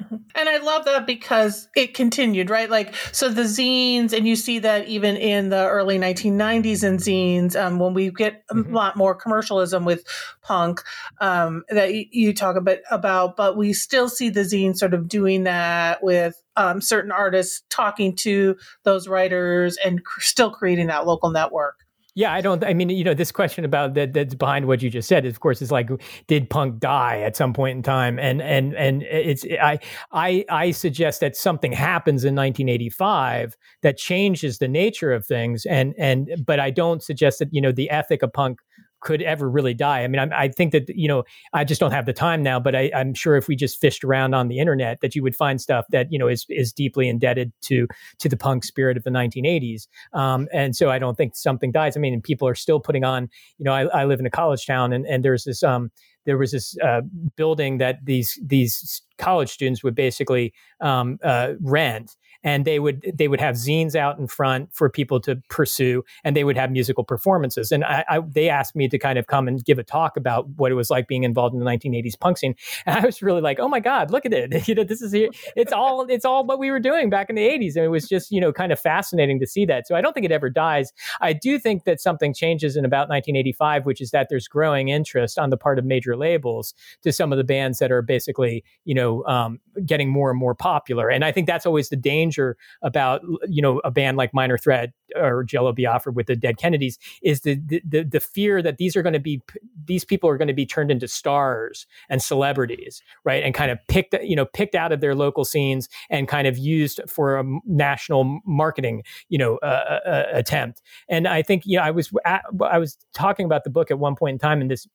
Mm-hmm. 0.00 0.16
And 0.34 0.48
I 0.48 0.58
love 0.58 0.84
that 0.86 1.06
because 1.06 1.68
it 1.76 1.94
continued, 1.94 2.50
right? 2.50 2.70
Like, 2.70 2.94
so 3.12 3.28
the 3.28 3.42
zines, 3.42 4.12
and 4.12 4.26
you 4.26 4.36
see 4.36 4.60
that 4.60 4.88
even 4.88 5.16
in 5.16 5.50
the 5.50 5.68
early 5.68 5.98
1990s 5.98 6.84
in 6.84 6.96
zines, 6.96 7.60
um, 7.60 7.78
when 7.78 7.94
we 7.94 8.10
get 8.10 8.44
a 8.50 8.54
mm-hmm. 8.54 8.74
lot 8.74 8.96
more 8.96 9.14
commercialism 9.14 9.84
with 9.84 10.04
punk 10.42 10.82
um, 11.20 11.64
that 11.68 11.90
y- 11.90 12.08
you 12.10 12.32
talk 12.32 12.56
a 12.56 12.60
bit 12.60 12.82
about, 12.90 13.36
but 13.36 13.56
we 13.56 13.72
still 13.72 14.08
see 14.08 14.30
the 14.30 14.40
zine 14.40 14.76
sort 14.76 14.94
of 14.94 15.08
doing 15.08 15.44
that 15.44 16.02
with 16.02 16.40
um, 16.56 16.80
certain 16.80 17.12
artists 17.12 17.62
talking 17.68 18.16
to 18.16 18.56
those 18.84 19.08
writers 19.08 19.76
and 19.84 20.04
cr- 20.04 20.20
still 20.20 20.50
creating 20.50 20.86
that 20.86 21.06
local 21.06 21.30
network. 21.30 21.84
Yeah, 22.20 22.34
I 22.34 22.42
don't. 22.42 22.62
I 22.62 22.74
mean, 22.74 22.90
you 22.90 23.02
know, 23.02 23.14
this 23.14 23.32
question 23.32 23.64
about 23.64 23.94
that 23.94 24.12
that's 24.12 24.34
behind 24.34 24.66
what 24.66 24.82
you 24.82 24.90
just 24.90 25.08
said, 25.08 25.24
of 25.24 25.40
course, 25.40 25.62
is 25.62 25.72
like, 25.72 25.88
did 26.26 26.50
punk 26.50 26.78
die 26.78 27.20
at 27.20 27.34
some 27.34 27.54
point 27.54 27.78
in 27.78 27.82
time? 27.82 28.18
And 28.18 28.42
and 28.42 28.74
and 28.74 29.02
it's 29.04 29.42
I 29.46 29.78
I 30.12 30.44
I 30.50 30.70
suggest 30.72 31.20
that 31.20 31.34
something 31.34 31.72
happens 31.72 32.22
in 32.22 32.34
1985 32.34 33.56
that 33.80 33.96
changes 33.96 34.58
the 34.58 34.68
nature 34.68 35.14
of 35.14 35.24
things, 35.24 35.64
and 35.64 35.94
and 35.96 36.28
but 36.44 36.60
I 36.60 36.68
don't 36.70 37.02
suggest 37.02 37.38
that 37.38 37.48
you 37.52 37.60
know 37.62 37.72
the 37.72 37.88
ethic 37.88 38.22
of 38.22 38.34
punk 38.34 38.58
could 39.00 39.22
ever 39.22 39.50
really 39.50 39.74
die. 39.74 40.02
I 40.02 40.08
mean, 40.08 40.32
I, 40.32 40.44
I, 40.44 40.48
think 40.48 40.72
that 40.72 40.88
you 40.90 41.08
know, 41.08 41.24
I 41.52 41.64
just 41.64 41.80
don't 41.80 41.92
have 41.92 42.06
the 42.06 42.12
time 42.12 42.42
now, 42.42 42.60
but 42.60 42.74
I, 42.74 42.90
am 42.92 43.14
sure 43.14 43.36
if 43.36 43.48
we 43.48 43.56
just 43.56 43.80
fished 43.80 44.04
around 44.04 44.34
on 44.34 44.48
the 44.48 44.58
internet, 44.58 45.00
that 45.00 45.14
you 45.14 45.22
would 45.22 45.36
find 45.36 45.60
stuff 45.60 45.86
that 45.90 46.12
you 46.12 46.18
know 46.18 46.28
is 46.28 46.46
is 46.48 46.72
deeply 46.72 47.08
indebted 47.08 47.52
to 47.62 47.86
to 48.18 48.28
the 48.28 48.36
punk 48.36 48.64
spirit 48.64 48.96
of 48.96 49.04
the 49.04 49.10
1980s. 49.10 49.86
Um, 50.12 50.48
and 50.52 50.76
so 50.76 50.90
I 50.90 50.98
don't 50.98 51.16
think 51.16 51.34
something 51.36 51.72
dies. 51.72 51.96
I 51.96 52.00
mean, 52.00 52.20
people 52.20 52.46
are 52.46 52.54
still 52.54 52.80
putting 52.80 53.04
on. 53.04 53.28
You 53.58 53.64
know, 53.64 53.72
I, 53.72 53.84
I 53.86 54.04
live 54.04 54.20
in 54.20 54.26
a 54.26 54.30
college 54.30 54.66
town, 54.66 54.92
and 54.92 55.06
and 55.06 55.24
there's 55.24 55.44
this 55.44 55.62
um, 55.62 55.90
there 56.26 56.38
was 56.38 56.52
this 56.52 56.76
uh, 56.78 57.00
building 57.36 57.78
that 57.78 58.04
these 58.04 58.38
these 58.44 59.02
college 59.20 59.50
students 59.50 59.84
would 59.84 59.94
basically 59.94 60.52
um, 60.80 61.18
uh, 61.22 61.52
rent 61.60 62.16
and 62.42 62.64
they 62.64 62.78
would 62.78 63.04
they 63.14 63.28
would 63.28 63.40
have 63.40 63.54
zines 63.54 63.94
out 63.94 64.18
in 64.18 64.26
front 64.26 64.72
for 64.72 64.88
people 64.88 65.20
to 65.20 65.36
pursue 65.48 66.02
and 66.24 66.34
they 66.34 66.44
would 66.44 66.56
have 66.56 66.70
musical 66.70 67.04
performances. 67.04 67.70
And 67.70 67.84
I, 67.84 68.04
I, 68.08 68.20
they 68.20 68.48
asked 68.48 68.74
me 68.74 68.88
to 68.88 68.98
kind 68.98 69.18
of 69.18 69.26
come 69.26 69.46
and 69.46 69.64
give 69.64 69.78
a 69.78 69.84
talk 69.84 70.16
about 70.16 70.48
what 70.56 70.72
it 70.72 70.74
was 70.74 70.90
like 70.90 71.06
being 71.06 71.24
involved 71.24 71.54
in 71.54 71.60
the 71.60 71.66
1980s 71.66 72.18
punk 72.18 72.38
scene. 72.38 72.54
And 72.86 72.98
i 72.98 73.04
was 73.04 73.20
really 73.20 73.40
like 73.40 73.58
oh 73.60 73.68
my 73.68 73.80
god 73.80 74.10
look 74.10 74.24
at 74.24 74.32
it. 74.32 74.50
You 74.70 74.74
know 74.74 74.84
this 74.84 75.02
is 75.02 75.12
it's 75.14 75.72
all 75.72 76.06
it's 76.08 76.24
all 76.24 76.46
what 76.46 76.58
we 76.58 76.70
were 76.70 76.78
doing 76.78 77.10
back 77.10 77.28
in 77.28 77.34
the 77.36 77.42
80s 77.42 77.74
and 77.74 77.84
it 77.84 77.88
was 77.88 78.08
just 78.08 78.30
you 78.30 78.40
know 78.40 78.52
kind 78.52 78.72
of 78.72 78.78
fascinating 78.78 79.40
to 79.40 79.46
see 79.46 79.64
that. 79.66 79.86
So 79.86 79.94
i 79.96 80.00
don't 80.00 80.12
think 80.12 80.26
it 80.26 80.32
ever 80.32 80.48
dies. 80.48 80.92
I 81.20 81.32
do 81.32 81.58
think 81.58 81.84
that 81.84 82.00
something 82.00 82.32
changes 82.32 82.76
in 82.76 82.84
about 82.84 83.08
1985 83.08 83.86
which 83.86 84.00
is 84.00 84.10
that 84.12 84.28
there's 84.30 84.48
growing 84.48 84.88
interest 84.88 85.38
on 85.38 85.50
the 85.50 85.56
part 85.56 85.78
of 85.78 85.84
major 85.84 86.16
labels 86.16 86.74
to 87.02 87.12
some 87.12 87.32
of 87.32 87.38
the 87.38 87.44
bands 87.44 87.78
that 87.78 87.90
are 87.90 88.02
basically 88.02 88.64
you 88.84 88.94
know 88.94 89.09
um, 89.26 89.60
getting 89.84 90.10
more 90.10 90.30
and 90.30 90.38
more 90.38 90.54
popular 90.54 91.08
and 91.08 91.24
i 91.24 91.32
think 91.32 91.46
that's 91.46 91.66
always 91.66 91.88
the 91.88 91.96
danger 91.96 92.56
about 92.82 93.22
you 93.48 93.62
know 93.62 93.80
a 93.84 93.90
band 93.90 94.16
like 94.16 94.32
Minor 94.34 94.58
Threat 94.58 94.90
or 95.16 95.44
Jello 95.44 95.72
Biafra 95.72 96.12
with 96.12 96.26
the 96.26 96.36
Dead 96.36 96.56
Kennedys 96.58 96.98
is 97.22 97.40
the 97.42 97.56
the, 97.56 98.04
the 98.04 98.20
fear 98.20 98.62
that 98.62 98.78
these 98.78 98.96
are 98.96 99.02
going 99.02 99.12
to 99.12 99.20
be 99.20 99.42
these 99.84 100.04
people 100.04 100.28
are 100.30 100.36
going 100.36 100.48
to 100.48 100.54
be 100.54 100.66
turned 100.66 100.90
into 100.90 101.08
stars 101.08 101.86
and 102.08 102.22
celebrities, 102.22 103.02
right? 103.24 103.42
And 103.42 103.54
kind 103.54 103.70
of 103.70 103.78
picked 103.88 104.14
you 104.22 104.36
know 104.36 104.46
picked 104.46 104.74
out 104.74 104.92
of 104.92 105.00
their 105.00 105.14
local 105.14 105.44
scenes 105.44 105.88
and 106.08 106.28
kind 106.28 106.46
of 106.46 106.58
used 106.58 107.00
for 107.08 107.38
a 107.38 107.44
national 107.66 108.40
marketing 108.46 109.02
you 109.28 109.38
know 109.38 109.58
uh, 109.62 110.00
uh, 110.06 110.24
attempt. 110.32 110.82
And 111.08 111.26
I 111.26 111.42
think 111.42 111.62
you 111.66 111.76
know 111.76 111.84
I 111.84 111.90
was 111.90 112.10
at, 112.24 112.44
I 112.64 112.78
was 112.78 112.96
talking 113.14 113.46
about 113.46 113.64
the 113.64 113.70
book 113.70 113.90
at 113.90 113.98
one 113.98 114.16
point 114.16 114.34
in 114.34 114.38
time, 114.38 114.60
and 114.60 114.70
this 114.70 114.86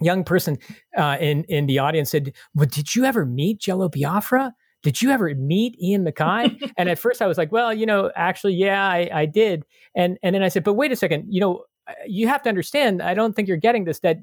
young 0.00 0.24
person 0.24 0.58
uh, 0.96 1.16
in 1.20 1.44
in 1.44 1.66
the 1.66 1.78
audience 1.78 2.10
said, 2.10 2.32
"Well, 2.54 2.68
did 2.70 2.94
you 2.94 3.04
ever 3.04 3.24
meet 3.24 3.60
Jello 3.60 3.88
Biafra?" 3.88 4.54
did 4.82 5.02
you 5.02 5.10
ever 5.10 5.34
meet 5.34 5.80
Ian 5.80 6.04
MacKaye? 6.04 6.72
and 6.76 6.88
at 6.88 6.98
first 6.98 7.20
I 7.20 7.26
was 7.26 7.38
like, 7.38 7.52
well, 7.52 7.72
you 7.72 7.86
know, 7.86 8.10
actually, 8.16 8.54
yeah, 8.54 8.86
I, 8.88 9.10
I 9.12 9.26
did. 9.26 9.64
And 9.94 10.18
and 10.22 10.34
then 10.34 10.42
I 10.42 10.48
said, 10.48 10.64
but 10.64 10.74
wait 10.74 10.92
a 10.92 10.96
second, 10.96 11.26
you 11.28 11.40
know, 11.40 11.64
uh, 11.86 11.92
you 12.06 12.28
have 12.28 12.42
to 12.42 12.48
understand. 12.48 13.02
I 13.02 13.14
don't 13.14 13.34
think 13.34 13.48
you're 13.48 13.56
getting 13.56 13.84
this. 13.84 14.00
That 14.00 14.18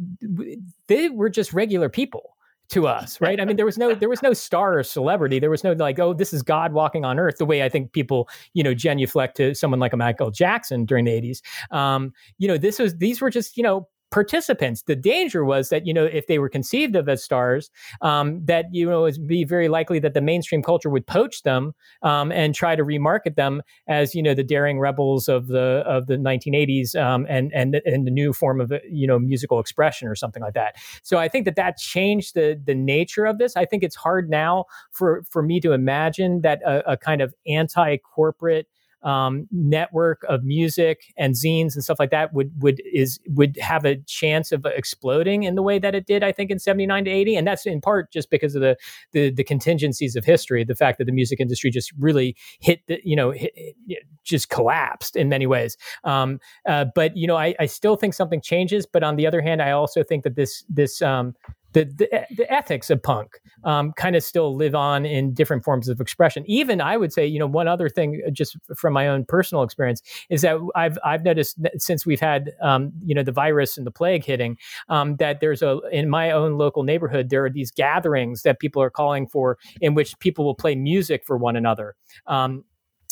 they 0.87 1.09
were 1.09 1.29
just 1.29 1.53
regular 1.53 1.89
people 1.89 2.33
to 2.69 2.85
us 2.85 3.21
right 3.21 3.39
i 3.39 3.45
mean 3.45 3.55
there 3.55 3.65
was 3.65 3.77
no 3.77 3.95
there 3.95 4.09
was 4.09 4.21
no 4.21 4.33
star 4.33 4.77
or 4.77 4.83
celebrity 4.83 5.39
there 5.39 5.49
was 5.49 5.63
no 5.63 5.71
like 5.71 5.99
oh 5.99 6.13
this 6.13 6.33
is 6.33 6.43
god 6.43 6.73
walking 6.73 7.05
on 7.05 7.17
earth 7.17 7.37
the 7.37 7.45
way 7.45 7.63
i 7.63 7.69
think 7.69 7.93
people 7.93 8.27
you 8.53 8.61
know 8.61 8.73
genuflect 8.73 9.37
to 9.37 9.55
someone 9.55 9.79
like 9.79 9.93
a 9.93 9.97
michael 9.97 10.31
jackson 10.31 10.83
during 10.83 11.05
the 11.05 11.11
80s 11.11 11.41
um, 11.73 12.11
you 12.39 12.47
know 12.47 12.57
this 12.57 12.77
was 12.77 12.97
these 12.97 13.21
were 13.21 13.29
just 13.29 13.55
you 13.55 13.63
know 13.63 13.87
participants. 14.11 14.83
The 14.83 14.95
danger 14.95 15.43
was 15.43 15.69
that 15.69 15.85
you 15.85 15.93
know 15.93 16.05
if 16.05 16.27
they 16.27 16.39
were 16.39 16.49
conceived 16.49 16.95
of 16.95 17.09
as 17.09 17.23
stars, 17.23 17.69
um, 18.01 18.43
that 18.45 18.65
you 18.71 18.89
know 18.89 19.05
it'd 19.05 19.27
be 19.27 19.43
very 19.43 19.67
likely 19.67 19.99
that 19.99 20.13
the 20.13 20.21
mainstream 20.21 20.61
culture 20.61 20.89
would 20.89 21.05
poach 21.07 21.43
them 21.43 21.73
um, 22.03 22.31
and 22.31 22.55
try 22.55 22.75
to 22.75 22.83
remarket 22.83 23.35
them 23.35 23.61
as 23.87 24.15
you 24.15 24.23
know 24.23 24.33
the 24.33 24.43
daring 24.43 24.79
rebels 24.79 25.27
of 25.27 25.47
the 25.47 25.83
of 25.85 26.07
the 26.07 26.15
1980s 26.15 26.95
um, 26.95 27.25
and 27.29 27.51
and 27.53 27.81
and 27.85 28.07
the 28.07 28.11
new 28.11 28.33
form 28.33 28.61
of 28.61 28.71
you 28.89 29.07
know 29.07 29.19
musical 29.19 29.59
expression 29.59 30.07
or 30.07 30.15
something 30.15 30.41
like 30.41 30.53
that. 30.53 30.75
So 31.03 31.17
I 31.17 31.27
think 31.27 31.45
that 31.45 31.55
that 31.55 31.77
changed 31.77 32.33
the 32.35 32.59
the 32.63 32.75
nature 32.75 33.25
of 33.25 33.37
this. 33.37 33.55
I 33.55 33.65
think 33.65 33.83
it's 33.83 33.95
hard 33.95 34.29
now 34.29 34.65
for 34.91 35.23
for 35.29 35.41
me 35.41 35.59
to 35.61 35.73
imagine 35.73 36.41
that 36.41 36.61
a, 36.65 36.91
a 36.91 36.97
kind 36.97 37.21
of 37.21 37.33
anti 37.45 37.97
corporate 37.97 38.67
um, 39.03 39.47
network 39.51 40.23
of 40.27 40.43
music 40.43 41.13
and 41.17 41.33
zines 41.33 41.73
and 41.73 41.83
stuff 41.83 41.99
like 41.99 42.11
that 42.11 42.33
would 42.33 42.51
would 42.61 42.81
is 42.91 43.19
would 43.27 43.57
have 43.57 43.85
a 43.85 43.97
chance 44.07 44.51
of 44.51 44.65
exploding 44.65 45.43
in 45.43 45.55
the 45.55 45.61
way 45.61 45.79
that 45.79 45.95
it 45.95 46.05
did, 46.05 46.23
I 46.23 46.31
think, 46.31 46.51
in 46.51 46.59
'79 46.59 47.05
to 47.05 47.11
'80, 47.11 47.35
and 47.35 47.47
that's 47.47 47.65
in 47.65 47.81
part 47.81 48.11
just 48.11 48.29
because 48.29 48.55
of 48.55 48.61
the, 48.61 48.77
the 49.11 49.31
the 49.31 49.43
contingencies 49.43 50.15
of 50.15 50.25
history, 50.25 50.63
the 50.63 50.75
fact 50.75 50.97
that 50.97 51.05
the 51.05 51.11
music 51.11 51.39
industry 51.39 51.69
just 51.69 51.91
really 51.99 52.35
hit 52.59 52.81
the 52.87 52.99
you 53.03 53.15
know 53.15 53.31
hit, 53.31 53.53
just 54.23 54.49
collapsed 54.49 55.15
in 55.15 55.29
many 55.29 55.47
ways. 55.47 55.77
Um, 56.03 56.39
uh, 56.67 56.85
but 56.93 57.15
you 57.15 57.27
know, 57.27 57.37
I, 57.37 57.55
I 57.59 57.65
still 57.65 57.95
think 57.95 58.13
something 58.13 58.41
changes. 58.41 58.85
But 58.85 59.03
on 59.03 59.15
the 59.15 59.25
other 59.25 59.41
hand, 59.41 59.61
I 59.61 59.71
also 59.71 60.03
think 60.03 60.23
that 60.23 60.35
this 60.35 60.63
this 60.69 61.01
um, 61.01 61.35
the, 61.77 61.85
the, 61.85 62.35
the 62.35 62.51
ethics 62.51 62.89
of 62.89 63.01
punk 63.03 63.39
um, 63.63 63.91
kind 63.93 64.15
of 64.15 64.23
still 64.23 64.55
live 64.55 64.73
on 64.73 65.05
in 65.05 65.33
different 65.33 65.63
forms 65.63 65.87
of 65.87 66.01
expression. 66.01 66.43
Even 66.47 66.81
I 66.81 66.97
would 66.97 67.13
say, 67.13 67.25
you 67.25 67.37
know, 67.37 67.45
one 67.47 67.67
other 67.67 67.87
thing, 67.89 68.21
uh, 68.25 68.31
just 68.31 68.57
from 68.75 68.93
my 68.93 69.07
own 69.07 69.25
personal 69.25 69.63
experience, 69.63 70.01
is 70.29 70.41
that 70.41 70.57
I've 70.75 70.97
I've 71.05 71.23
noticed 71.23 71.59
since 71.77 72.05
we've 72.05 72.19
had 72.19 72.51
um, 72.61 72.91
you 73.05 73.13
know 73.13 73.23
the 73.23 73.31
virus 73.31 73.77
and 73.77 73.85
the 73.85 73.91
plague 73.91 74.25
hitting, 74.25 74.57
um, 74.89 75.17
that 75.17 75.39
there's 75.39 75.61
a 75.61 75.79
in 75.91 76.09
my 76.09 76.31
own 76.31 76.57
local 76.57 76.83
neighborhood 76.83 77.29
there 77.29 77.45
are 77.45 77.49
these 77.49 77.71
gatherings 77.71 78.41
that 78.41 78.59
people 78.59 78.81
are 78.81 78.89
calling 78.89 79.27
for 79.27 79.57
in 79.81 79.93
which 79.93 80.17
people 80.19 80.45
will 80.45 80.55
play 80.55 80.75
music 80.75 81.23
for 81.25 81.37
one 81.37 81.55
another. 81.55 81.95
Um, 82.25 82.63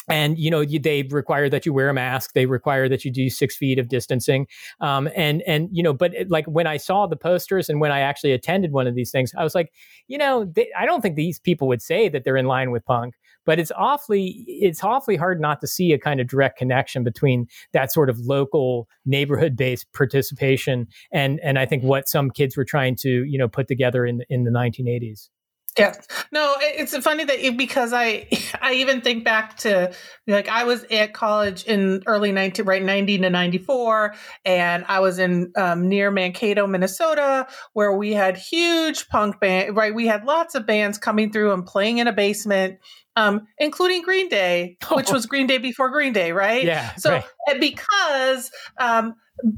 and 0.08 0.38
you 0.38 0.52
know 0.52 0.64
they 0.64 1.04
require 1.04 1.50
that 1.50 1.66
you 1.66 1.74
wear 1.74 1.90
a 1.90 1.94
mask. 1.94 2.34
They 2.34 2.46
require 2.46 2.88
that 2.90 3.06
you 3.06 3.12
do 3.12 3.30
six 3.30 3.56
feet 3.56 3.80
of 3.80 3.88
distancing. 3.88 4.48
Um, 4.82 5.10
and 5.16 5.42
and 5.44 5.70
you 5.72 5.84
know 5.84 5.94
but 5.94 6.14
it, 6.14 6.30
like 6.30 6.46
when 6.46 6.68
i 6.68 6.78
saw 6.78 7.08
the 7.08 7.16
posters 7.16 7.70
and 7.70 7.80
when 7.80 7.92
i 7.92 8.00
actually 8.00 8.32
attended 8.32 8.72
one 8.72 8.88
of 8.88 8.96
these 8.96 9.12
things 9.12 9.34
i 9.38 9.44
was 9.44 9.56
like 9.56 9.72
you 10.08 10.18
know 10.18 10.46
they, 10.46 10.70
i 10.78 10.86
don't 10.86 11.02
think 11.02 11.16
these 11.16 11.40
people 11.40 11.68
would 11.68 11.82
say 11.82 12.10
that 12.10 12.24
they're 12.24 12.38
in 12.38 12.46
line 12.46 12.72
with 12.72 12.86
punk 12.86 13.16
but 13.46 13.60
it's 13.60 13.72
awfully 13.76 14.46
it's 14.48 14.84
awfully 14.84 15.16
hard 15.16 15.40
not 15.40 15.62
to 15.62 15.68
see 15.68 15.94
a 15.94 16.00
kind 16.00 16.20
of 16.20 16.28
direct 16.28 16.58
connection 16.58 17.04
between 17.04 17.48
that 17.74 17.92
sort 17.92 18.10
of 18.10 18.20
local 18.20 18.88
neighborhood 19.06 19.56
based 19.56 19.92
participation 19.94 20.88
and 21.12 21.40
and 21.42 21.58
i 21.58 21.66
think 21.66 21.84
what 21.84 22.08
some 22.08 22.30
kids 22.30 22.58
were 22.58 22.66
trying 22.66 22.96
to 22.96 23.24
you 23.26 23.38
know 23.38 23.48
put 23.48 23.68
together 23.68 24.06
in 24.06 24.24
in 24.30 24.44
the 24.44 24.52
1980s 24.52 25.30
yeah. 25.78 25.94
No, 26.32 26.56
it's 26.60 26.96
funny 26.98 27.24
that 27.26 27.46
it, 27.46 27.58
because 27.58 27.92
I 27.94 28.28
I 28.62 28.74
even 28.74 29.02
think 29.02 29.24
back 29.24 29.58
to 29.58 29.94
like 30.28 30.48
I 30.48 30.64
was 30.64 30.86
at 30.86 31.14
college 31.14 31.64
in 31.66 32.04
early 32.06 32.32
19 32.32 32.66
right 32.66 32.84
90 32.84 33.20
to 33.20 33.30
94 33.30 34.16
and 34.46 34.86
I 34.88 35.00
was 35.00 35.20
in 35.20 35.52
um, 35.56 35.90
near 35.90 36.12
Mankato, 36.12 36.68
Minnesota 36.68 37.48
where 37.74 37.94
we 37.94 38.14
had 38.14 38.38
huge 38.38 39.10
punk 39.10 39.40
band 39.40 39.76
right 39.76 39.94
we 39.94 40.08
had 40.08 40.26
lots 40.26 40.56
of 40.56 40.66
bands 40.66 40.98
coming 40.98 41.32
through 41.32 41.54
and 41.54 41.66
playing 41.66 41.98
in 41.98 42.08
a 42.08 42.14
basement 42.14 42.80
um, 43.18 43.48
including 43.58 44.02
Green 44.02 44.28
Day, 44.28 44.78
which 44.92 45.10
was 45.14 45.26
Green 45.26 45.48
Day 45.48 45.58
before 45.58 45.90
Green 45.90 46.14
Day, 46.14 46.32
right? 46.32 46.64
Yeah. 46.64 46.96
So 46.96 47.12
right. 47.12 47.60
because 47.60 48.52
um, 48.78 49.16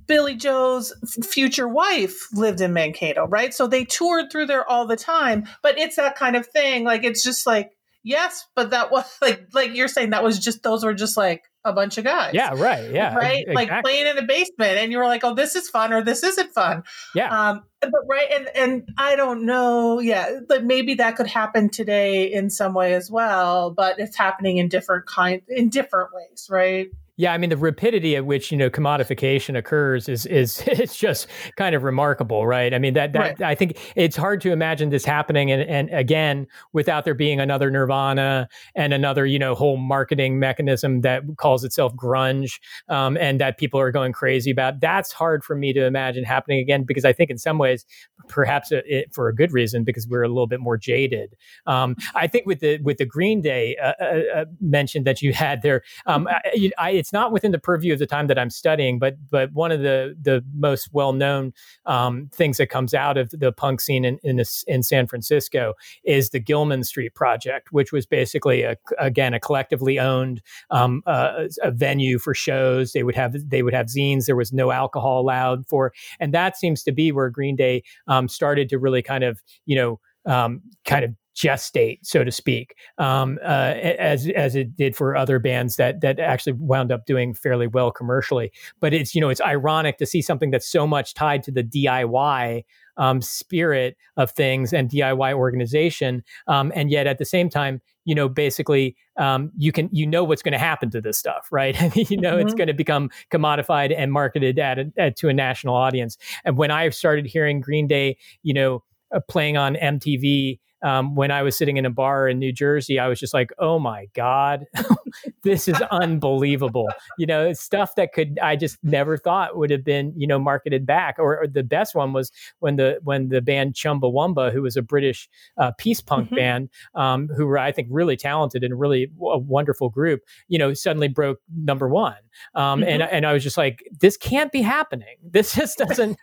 Billie 0.07 0.35
Joe's 0.35 0.93
future 1.23 1.67
wife 1.67 2.27
lived 2.33 2.61
in 2.61 2.73
Mankato, 2.73 3.27
right? 3.27 3.53
So 3.53 3.67
they 3.67 3.85
toured 3.85 4.31
through 4.31 4.47
there 4.47 4.67
all 4.67 4.87
the 4.87 4.97
time. 4.97 5.47
But 5.61 5.77
it's 5.77 5.95
that 5.97 6.15
kind 6.15 6.35
of 6.35 6.47
thing. 6.47 6.83
Like 6.83 7.03
it's 7.03 7.23
just 7.23 7.45
like, 7.45 7.71
yes, 8.03 8.45
but 8.55 8.71
that 8.71 8.91
was 8.91 9.05
like 9.21 9.47
like 9.53 9.75
you're 9.75 9.87
saying 9.87 10.11
that 10.11 10.23
was 10.23 10.39
just 10.39 10.63
those 10.63 10.83
were 10.83 10.93
just 10.93 11.17
like 11.17 11.43
a 11.63 11.73
bunch 11.73 11.97
of 11.97 12.05
guys. 12.05 12.33
Yeah, 12.33 12.53
right. 12.55 12.89
Yeah. 12.91 13.13
Right? 13.13 13.45
Exactly. 13.47 13.53
Like 13.53 13.83
playing 13.83 14.07
in 14.07 14.17
a 14.17 14.23
basement 14.25 14.77
and 14.77 14.91
you 14.91 14.97
were 14.97 15.05
like, 15.05 15.23
oh, 15.23 15.35
this 15.35 15.55
is 15.55 15.69
fun 15.69 15.91
or 15.91 16.01
this 16.01 16.23
isn't 16.23 16.53
fun. 16.53 16.83
Yeah. 17.13 17.49
Um, 17.49 17.63
but 17.81 17.91
right 18.09 18.27
and 18.31 18.49
and 18.55 18.89
I 18.97 19.15
don't 19.15 19.45
know, 19.45 19.99
yeah, 19.99 20.39
but 20.47 20.63
maybe 20.63 20.95
that 20.95 21.15
could 21.15 21.27
happen 21.27 21.69
today 21.69 22.31
in 22.31 22.49
some 22.49 22.73
way 22.73 22.93
as 22.93 23.11
well, 23.11 23.69
but 23.71 23.99
it's 23.99 24.17
happening 24.17 24.57
in 24.57 24.69
different 24.69 25.05
kind 25.05 25.41
in 25.47 25.69
different 25.69 26.09
ways, 26.13 26.47
right? 26.49 26.87
Yeah, 27.19 27.33
I 27.33 27.39
mean 27.39 27.49
the 27.49 27.57
rapidity 27.57 28.15
at 28.15 28.27
which 28.27 28.51
you 28.51 28.57
know 28.57 28.69
commodification 28.69 29.57
occurs 29.57 30.07
is 30.07 30.27
is 30.27 30.61
it's 30.67 30.95
just 30.95 31.27
kind 31.55 31.75
of 31.75 31.83
remarkable, 31.83 32.45
right? 32.45 32.73
I 32.73 32.77
mean 32.77 32.93
that 32.93 33.13
that 33.13 33.39
right. 33.39 33.41
I 33.41 33.55
think 33.55 33.77
it's 33.95 34.15
hard 34.15 34.39
to 34.41 34.51
imagine 34.51 34.91
this 34.91 35.03
happening 35.03 35.51
and 35.51 35.63
and 35.63 35.89
again 35.89 36.45
without 36.73 37.05
there 37.05 37.15
being 37.15 37.39
another 37.39 37.71
Nirvana 37.71 38.47
and 38.75 38.93
another 38.93 39.25
you 39.25 39.39
know 39.39 39.55
whole 39.55 39.77
marketing 39.77 40.37
mechanism 40.37 41.01
that 41.01 41.23
calls 41.37 41.63
itself 41.63 41.95
grunge 41.95 42.59
um, 42.87 43.17
and 43.17 43.41
that 43.41 43.57
people 43.57 43.79
are 43.79 43.91
going 43.91 44.13
crazy 44.13 44.51
about. 44.51 44.79
That's 44.79 45.11
hard 45.11 45.43
for 45.43 45.55
me 45.55 45.73
to 45.73 45.85
imagine 45.85 46.23
happening 46.23 46.59
again 46.59 46.83
because 46.83 47.03
I 47.03 47.13
think 47.13 47.31
in 47.31 47.39
some 47.39 47.57
ways 47.57 47.83
perhaps 48.27 48.71
it, 48.71 49.13
for 49.13 49.27
a 49.27 49.33
good 49.33 49.51
reason 49.51 49.83
because 49.83 50.07
we're 50.07 50.23
a 50.23 50.27
little 50.27 50.47
bit 50.47 50.59
more 50.59 50.77
jaded. 50.77 51.35
Um, 51.65 51.95
I 52.13 52.27
think 52.27 52.45
with 52.45 52.59
the 52.59 52.79
with 52.83 52.97
the 52.97 53.05
Green 53.05 53.41
Day 53.41 53.75
uh, 53.81 53.93
uh, 53.99 54.21
uh 54.35 54.45
mentioned 54.61 55.05
that 55.07 55.23
you 55.23 55.33
had 55.33 55.63
there, 55.63 55.81
um, 56.05 56.27
I, 56.27 56.71
I 56.77 56.91
it's 57.07 57.13
not 57.13 57.31
within 57.31 57.53
the 57.53 57.57
purview 57.57 57.93
of 57.93 57.99
the 57.99 58.05
time 58.05 58.27
that 58.27 58.37
I'm 58.37 58.49
studying, 58.49 58.99
but 58.99 59.15
but 59.31 59.53
one 59.53 59.71
of 59.71 59.79
the 59.79 60.13
the 60.21 60.43
most 60.53 60.89
well 60.91 61.13
known 61.13 61.53
um, 61.85 62.29
things 62.33 62.57
that 62.57 62.67
comes 62.67 62.93
out 62.93 63.17
of 63.17 63.29
the 63.29 63.53
punk 63.53 63.79
scene 63.79 64.03
in 64.03 64.19
in, 64.23 64.35
this, 64.35 64.65
in, 64.67 64.83
San 64.83 65.07
Francisco 65.07 65.73
is 66.03 66.31
the 66.31 66.39
Gilman 66.41 66.83
Street 66.83 67.15
Project, 67.15 67.71
which 67.71 67.93
was 67.93 68.05
basically 68.05 68.63
a, 68.63 68.75
again 68.99 69.33
a 69.33 69.39
collectively 69.39 69.97
owned 69.97 70.41
um, 70.69 71.01
uh, 71.05 71.45
a 71.63 71.71
venue 71.71 72.19
for 72.19 72.33
shows. 72.33 72.91
They 72.91 73.03
would 73.03 73.15
have 73.15 73.49
they 73.49 73.63
would 73.63 73.73
have 73.73 73.85
zines. 73.85 74.25
There 74.25 74.35
was 74.35 74.51
no 74.51 74.71
alcohol 74.71 75.21
allowed 75.21 75.65
for, 75.65 75.93
and 76.19 76.33
that 76.33 76.57
seems 76.57 76.83
to 76.83 76.91
be 76.91 77.13
where 77.13 77.29
Green 77.29 77.55
Day 77.55 77.83
um, 78.07 78.27
started 78.27 78.67
to 78.67 78.77
really 78.77 79.01
kind 79.01 79.23
of 79.23 79.41
you 79.65 79.77
know 79.77 79.99
um, 80.25 80.61
kind 80.83 81.05
of 81.05 81.11
gestate, 81.37 81.99
so 82.01 82.23
to 82.23 82.31
speak, 82.31 82.75
um, 82.97 83.37
uh, 83.43 83.75
as 83.99 84.27
as 84.29 84.55
it 84.55 84.75
did 84.75 84.95
for 84.95 85.15
other 85.15 85.37
bands 85.37 85.75
that 85.75 86.01
that 86.01 86.19
actually 86.19 86.53
wound 86.53 86.91
up 86.91 87.05
doing 87.05 87.33
fairly 87.33 87.67
well 87.67 87.91
commercially. 87.91 88.51
But 88.79 88.93
it's 88.93 89.13
you 89.13 89.21
know 89.21 89.29
it's 89.29 89.41
ironic 89.41 89.97
to 89.99 90.05
see 90.05 90.21
something 90.21 90.49
that's 90.49 90.67
so 90.67 90.87
much 90.87 91.13
tied 91.13 91.43
to 91.43 91.51
the 91.51 91.63
DIY 91.63 92.63
um, 92.97 93.21
spirit 93.21 93.95
of 94.17 94.31
things 94.31 94.73
and 94.73 94.89
DIY 94.89 95.33
organization, 95.33 96.23
um, 96.47 96.71
and 96.75 96.89
yet 96.89 97.05
at 97.05 97.19
the 97.19 97.25
same 97.25 97.49
time, 97.49 97.81
you 98.05 98.15
know, 98.15 98.27
basically, 98.27 98.95
um, 99.17 99.51
you 99.55 99.71
can 99.71 99.89
you 99.91 100.07
know 100.07 100.23
what's 100.23 100.41
going 100.41 100.53
to 100.53 100.57
happen 100.57 100.89
to 100.89 101.01
this 101.01 101.19
stuff, 101.19 101.47
right? 101.51 101.75
you 102.09 102.17
know, 102.17 102.37
mm-hmm. 102.37 102.47
it's 102.47 102.55
going 102.55 102.67
to 102.67 102.73
become 102.73 103.11
commodified 103.31 103.93
and 103.95 104.11
marketed 104.11 104.57
at, 104.57 104.79
a, 104.79 104.91
at 104.97 105.15
to 105.17 105.29
a 105.29 105.33
national 105.33 105.75
audience. 105.75 106.17
And 106.45 106.57
when 106.57 106.71
I 106.71 106.89
started 106.89 107.27
hearing 107.27 107.61
Green 107.61 107.87
Day, 107.87 108.17
you 108.41 108.55
know, 108.55 108.83
uh, 109.13 109.19
playing 109.19 109.55
on 109.55 109.75
MTV 109.75 110.59
um, 110.87 111.15
when 111.15 111.31
I 111.31 111.41
was 111.43 111.57
sitting 111.57 111.75
in 111.75 111.85
a 111.85 111.89
bar 111.89 112.29
in 112.29 112.39
New 112.39 112.53
Jersey, 112.53 112.97
I 112.97 113.09
was 113.09 113.19
just 113.19 113.33
like, 113.33 113.51
oh 113.59 113.77
my 113.77 114.07
God, 114.13 114.65
this 115.43 115.67
is 115.67 115.81
unbelievable. 115.91 116.87
You 117.17 117.25
know, 117.25 117.51
stuff 117.51 117.95
that 117.95 118.13
could, 118.13 118.39
I 118.41 118.55
just 118.55 118.77
never 118.83 119.17
thought 119.17 119.57
would 119.57 119.69
have 119.69 119.83
been, 119.83 120.13
you 120.15 120.25
know, 120.25 120.39
marketed 120.39 120.85
back. 120.85 121.17
Or, 121.19 121.39
or 121.39 121.47
the 121.47 121.63
best 121.63 121.93
one 121.93 122.13
was 122.13 122.31
when 122.59 122.77
the, 122.77 122.99
when 123.03 123.27
the 123.27 123.41
band 123.41 123.73
Chumbawamba, 123.73 124.53
who 124.53 124.61
was 124.61 124.77
a 124.77 124.81
British 124.81 125.29
uh, 125.57 125.71
peace 125.77 125.99
punk 125.99 126.27
mm-hmm. 126.27 126.35
band, 126.35 126.69
um, 126.95 127.27
who 127.35 127.45
were, 127.45 127.57
I 127.57 127.73
think, 127.73 127.89
really 127.91 128.15
talented 128.15 128.63
and 128.63 128.79
really 128.79 129.11
a 129.21 129.37
wonderful 129.37 129.89
group, 129.89 130.21
you 130.47 130.57
know, 130.57 130.73
suddenly 130.73 131.09
broke 131.09 131.39
number 131.53 131.89
one. 131.89 132.15
Um, 132.55 132.79
mm-hmm. 132.79 132.89
and, 132.89 133.01
and 133.03 133.25
I 133.25 133.33
was 133.33 133.43
just 133.43 133.57
like, 133.57 133.83
this 133.99 134.15
can't 134.15 134.53
be 134.53 134.61
happening. 134.61 135.17
This 135.37 135.53
just 135.53 135.77
doesn't, 135.87 136.17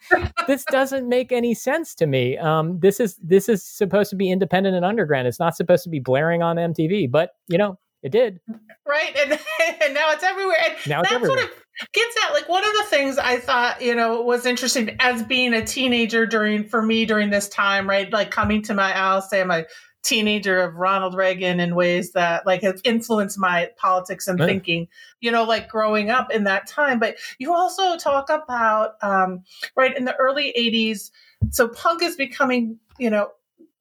this 0.48 0.64
doesn't 0.64 1.08
make 1.08 1.30
any 1.30 1.54
sense 1.54 1.94
to 1.96 2.06
me. 2.06 2.36
Um, 2.38 2.80
this 2.80 2.98
is, 2.98 3.16
this 3.22 3.48
is 3.48 3.62
supposed 3.62 4.10
to 4.10 4.16
be 4.16 4.28
independent 4.28 4.53
independent 4.54 4.76
and 4.76 4.84
underground. 4.84 5.26
It's 5.26 5.40
not 5.40 5.56
supposed 5.56 5.84
to 5.84 5.90
be 5.90 6.00
blaring 6.00 6.42
on 6.42 6.56
MTV, 6.56 7.10
but 7.10 7.30
you 7.48 7.58
know, 7.58 7.78
it 8.02 8.12
did. 8.12 8.40
Right. 8.86 9.16
And, 9.16 9.32
and 9.82 9.94
now 9.94 10.12
it's 10.12 10.22
everywhere. 10.22 10.56
And 10.66 10.76
now 10.86 11.00
it's 11.00 11.10
that's 11.10 11.14
everywhere. 11.14 11.36
what 11.36 11.50
it 11.50 11.92
gets 11.92 12.16
at. 12.24 12.32
Like 12.32 12.48
one 12.48 12.64
of 12.64 12.72
the 12.72 12.84
things 12.84 13.18
I 13.18 13.38
thought, 13.38 13.82
you 13.82 13.94
know, 13.94 14.22
was 14.22 14.46
interesting 14.46 14.96
as 15.00 15.22
being 15.22 15.54
a 15.54 15.64
teenager 15.64 16.26
during, 16.26 16.64
for 16.64 16.82
me 16.82 17.04
during 17.06 17.30
this 17.30 17.48
time, 17.48 17.88
right? 17.88 18.12
Like 18.12 18.30
coming 18.30 18.62
to 18.62 18.74
my, 18.74 18.94
I'll 18.94 19.22
say 19.22 19.40
I'm 19.40 19.50
a 19.50 19.64
teenager 20.02 20.60
of 20.60 20.74
Ronald 20.74 21.14
Reagan 21.14 21.60
in 21.60 21.74
ways 21.74 22.12
that 22.12 22.44
like 22.44 22.60
have 22.60 22.78
influenced 22.84 23.38
my 23.38 23.70
politics 23.78 24.28
and 24.28 24.38
right. 24.38 24.46
thinking, 24.46 24.86
you 25.20 25.30
know, 25.30 25.44
like 25.44 25.68
growing 25.68 26.10
up 26.10 26.30
in 26.30 26.44
that 26.44 26.66
time. 26.66 26.98
But 26.98 27.16
you 27.38 27.54
also 27.54 27.96
talk 27.96 28.28
about, 28.28 28.96
um, 29.02 29.44
right, 29.76 29.96
in 29.96 30.04
the 30.04 30.14
early 30.16 30.52
80s, 30.56 31.10
so 31.50 31.68
punk 31.68 32.02
is 32.02 32.16
becoming, 32.16 32.78
you 32.98 33.08
know, 33.08 33.30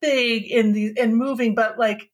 big 0.04 0.52
in 0.52 0.74
the 0.74 0.94
in 0.98 1.16
moving, 1.16 1.56
but 1.56 1.80
like 1.80 2.12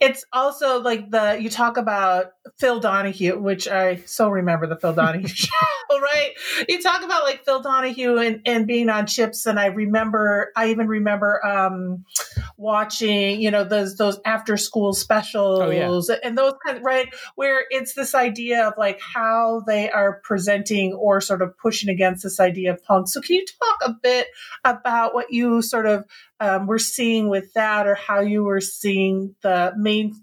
it's 0.00 0.24
also 0.32 0.80
like 0.80 1.10
the 1.10 1.38
you 1.40 1.50
talk 1.50 1.76
about 1.76 2.26
Phil 2.58 2.78
Donahue, 2.78 3.36
which 3.38 3.66
I 3.66 3.96
so 4.06 4.28
remember 4.28 4.68
the 4.68 4.76
Phil 4.76 4.92
Donahue 4.92 5.26
show, 5.26 5.50
right? 5.90 6.30
You 6.68 6.80
talk 6.80 7.02
about 7.02 7.24
like 7.24 7.44
Phil 7.44 7.60
Donahue 7.60 8.18
and, 8.18 8.40
and 8.46 8.66
being 8.66 8.88
on 8.88 9.06
chips, 9.06 9.46
and 9.46 9.58
I 9.58 9.66
remember 9.66 10.52
I 10.56 10.70
even 10.70 10.86
remember 10.86 11.44
um 11.44 12.04
watching, 12.56 13.40
you 13.40 13.50
know, 13.50 13.64
those 13.64 13.96
those 13.96 14.20
after 14.24 14.56
school 14.56 14.92
specials 14.92 15.60
oh, 15.60 15.70
yeah. 15.70 16.18
and 16.22 16.38
those 16.38 16.54
kind 16.64 16.78
of 16.78 16.84
right 16.84 17.08
where 17.34 17.64
it's 17.70 17.94
this 17.94 18.14
idea 18.14 18.68
of 18.68 18.74
like 18.78 19.00
how 19.00 19.64
they 19.66 19.90
are 19.90 20.20
presenting 20.22 20.92
or 20.92 21.20
sort 21.20 21.42
of 21.42 21.58
pushing 21.58 21.88
against 21.88 22.22
this 22.22 22.38
idea 22.38 22.72
of 22.72 22.84
punk. 22.84 23.08
So 23.08 23.20
can 23.20 23.34
you 23.34 23.44
talk 23.46 23.90
a 23.90 23.96
bit 24.00 24.28
about 24.64 25.12
what 25.12 25.32
you 25.32 25.60
sort 25.60 25.86
of 25.86 26.04
um, 26.40 26.66
were 26.66 26.78
seeing 26.78 27.28
with 27.28 27.52
that 27.54 27.86
or 27.86 27.94
how 27.94 28.20
you 28.20 28.44
were 28.44 28.60
seeing 28.60 29.34
the 29.42 29.72
main 29.76 30.14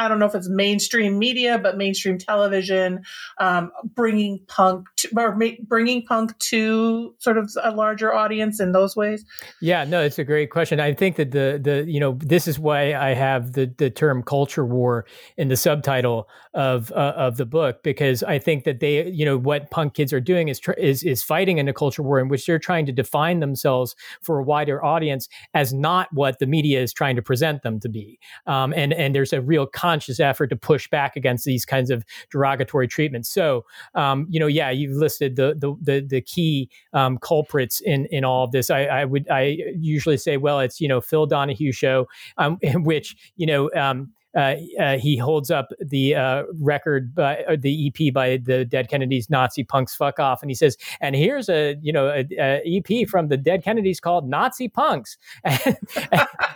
I 0.00 0.08
don't 0.08 0.18
know 0.18 0.26
if 0.26 0.34
it's 0.34 0.48
mainstream 0.48 1.18
media, 1.18 1.58
but 1.58 1.76
mainstream 1.76 2.16
television, 2.16 3.02
um, 3.38 3.70
bringing 3.94 4.40
punk 4.48 4.88
to, 4.96 5.08
or 5.14 5.38
bringing 5.62 6.02
punk 6.06 6.36
to 6.38 7.14
sort 7.18 7.36
of 7.36 7.50
a 7.62 7.70
larger 7.70 8.14
audience 8.14 8.60
in 8.60 8.72
those 8.72 8.96
ways? 8.96 9.24
Yeah, 9.60 9.84
no, 9.84 10.02
it's 10.02 10.18
a 10.18 10.24
great 10.24 10.50
question. 10.50 10.80
I 10.80 10.94
think 10.94 11.16
that 11.16 11.32
the 11.32 11.60
the 11.62 11.84
you 11.86 12.00
know 12.00 12.16
this 12.18 12.48
is 12.48 12.58
why 12.58 12.94
I 12.94 13.12
have 13.12 13.52
the 13.52 13.72
the 13.76 13.90
term 13.90 14.22
culture 14.22 14.64
war 14.64 15.04
in 15.36 15.48
the 15.48 15.56
subtitle 15.56 16.28
of 16.54 16.90
uh, 16.92 17.12
of 17.16 17.36
the 17.36 17.46
book 17.46 17.82
because 17.82 18.22
I 18.22 18.38
think 18.38 18.64
that 18.64 18.80
they 18.80 19.06
you 19.08 19.26
know 19.26 19.36
what 19.36 19.70
punk 19.70 19.94
kids 19.94 20.12
are 20.12 20.20
doing 20.20 20.48
is 20.48 20.58
tr- 20.58 20.72
is 20.72 21.02
is 21.02 21.22
fighting 21.22 21.58
in 21.58 21.68
a 21.68 21.74
culture 21.74 22.02
war 22.02 22.18
in 22.18 22.28
which 22.28 22.46
they're 22.46 22.58
trying 22.58 22.86
to 22.86 22.92
define 22.92 23.40
themselves 23.40 23.94
for 24.22 24.38
a 24.38 24.42
wider 24.42 24.82
audience 24.82 25.28
as 25.52 25.74
not 25.74 26.08
what 26.12 26.38
the 26.38 26.46
media 26.46 26.80
is 26.80 26.92
trying 26.92 27.16
to 27.16 27.22
present 27.22 27.62
them 27.62 27.78
to 27.80 27.88
be. 27.88 28.18
Um, 28.46 28.72
and 28.74 28.92
and 28.92 29.14
there's 29.14 29.32
a 29.32 29.42
real 29.42 29.66
conscious 29.90 30.20
effort 30.20 30.48
to 30.48 30.56
push 30.56 30.88
back 30.88 31.16
against 31.16 31.44
these 31.44 31.64
kinds 31.64 31.90
of 31.90 32.04
derogatory 32.30 32.86
treatments. 32.86 33.28
So 33.28 33.64
um, 33.94 34.26
you 34.30 34.38
know, 34.38 34.46
yeah, 34.46 34.70
you've 34.70 34.96
listed 34.96 35.36
the 35.36 35.54
the 35.56 35.74
the, 35.80 36.06
the 36.06 36.20
key 36.20 36.70
um, 36.92 37.18
culprits 37.18 37.80
in 37.80 38.06
in 38.06 38.24
all 38.24 38.44
of 38.44 38.52
this. 38.52 38.70
I, 38.70 38.84
I, 38.84 39.04
would 39.04 39.28
I 39.30 39.58
usually 39.78 40.16
say, 40.16 40.36
well, 40.36 40.60
it's 40.60 40.80
you 40.80 40.88
know 40.88 41.00
Phil 41.00 41.26
Donahue 41.26 41.72
show, 41.72 42.06
um, 42.38 42.58
in 42.62 42.84
which 42.84 43.16
you 43.36 43.46
know 43.46 43.70
um, 43.74 44.12
uh, 44.36 44.54
uh, 44.78 44.96
he 44.98 45.16
holds 45.16 45.50
up 45.50 45.70
the 45.80 46.14
uh, 46.14 46.44
record 46.60 47.14
by 47.14 47.44
the 47.58 47.88
EP 47.88 48.14
by 48.14 48.36
the 48.36 48.64
Dead 48.64 48.88
Kennedys, 48.88 49.28
Nazi 49.28 49.64
punks, 49.64 49.94
fuck 49.94 50.20
off, 50.20 50.42
and 50.42 50.50
he 50.50 50.54
says, 50.54 50.76
"And 51.00 51.16
here's 51.16 51.48
a 51.48 51.76
you 51.82 51.92
know 51.92 52.08
a, 52.08 52.26
a 52.38 52.62
EP 52.64 53.08
from 53.08 53.28
the 53.28 53.36
Dead 53.36 53.64
Kennedys 53.64 53.98
called 53.98 54.28
Nazi 54.28 54.68
Punks," 54.68 55.18
and, 55.44 55.76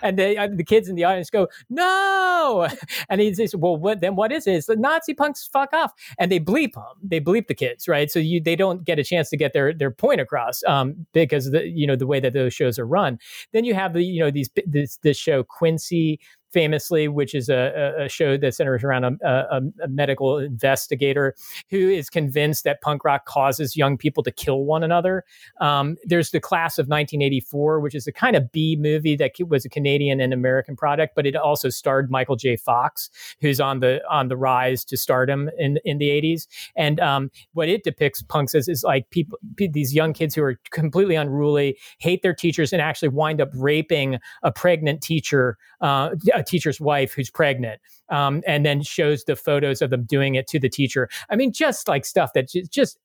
and 0.03 0.19
the, 0.19 0.39
uh, 0.39 0.49
the 0.55 0.65
kids 0.65 0.89
in 0.89 0.95
the 0.95 1.05
audience 1.05 1.31
go, 1.31 1.49
"No," 1.69 2.69
and 3.09 3.21
he 3.21 3.35
says, 3.35 3.57
"Well, 3.57 3.77
what 3.77 4.01
then? 4.01 4.15
What 4.15 4.31
is 4.31 4.47
it? 4.47 4.55
It's 4.55 4.67
the 4.67 4.77
Nazi 4.77 5.15
punks, 5.15 5.49
fuck 5.53 5.73
off," 5.73 5.93
and 6.19 6.31
they 6.31 6.41
bleep 6.41 6.75
them, 6.75 6.85
they 7.03 7.21
bleep 7.21 7.49
the 7.49 7.55
kids, 7.55 7.89
right? 7.89 8.11
So 8.11 8.21
you 8.21 8.41
they 8.41 8.57
don't 8.57 8.85
get 8.85 8.99
a 9.01 9.05
chance 9.05 9.31
to 9.31 9.37
get 9.37 9.53
their 9.53 9.73
their 9.73 9.91
point 9.91 10.21
across 10.21 10.63
um, 10.65 11.07
because 11.13 11.51
the 11.51 11.67
you 11.67 11.87
know 11.87 11.97
the 11.97 12.07
way 12.07 12.21
that 12.21 12.35
those 12.35 12.55
shows 12.55 12.79
are 12.79 12.87
run. 12.87 13.19
Then 13.53 13.65
you 13.65 13.75
have 13.75 13.95
the 13.95 14.05
you 14.05 14.21
know 14.21 14.31
these 14.31 14.49
this 14.65 14.99
this 14.99 15.17
show 15.17 15.43
Quincy 15.43 16.21
famously, 16.55 17.09
which 17.09 17.35
is 17.35 17.49
a, 17.49 17.95
a 17.99 18.09
show 18.09 18.37
that 18.37 18.55
centers 18.55 18.85
around 18.85 19.05
a, 19.05 19.11
a, 19.25 19.61
a, 19.83 19.89
medical 19.89 20.39
investigator 20.39 21.35
who 21.69 21.91
is 21.91 22.09
convinced 22.09 22.63
that 22.63 22.81
punk 22.81 23.05
rock 23.05 23.27
causes 23.27 23.77
young 23.77 23.99
people 23.99 24.23
to 24.23 24.31
kill 24.31 24.65
one 24.65 24.85
another. 24.85 25.25
Um, 25.61 25.97
there's 26.05 26.31
the 26.31 26.39
Class 26.39 26.79
of 26.79 26.85
1984, 26.85 27.81
which 27.81 27.95
is 27.95 28.07
a 28.07 28.13
kind 28.13 28.37
of 28.37 28.53
B 28.53 28.77
movie 28.79 29.17
that 29.17 29.33
was 29.49 29.65
a 29.65 29.69
Canadian 29.69 30.21
and 30.21 30.33
American 30.33 30.77
product, 30.77 31.17
but 31.17 31.27
it 31.27 31.35
also 31.35 31.69
starred 31.71 32.09
Michael 32.09 32.37
J. 32.37 32.55
Fox, 32.55 33.11
who's 33.41 33.61
on 33.61 33.81
the 33.81 34.01
on 34.09 34.29
the 34.29 34.37
rise 34.37 34.85
to 34.85 34.97
stardom 34.97 35.51
in 35.59 35.79
in 35.85 35.99
the 35.99 36.09
80s. 36.09 36.47
And 36.77 37.01
um, 37.01 37.31
what 37.55 37.69
it 37.69 37.83
depicts 37.83 38.23
punks 38.23 38.55
as 38.55 38.69
is 38.69 38.85
like 38.85 39.11
people, 39.11 39.39
these 39.57 39.93
young 39.93 40.13
kids 40.13 40.37
who 40.37 40.45
are 40.45 40.61
completely 40.71 41.17
unruly, 41.17 41.77
hate 41.99 42.23
their 42.23 42.35
teachers, 42.35 42.73
and 42.73 42.81
actually 42.81 43.09
wind 43.09 43.41
up 43.41 43.51
raping 43.55 44.19
a 44.45 44.53
pregnant 44.53 45.03
teacher, 45.03 45.59
uh, 45.81 46.11
teacher's 46.45 46.81
wife 46.81 47.13
who's 47.13 47.31
pregnant, 47.31 47.81
um, 48.11 48.43
and 48.47 48.65
then 48.65 48.83
shows 48.83 49.25
the 49.25 49.37
photos 49.37 49.83
of 49.83 49.91
them 49.91 50.05
doing 50.05 50.35
it 50.35 50.47
to 50.49 50.59
the 50.59 50.69
teacher. 50.69 51.09
I 51.31 51.37
mean, 51.37 51.53
just 51.53 51.89
like 51.89 52.05
stuff 52.05 52.33
that 52.35 52.49
just, 52.49 52.73
just 52.73 52.99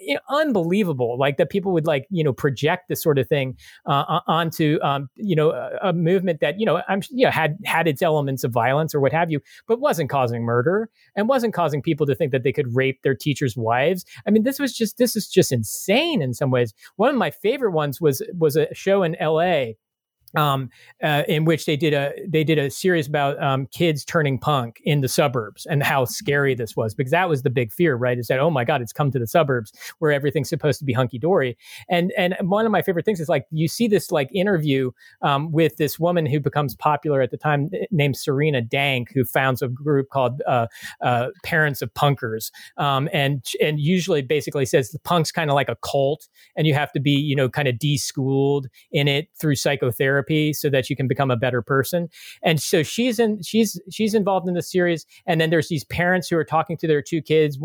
you 0.00 0.14
know, 0.14 0.20
unbelievable 0.28 1.18
like 1.18 1.36
that 1.36 1.50
people 1.50 1.72
would 1.72 1.86
like 1.86 2.06
you 2.10 2.22
know 2.22 2.32
project 2.32 2.88
this 2.88 3.02
sort 3.02 3.18
of 3.18 3.28
thing 3.28 3.56
uh, 3.86 4.20
onto 4.26 4.78
um, 4.82 5.08
you 5.16 5.34
know 5.34 5.50
a, 5.50 5.70
a, 5.82 5.92
movement 5.92 6.40
that 6.40 6.58
you 6.58 6.66
know 6.66 6.82
i'm 6.88 7.02
you 7.10 7.24
know 7.24 7.30
had 7.30 7.56
had 7.64 7.86
its 7.88 8.02
elements 8.02 8.44
of 8.44 8.52
violence 8.52 8.94
or 8.94 9.00
what 9.00 9.12
have 9.12 9.30
you 9.30 9.40
but 9.66 9.80
wasn't 9.80 10.08
causing 10.08 10.42
murder 10.42 10.88
and 11.16 11.28
wasn't 11.28 11.52
causing 11.52 11.82
people 11.82 12.06
to 12.06 12.14
think 12.14 12.32
that 12.32 12.42
they 12.42 12.52
could 12.52 12.74
rape 12.74 13.02
their 13.02 13.14
teachers 13.14 13.56
wives 13.56 14.04
i 14.26 14.30
mean 14.30 14.42
this 14.42 14.58
was 14.58 14.76
just 14.76 14.98
this 14.98 15.16
is 15.16 15.28
just 15.28 15.52
insane 15.52 16.22
in 16.22 16.34
some 16.34 16.50
ways 16.50 16.74
one 16.96 17.10
of 17.10 17.16
my 17.16 17.30
favorite 17.30 17.72
ones 17.72 18.00
was 18.00 18.22
was 18.36 18.56
a 18.56 18.72
show 18.74 19.02
in 19.02 19.16
la 19.20 19.64
um, 20.36 20.70
uh, 21.02 21.22
in 21.28 21.44
which 21.44 21.66
they 21.66 21.76
did 21.76 21.92
a 21.92 22.12
they 22.26 22.44
did 22.44 22.58
a 22.58 22.70
series 22.70 23.06
about 23.06 23.42
um, 23.42 23.66
kids 23.66 24.04
turning 24.04 24.38
punk 24.38 24.80
in 24.84 25.00
the 25.00 25.08
suburbs 25.08 25.66
and 25.66 25.82
how 25.82 26.04
scary 26.04 26.54
this 26.54 26.76
was 26.76 26.94
because 26.94 27.10
that 27.10 27.28
was 27.28 27.42
the 27.42 27.50
big 27.50 27.72
fear, 27.72 27.96
right? 27.96 28.18
Is 28.18 28.28
that 28.28 28.38
oh 28.38 28.50
my 28.50 28.64
god, 28.64 28.82
it's 28.82 28.92
come 28.92 29.10
to 29.10 29.18
the 29.18 29.26
suburbs 29.26 29.72
where 29.98 30.12
everything's 30.12 30.48
supposed 30.48 30.78
to 30.78 30.84
be 30.84 30.92
hunky 30.92 31.18
dory. 31.18 31.56
And 31.88 32.12
and 32.16 32.36
one 32.42 32.66
of 32.66 32.72
my 32.72 32.82
favorite 32.82 33.04
things 33.04 33.20
is 33.20 33.28
like 33.28 33.46
you 33.50 33.68
see 33.68 33.88
this 33.88 34.10
like 34.10 34.28
interview 34.34 34.90
um, 35.22 35.50
with 35.52 35.76
this 35.76 35.98
woman 35.98 36.26
who 36.26 36.40
becomes 36.40 36.74
popular 36.76 37.20
at 37.20 37.30
the 37.30 37.36
time 37.36 37.70
named 37.90 38.16
Serena 38.16 38.60
Dank, 38.60 39.12
who 39.12 39.24
founds 39.24 39.62
a 39.62 39.68
group 39.68 40.10
called 40.10 40.42
uh, 40.46 40.66
uh, 41.00 41.28
Parents 41.44 41.82
of 41.82 41.92
Punkers, 41.94 42.50
um, 42.76 43.08
and 43.12 43.44
and 43.60 43.80
usually 43.80 44.22
basically 44.22 44.66
says 44.66 44.90
the 44.90 44.98
punk's 45.00 45.32
kind 45.32 45.50
of 45.50 45.54
like 45.54 45.68
a 45.68 45.76
cult, 45.76 46.28
and 46.56 46.66
you 46.66 46.74
have 46.74 46.92
to 46.92 47.00
be 47.00 47.12
you 47.12 47.34
know 47.34 47.48
kind 47.48 47.68
of 47.68 47.78
deschooled 47.78 48.68
in 48.92 49.08
it 49.08 49.28
through 49.38 49.56
psychotherapy 49.56 50.19
therapy 50.20 50.52
so 50.52 50.68
that 50.70 50.90
you 50.90 50.96
can 50.96 51.08
become 51.08 51.30
a 51.30 51.36
better 51.36 51.62
person. 51.62 52.08
And 52.42 52.60
so 52.60 52.82
she's 52.82 53.18
in 53.18 53.42
she's 53.42 53.80
she's 53.90 54.14
involved 54.14 54.48
in 54.48 54.54
the 54.54 54.62
series. 54.62 55.06
And 55.26 55.40
then 55.40 55.50
there's 55.50 55.68
these 55.68 55.84
parents 55.84 56.28
who 56.28 56.36
are 56.36 56.44
talking 56.44 56.76
to 56.78 56.86
their 56.86 57.02
two 57.02 57.22
kids, 57.22 57.58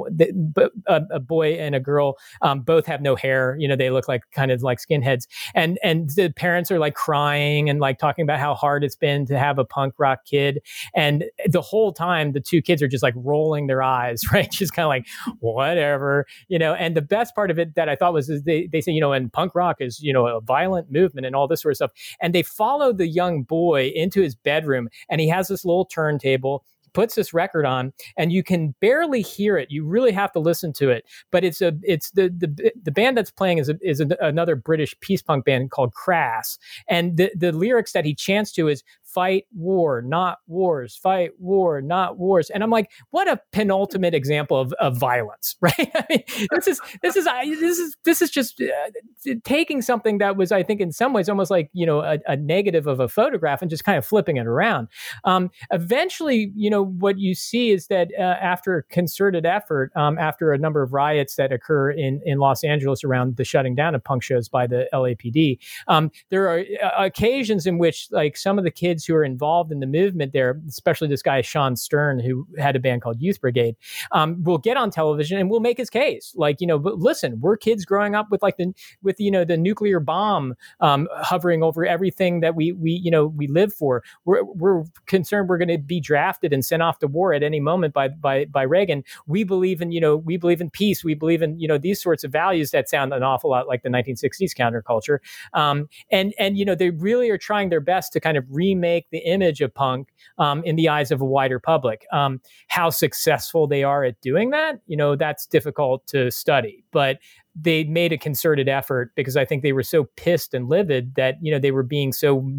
a, 0.87 1.01
a 1.11 1.19
boy 1.19 1.53
and 1.53 1.75
a 1.75 1.79
girl. 1.79 2.17
Um, 2.41 2.61
both 2.61 2.85
have 2.85 3.01
no 3.01 3.15
hair. 3.15 3.55
You 3.59 3.67
know, 3.67 3.75
they 3.75 3.89
look 3.89 4.07
like 4.07 4.23
kind 4.31 4.51
of 4.51 4.61
like 4.63 4.79
skinheads. 4.79 5.27
And 5.53 5.77
and 5.83 6.09
the 6.11 6.31
parents 6.35 6.71
are 6.71 6.79
like 6.79 6.95
crying 6.95 7.69
and 7.69 7.79
like 7.79 7.99
talking 7.99 8.23
about 8.23 8.39
how 8.39 8.55
hard 8.55 8.83
it's 8.83 8.95
been 8.95 9.25
to 9.27 9.37
have 9.37 9.59
a 9.59 9.65
punk 9.65 9.95
rock 9.97 10.25
kid. 10.25 10.61
And 10.95 11.25
the 11.47 11.61
whole 11.61 11.91
time, 11.91 12.31
the 12.31 12.39
two 12.39 12.61
kids 12.61 12.81
are 12.81 12.87
just 12.87 13.03
like 13.03 13.13
rolling 13.17 13.67
their 13.67 13.83
eyes, 13.83 14.21
right? 14.33 14.49
Just 14.49 14.73
kind 14.73 14.85
of 14.85 14.89
like 14.89 15.07
whatever, 15.39 16.25
you 16.47 16.59
know. 16.59 16.73
And 16.73 16.95
the 16.95 17.01
best 17.01 17.35
part 17.35 17.51
of 17.51 17.59
it 17.59 17.75
that 17.75 17.89
I 17.89 17.95
thought 17.95 18.13
was 18.13 18.29
is 18.29 18.43
they 18.43 18.67
they 18.67 18.81
say 18.81 18.91
you 18.91 19.01
know, 19.01 19.13
and 19.13 19.31
punk 19.31 19.55
rock 19.55 19.77
is 19.79 19.99
you 20.01 20.13
know 20.13 20.27
a 20.27 20.41
violent 20.41 20.91
movement 20.91 21.25
and 21.25 21.35
all 21.35 21.47
this 21.47 21.61
sort 21.61 21.71
of 21.71 21.75
stuff. 21.77 21.91
And 22.21 22.33
they 22.33 22.43
follow 22.45 22.93
the 22.93 23.07
young 23.07 23.43
boy 23.43 23.91
into 23.95 24.21
his 24.21 24.35
bedroom 24.35 24.89
and 25.09 25.19
he 25.21 25.27
has 25.27 25.47
this 25.47 25.65
little 25.65 25.85
turntable 25.85 26.63
puts 26.95 27.13
this 27.13 27.33
record 27.33 27.65
on 27.65 27.93
and 28.17 28.31
you 28.31 28.41
can 28.41 28.73
barely 28.79 29.21
hear 29.21 29.57
it. 29.57 29.69
You 29.69 29.85
really 29.85 30.13
have 30.13 30.31
to 30.31 30.39
listen 30.39 30.73
to 30.73 30.89
it. 30.89 31.05
But 31.29 31.43
it's 31.43 31.61
a 31.61 31.73
it's 31.83 32.09
the 32.11 32.29
the, 32.29 32.71
the 32.81 32.91
band 32.91 33.17
that's 33.17 33.29
playing 33.29 33.59
is 33.59 33.69
a, 33.69 33.75
is 33.81 33.99
a, 33.99 34.07
another 34.21 34.55
british 34.55 34.95
peace 35.01 35.21
punk 35.21 35.45
band 35.45 35.69
called 35.69 35.93
crass. 35.93 36.57
And 36.87 37.17
the 37.17 37.31
the 37.35 37.51
lyrics 37.51 37.91
that 37.91 38.05
he 38.05 38.15
chants 38.15 38.51
to 38.53 38.67
is 38.67 38.83
fight 39.15 39.45
war, 39.55 40.01
not 40.01 40.39
wars, 40.45 40.97
fight 40.97 41.31
war, 41.39 41.81
not 41.81 42.17
wars. 42.17 42.49
And 42.49 42.61
I'm 42.61 42.69
like, 42.69 42.91
what 43.11 43.29
a 43.29 43.39
penultimate 43.53 44.13
example 44.13 44.59
of, 44.59 44.73
of 44.73 44.97
violence, 44.97 45.55
right? 45.61 45.89
I 45.95 46.05
mean, 46.09 46.23
this 46.51 46.67
is 46.67 46.81
this 47.01 47.15
is 47.15 47.23
this 47.23 47.79
is 47.79 47.97
this 48.03 48.21
is 48.21 48.29
just 48.29 48.61
uh, 48.61 49.33
taking 49.45 49.81
something 49.81 50.17
that 50.17 50.35
was, 50.35 50.51
I 50.51 50.63
think, 50.63 50.81
in 50.81 50.91
some 50.91 51.13
ways 51.13 51.29
almost 51.29 51.49
like 51.49 51.69
you 51.71 51.85
know 51.85 52.01
a, 52.01 52.17
a 52.27 52.35
negative 52.35 52.87
of 52.87 52.99
a 52.99 53.07
photograph 53.07 53.61
and 53.61 53.71
just 53.71 53.85
kind 53.85 53.97
of 53.97 54.05
flipping 54.05 54.35
it 54.35 54.47
around. 54.47 54.89
Um, 55.23 55.49
eventually, 55.71 56.51
you 56.53 56.69
know, 56.69 56.83
what 56.83 57.17
you 57.17 57.35
see 57.35 57.71
is 57.71 57.87
that 57.87 58.09
uh, 58.19 58.21
after 58.21 58.85
concerted 58.89 59.45
effort, 59.45 59.93
um, 59.95 60.17
after 60.17 60.51
a 60.51 60.57
number 60.57 60.83
of 60.83 60.91
riots 60.91 61.37
that 61.37 61.53
occur 61.53 61.89
in 61.89 62.19
in 62.25 62.39
Los 62.39 62.65
Angeles 62.65 63.05
around 63.05 63.37
the 63.37 63.45
shutting 63.45 63.75
down 63.75 63.95
of 63.95 64.03
punk 64.03 64.23
shows 64.23 64.49
by 64.49 64.67
the 64.67 64.89
LAPD, 64.93 65.57
um, 65.87 66.11
there 66.29 66.49
are 66.49 66.65
uh, 66.83 67.05
occasions 67.05 67.65
in 67.65 67.77
which 67.77 68.09
like 68.11 68.35
some 68.35 68.57
of 68.57 68.65
the 68.65 68.71
kids 68.71 69.04
who 69.05 69.15
are 69.15 69.23
involved 69.23 69.71
in 69.71 69.79
the 69.79 69.87
movement 69.87 70.33
there, 70.33 70.59
especially 70.67 71.07
this 71.07 71.21
guy 71.21 71.41
Shawn 71.41 71.75
Stern, 71.75 72.19
who 72.19 72.47
had 72.57 72.75
a 72.75 72.79
band 72.79 73.01
called 73.01 73.21
Youth 73.21 73.41
Brigade, 73.41 73.75
um, 74.11 74.43
will 74.43 74.57
get 74.57 74.77
on 74.77 74.91
television 74.91 75.37
and 75.37 75.49
will 75.49 75.59
make 75.59 75.77
his 75.77 75.89
case. 75.89 76.33
Like, 76.35 76.61
you 76.61 76.67
know, 76.67 76.79
but 76.79 76.99
listen, 76.99 77.39
we're 77.39 77.57
kids 77.57 77.85
growing 77.85 78.15
up 78.15 78.27
with 78.31 78.41
like 78.41 78.57
the 78.57 78.73
with 79.03 79.19
you 79.19 79.31
know 79.31 79.45
the 79.45 79.57
nuclear 79.57 79.99
bomb 79.99 80.55
um, 80.79 81.07
hovering 81.11 81.63
over 81.63 81.85
everything 81.85 82.39
that 82.39 82.55
we 82.55 82.71
we 82.71 82.91
you 82.91 83.11
know 83.11 83.27
we 83.27 83.47
live 83.47 83.73
for. 83.73 84.03
We're 84.25 84.43
we're 84.43 84.83
concerned 85.05 85.49
we're 85.49 85.57
going 85.57 85.69
to 85.69 85.77
be 85.77 85.99
drafted 85.99 86.53
and 86.53 86.63
sent 86.63 86.81
off 86.81 86.99
to 86.99 87.07
war 87.07 87.33
at 87.33 87.43
any 87.43 87.59
moment 87.59 87.93
by 87.93 88.09
by 88.09 88.45
by 88.45 88.63
Reagan. 88.63 89.03
We 89.27 89.43
believe 89.43 89.81
in 89.81 89.91
you 89.91 90.01
know 90.01 90.17
we 90.17 90.37
believe 90.37 90.61
in 90.61 90.69
peace. 90.69 91.03
We 91.03 91.13
believe 91.13 91.41
in 91.41 91.59
you 91.59 91.67
know 91.67 91.77
these 91.77 92.01
sorts 92.01 92.23
of 92.23 92.31
values 92.31 92.71
that 92.71 92.89
sound 92.89 93.13
an 93.13 93.23
awful 93.23 93.49
lot 93.49 93.67
like 93.67 93.83
the 93.83 93.89
1960s 93.89 94.55
counterculture. 94.55 95.19
Um, 95.53 95.89
and 96.11 96.33
and 96.39 96.57
you 96.57 96.65
know 96.65 96.75
they 96.75 96.91
really 96.91 97.29
are 97.29 97.37
trying 97.37 97.69
their 97.69 97.79
best 97.79 98.13
to 98.13 98.19
kind 98.19 98.37
of 98.37 98.45
remake 98.49 98.94
the 99.11 99.19
image 99.19 99.61
of 99.61 99.73
punk 99.73 100.09
um, 100.37 100.63
in 100.63 100.75
the 100.75 100.89
eyes 100.89 101.11
of 101.11 101.21
a 101.21 101.25
wider 101.25 101.59
public. 101.59 102.05
Um, 102.11 102.41
how 102.67 102.89
successful 102.89 103.67
they 103.67 103.83
are 103.83 104.03
at 104.03 104.19
doing 104.21 104.51
that, 104.51 104.79
you 104.87 104.97
know, 104.97 105.15
that's 105.15 105.45
difficult 105.45 106.07
to 106.07 106.31
study. 106.31 106.83
But 106.91 107.19
they 107.55 107.85
made 107.85 108.11
a 108.11 108.17
concerted 108.17 108.67
effort 108.67 109.11
because 109.15 109.37
I 109.37 109.45
think 109.45 109.63
they 109.63 109.73
were 109.73 109.83
so 109.83 110.05
pissed 110.17 110.53
and 110.53 110.67
livid 110.67 111.15
that 111.15 111.37
you 111.41 111.51
know 111.51 111.59
they 111.59 111.71
were 111.71 111.83
being 111.83 112.11
so 112.11 112.51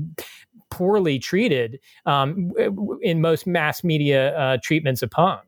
poorly 0.70 1.18
treated 1.18 1.78
um, 2.07 2.53
in 3.03 3.20
most 3.20 3.47
mass 3.47 3.84
media 3.84 4.37
uh, 4.37 4.59
treatments 4.62 5.03
of 5.03 5.11
punk. 5.11 5.43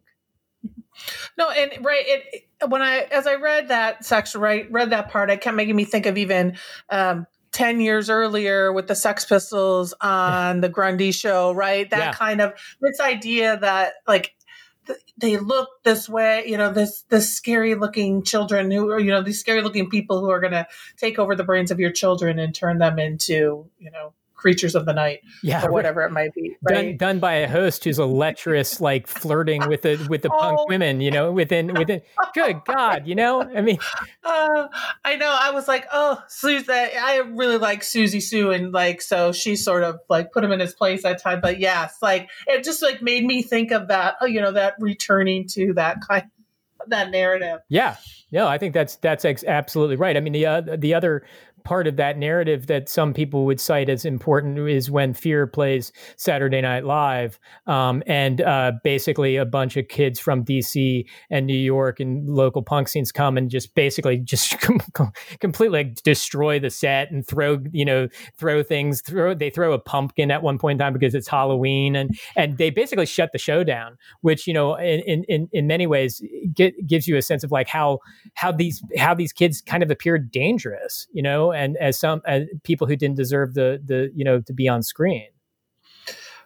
No, 1.36 1.50
and 1.50 1.84
right, 1.84 2.04
it, 2.06 2.44
when 2.68 2.82
I 2.82 3.06
as 3.10 3.26
I 3.26 3.36
read 3.36 3.68
that 3.68 4.04
section, 4.04 4.40
right, 4.40 4.70
read 4.70 4.90
that 4.90 5.10
part, 5.10 5.30
it 5.30 5.40
kept 5.40 5.56
making 5.56 5.76
me 5.76 5.84
think 5.84 6.06
of 6.06 6.18
even 6.18 6.56
um, 6.90 7.26
10 7.58 7.80
years 7.80 8.08
earlier 8.08 8.72
with 8.72 8.86
the 8.86 8.94
Sex 8.94 9.24
Pistols 9.24 9.92
on 10.00 10.60
the 10.60 10.68
Grundy 10.68 11.10
show, 11.10 11.50
right? 11.50 11.90
That 11.90 11.98
yeah. 11.98 12.12
kind 12.12 12.40
of 12.40 12.52
this 12.80 13.00
idea 13.00 13.56
that 13.56 13.94
like 14.06 14.36
they 15.16 15.38
look 15.38 15.68
this 15.82 16.08
way, 16.08 16.44
you 16.46 16.56
know, 16.56 16.72
this 16.72 17.02
this 17.08 17.34
scary 17.34 17.74
looking 17.74 18.22
children 18.22 18.70
who 18.70 18.88
are, 18.92 19.00
you 19.00 19.10
know, 19.10 19.22
these 19.22 19.40
scary 19.40 19.60
looking 19.62 19.90
people 19.90 20.20
who 20.20 20.30
are 20.30 20.38
going 20.38 20.52
to 20.52 20.68
take 20.98 21.18
over 21.18 21.34
the 21.34 21.42
brains 21.42 21.72
of 21.72 21.80
your 21.80 21.90
children 21.90 22.38
and 22.38 22.54
turn 22.54 22.78
them 22.78 22.96
into, 23.00 23.68
you 23.80 23.90
know, 23.90 24.12
creatures 24.38 24.74
of 24.74 24.86
the 24.86 24.94
night 24.94 25.20
yeah, 25.42 25.66
or 25.66 25.70
whatever 25.72 26.02
it 26.02 26.12
might 26.12 26.32
be. 26.34 26.56
Right? 26.62 26.74
Done, 26.74 26.96
done 26.96 27.18
by 27.18 27.34
a 27.34 27.48
host 27.48 27.84
who's 27.84 27.98
a 27.98 28.06
lecherous, 28.06 28.80
like 28.80 29.06
flirting 29.06 29.68
with 29.68 29.82
the 29.82 30.06
with 30.08 30.22
the 30.22 30.30
oh. 30.32 30.38
punk 30.38 30.68
women, 30.68 31.02
you 31.02 31.10
know, 31.10 31.30
within 31.30 31.74
within. 31.74 32.00
Good 32.34 32.62
God, 32.64 33.06
you 33.06 33.14
know, 33.14 33.42
I 33.42 33.60
mean, 33.60 33.78
uh, 34.24 34.68
I 35.04 35.16
know. 35.16 35.36
I 35.38 35.50
was 35.50 35.66
like, 35.66 35.86
oh, 35.92 36.22
Susie, 36.28 36.70
I 36.70 37.22
really 37.34 37.58
like 37.58 37.82
Siouxsie 37.82 38.22
Sioux 38.22 38.50
and 38.50 38.72
like, 38.72 39.02
so 39.02 39.32
she 39.32 39.56
sort 39.56 39.82
of 39.82 39.98
like 40.08 40.32
put 40.32 40.44
him 40.44 40.52
in 40.52 40.60
his 40.60 40.74
place 40.74 41.02
that 41.02 41.22
time. 41.22 41.40
But 41.40 41.58
yes, 41.58 41.96
like 42.00 42.28
it 42.46 42.64
just 42.64 42.82
like 42.82 43.02
made 43.02 43.24
me 43.24 43.42
think 43.42 43.72
of 43.72 43.88
that, 43.88 44.16
oh, 44.20 44.26
you 44.26 44.40
know, 44.40 44.52
that 44.52 44.74
returning 44.78 45.46
to 45.48 45.74
that 45.74 45.98
kind 46.06 46.24
that 46.86 47.10
narrative. 47.10 47.60
Yeah, 47.68 47.96
no, 48.30 48.46
I 48.46 48.58
think 48.58 48.74
that's 48.74 48.96
that's 48.96 49.24
ex- 49.24 49.44
absolutely 49.44 49.96
right. 49.96 50.16
I 50.16 50.20
mean, 50.20 50.32
the 50.32 50.46
uh, 50.46 50.60
the 50.60 50.94
other 50.94 51.24
part 51.68 51.86
of 51.86 51.96
that 51.96 52.16
narrative 52.16 52.66
that 52.66 52.88
some 52.88 53.12
people 53.12 53.44
would 53.44 53.60
cite 53.60 53.90
as 53.90 54.06
important 54.06 54.58
is 54.70 54.90
when 54.90 55.12
Fear 55.12 55.46
plays 55.46 55.92
Saturday 56.16 56.62
Night 56.62 56.86
Live, 56.86 57.38
um, 57.66 58.02
and 58.06 58.40
uh, 58.40 58.72
basically 58.82 59.36
a 59.36 59.44
bunch 59.44 59.76
of 59.76 59.86
kids 59.88 60.18
from 60.18 60.46
DC 60.46 61.04
and 61.28 61.46
New 61.46 61.52
York 61.52 62.00
and 62.00 62.26
local 62.26 62.62
punk 62.62 62.88
scenes 62.88 63.12
come 63.12 63.36
and 63.36 63.50
just 63.50 63.74
basically 63.74 64.16
just 64.16 64.56
completely 65.40 65.94
destroy 66.04 66.58
the 66.58 66.70
set 66.70 67.10
and 67.10 67.26
throw 67.26 67.58
you 67.70 67.84
know 67.84 68.08
throw 68.38 68.62
things 68.62 69.02
throw 69.02 69.34
they 69.34 69.50
throw 69.50 69.74
a 69.74 69.78
pumpkin 69.78 70.30
at 70.30 70.42
one 70.42 70.56
point 70.56 70.76
in 70.76 70.78
time 70.78 70.94
because 70.94 71.14
it's 71.14 71.28
Halloween 71.28 71.94
and 71.94 72.18
and 72.34 72.56
they 72.56 72.70
basically 72.70 73.04
shut 73.04 73.32
the 73.32 73.38
show 73.38 73.62
down, 73.62 73.98
which 74.22 74.46
you 74.46 74.54
know 74.54 74.74
in 74.76 75.22
in 75.28 75.50
in 75.52 75.66
many 75.66 75.86
ways 75.86 76.22
get, 76.54 76.72
gives 76.86 77.06
you 77.06 77.18
a 77.18 77.22
sense 77.22 77.44
of 77.44 77.52
like 77.52 77.68
how 77.68 77.98
how 78.32 78.50
these 78.50 78.82
how 78.96 79.12
these 79.12 79.34
kids 79.34 79.60
kind 79.60 79.82
of 79.82 79.90
appeared 79.90 80.30
dangerous, 80.30 81.06
you 81.12 81.22
know 81.22 81.57
and 81.58 81.76
as 81.76 81.98
some 81.98 82.22
as 82.26 82.44
people 82.62 82.86
who 82.86 82.96
didn't 82.96 83.16
deserve 83.16 83.54
the 83.54 83.80
the 83.84 84.10
you 84.14 84.24
know 84.24 84.40
to 84.40 84.52
be 84.52 84.68
on 84.68 84.82
screen 84.82 85.28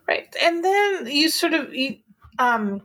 right 0.08 0.34
and 0.42 0.64
then 0.64 1.06
you 1.06 1.28
sort 1.28 1.52
of 1.52 1.72
you, 1.74 1.96
um, 2.38 2.82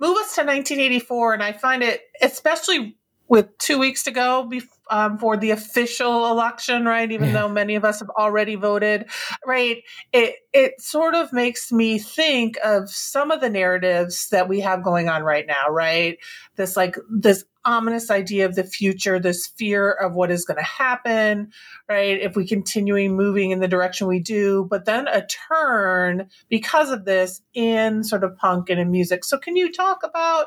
move 0.00 0.16
us 0.18 0.34
to 0.34 0.42
1984 0.42 1.34
and 1.34 1.42
i 1.42 1.52
find 1.52 1.82
it 1.82 2.02
especially 2.20 2.96
with 3.28 3.56
two 3.58 3.78
weeks 3.78 4.02
to 4.02 4.10
go 4.10 4.44
before 4.44 4.76
um, 4.92 5.16
for 5.16 5.38
the 5.38 5.52
official 5.52 6.30
election, 6.30 6.84
right? 6.84 7.10
Even 7.10 7.28
yeah. 7.28 7.32
though 7.32 7.48
many 7.48 7.76
of 7.76 7.84
us 7.84 8.00
have 8.00 8.10
already 8.10 8.56
voted, 8.56 9.06
right? 9.46 9.82
It 10.12 10.36
it 10.52 10.80
sort 10.80 11.14
of 11.14 11.32
makes 11.32 11.72
me 11.72 11.98
think 11.98 12.58
of 12.62 12.90
some 12.90 13.30
of 13.30 13.40
the 13.40 13.48
narratives 13.48 14.28
that 14.28 14.50
we 14.50 14.60
have 14.60 14.84
going 14.84 15.08
on 15.08 15.22
right 15.22 15.46
now, 15.46 15.70
right? 15.70 16.18
This 16.56 16.76
like 16.76 16.96
this 17.10 17.44
ominous 17.64 18.10
idea 18.10 18.46
of 18.46 18.54
the 18.54 18.64
future, 18.64 19.18
this 19.18 19.46
fear 19.46 19.90
of 19.90 20.14
what 20.14 20.30
is 20.30 20.44
going 20.44 20.58
to 20.58 20.62
happen, 20.62 21.52
right? 21.88 22.20
If 22.20 22.36
we 22.36 22.46
continuing 22.46 23.16
moving 23.16 23.50
in 23.50 23.60
the 23.60 23.68
direction 23.68 24.06
we 24.06 24.20
do, 24.20 24.66
but 24.68 24.84
then 24.84 25.08
a 25.08 25.26
turn 25.26 26.28
because 26.48 26.90
of 26.90 27.04
this 27.04 27.40
in 27.54 28.04
sort 28.04 28.24
of 28.24 28.36
punk 28.36 28.70
and 28.70 28.80
in 28.80 28.90
music. 28.90 29.24
So 29.24 29.38
can 29.38 29.56
you 29.56 29.72
talk 29.72 30.02
about 30.02 30.46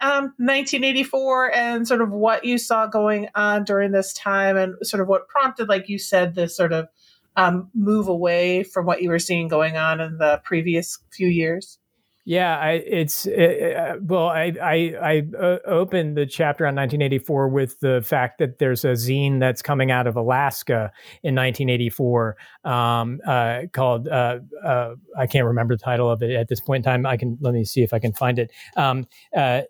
um, 0.00 0.24
1984 0.36 1.54
and 1.54 1.88
sort 1.88 2.02
of 2.02 2.10
what 2.10 2.44
you 2.44 2.58
saw 2.58 2.86
going 2.86 3.28
on 3.34 3.64
during 3.64 3.92
this 3.92 4.12
time 4.12 4.56
and 4.56 4.74
sort 4.82 5.00
of 5.00 5.08
what 5.08 5.28
prompted, 5.28 5.68
like 5.68 5.88
you 5.88 5.98
said, 5.98 6.34
this 6.34 6.56
sort 6.56 6.72
of 6.72 6.88
um, 7.36 7.70
move 7.74 8.08
away 8.08 8.62
from 8.62 8.86
what 8.86 9.02
you 9.02 9.10
were 9.10 9.18
seeing 9.18 9.48
going 9.48 9.76
on 9.76 10.00
in 10.00 10.18
the 10.18 10.40
previous 10.44 10.98
few 11.10 11.28
years? 11.28 11.78
Yeah, 12.26 12.58
I, 12.58 12.70
it's 12.72 13.26
it, 13.26 13.76
uh, 13.76 13.96
well, 14.00 14.28
I 14.28 14.52
I, 14.62 14.94
I 15.02 15.36
uh, 15.38 15.58
opened 15.66 16.16
the 16.16 16.24
chapter 16.24 16.64
on 16.64 16.74
1984 16.74 17.48
with 17.48 17.78
the 17.80 18.00
fact 18.02 18.38
that 18.38 18.58
there's 18.58 18.82
a 18.82 18.92
zine 18.92 19.40
that's 19.40 19.60
coming 19.60 19.90
out 19.90 20.06
of 20.06 20.16
Alaska 20.16 20.90
in 21.22 21.34
1984 21.34 22.36
um, 22.64 23.20
uh, 23.26 23.62
called 23.74 24.08
uh, 24.08 24.38
uh, 24.64 24.94
I 25.18 25.26
can't 25.26 25.44
remember 25.44 25.76
the 25.76 25.82
title 25.82 26.10
of 26.10 26.22
it 26.22 26.30
at 26.30 26.48
this 26.48 26.60
point 26.60 26.86
in 26.86 26.90
time. 26.90 27.04
I 27.04 27.18
can 27.18 27.36
let 27.42 27.52
me 27.52 27.62
see 27.62 27.82
if 27.82 27.92
I 27.92 27.98
can 27.98 28.14
find 28.14 28.38
it. 28.38 28.50
Um, 28.74 29.06
uh, 29.36 29.62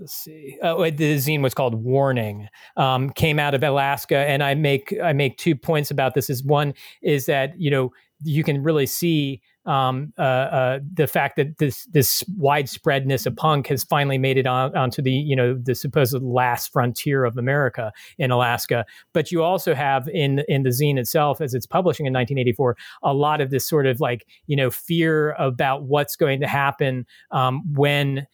let's 0.00 0.12
see. 0.12 0.58
Uh, 0.62 0.74
the 0.76 1.16
zine 1.16 1.42
was 1.42 1.54
called 1.54 1.74
Warning. 1.82 2.48
Um, 2.76 3.10
came 3.10 3.38
out 3.38 3.54
of 3.54 3.62
Alaska, 3.62 4.18
and 4.18 4.42
I 4.42 4.54
make 4.54 4.94
I 5.02 5.14
make 5.14 5.38
two 5.38 5.54
points 5.54 5.90
about 5.90 6.14
this. 6.14 6.28
Is 6.28 6.42
one 6.42 6.74
is 7.02 7.26
that 7.26 7.58
you 7.58 7.70
know 7.70 7.92
you 8.22 8.44
can 8.44 8.62
really 8.62 8.86
see 8.86 9.40
um, 9.66 10.12
uh, 10.18 10.22
uh, 10.22 10.78
the 10.94 11.06
fact 11.06 11.36
that 11.36 11.58
this 11.58 11.84
this 11.86 12.22
widespreadness 12.38 13.26
of 13.26 13.36
punk 13.36 13.66
has 13.66 13.84
finally 13.84 14.18
made 14.18 14.38
it 14.38 14.46
on, 14.46 14.74
onto 14.76 15.02
the 15.02 15.12
you 15.12 15.36
know 15.36 15.54
the 15.54 15.74
supposed 15.74 16.22
last 16.22 16.72
frontier 16.72 17.24
of 17.24 17.36
America 17.36 17.92
in 18.18 18.30
Alaska. 18.30 18.86
But 19.12 19.30
you 19.30 19.42
also 19.42 19.74
have 19.74 20.08
in 20.08 20.42
in 20.48 20.62
the 20.62 20.70
zine 20.70 20.98
itself, 20.98 21.40
as 21.40 21.54
it's 21.54 21.66
publishing 21.66 22.06
in 22.06 22.12
1984, 22.12 22.76
a 23.02 23.14
lot 23.14 23.40
of 23.40 23.50
this 23.50 23.66
sort 23.66 23.86
of 23.86 24.00
like 24.00 24.26
you 24.46 24.56
know 24.56 24.70
fear 24.70 25.32
about 25.32 25.84
what's 25.84 26.16
going 26.16 26.40
to 26.40 26.46
happen 26.46 27.06
um, 27.30 27.62
when 27.74 28.26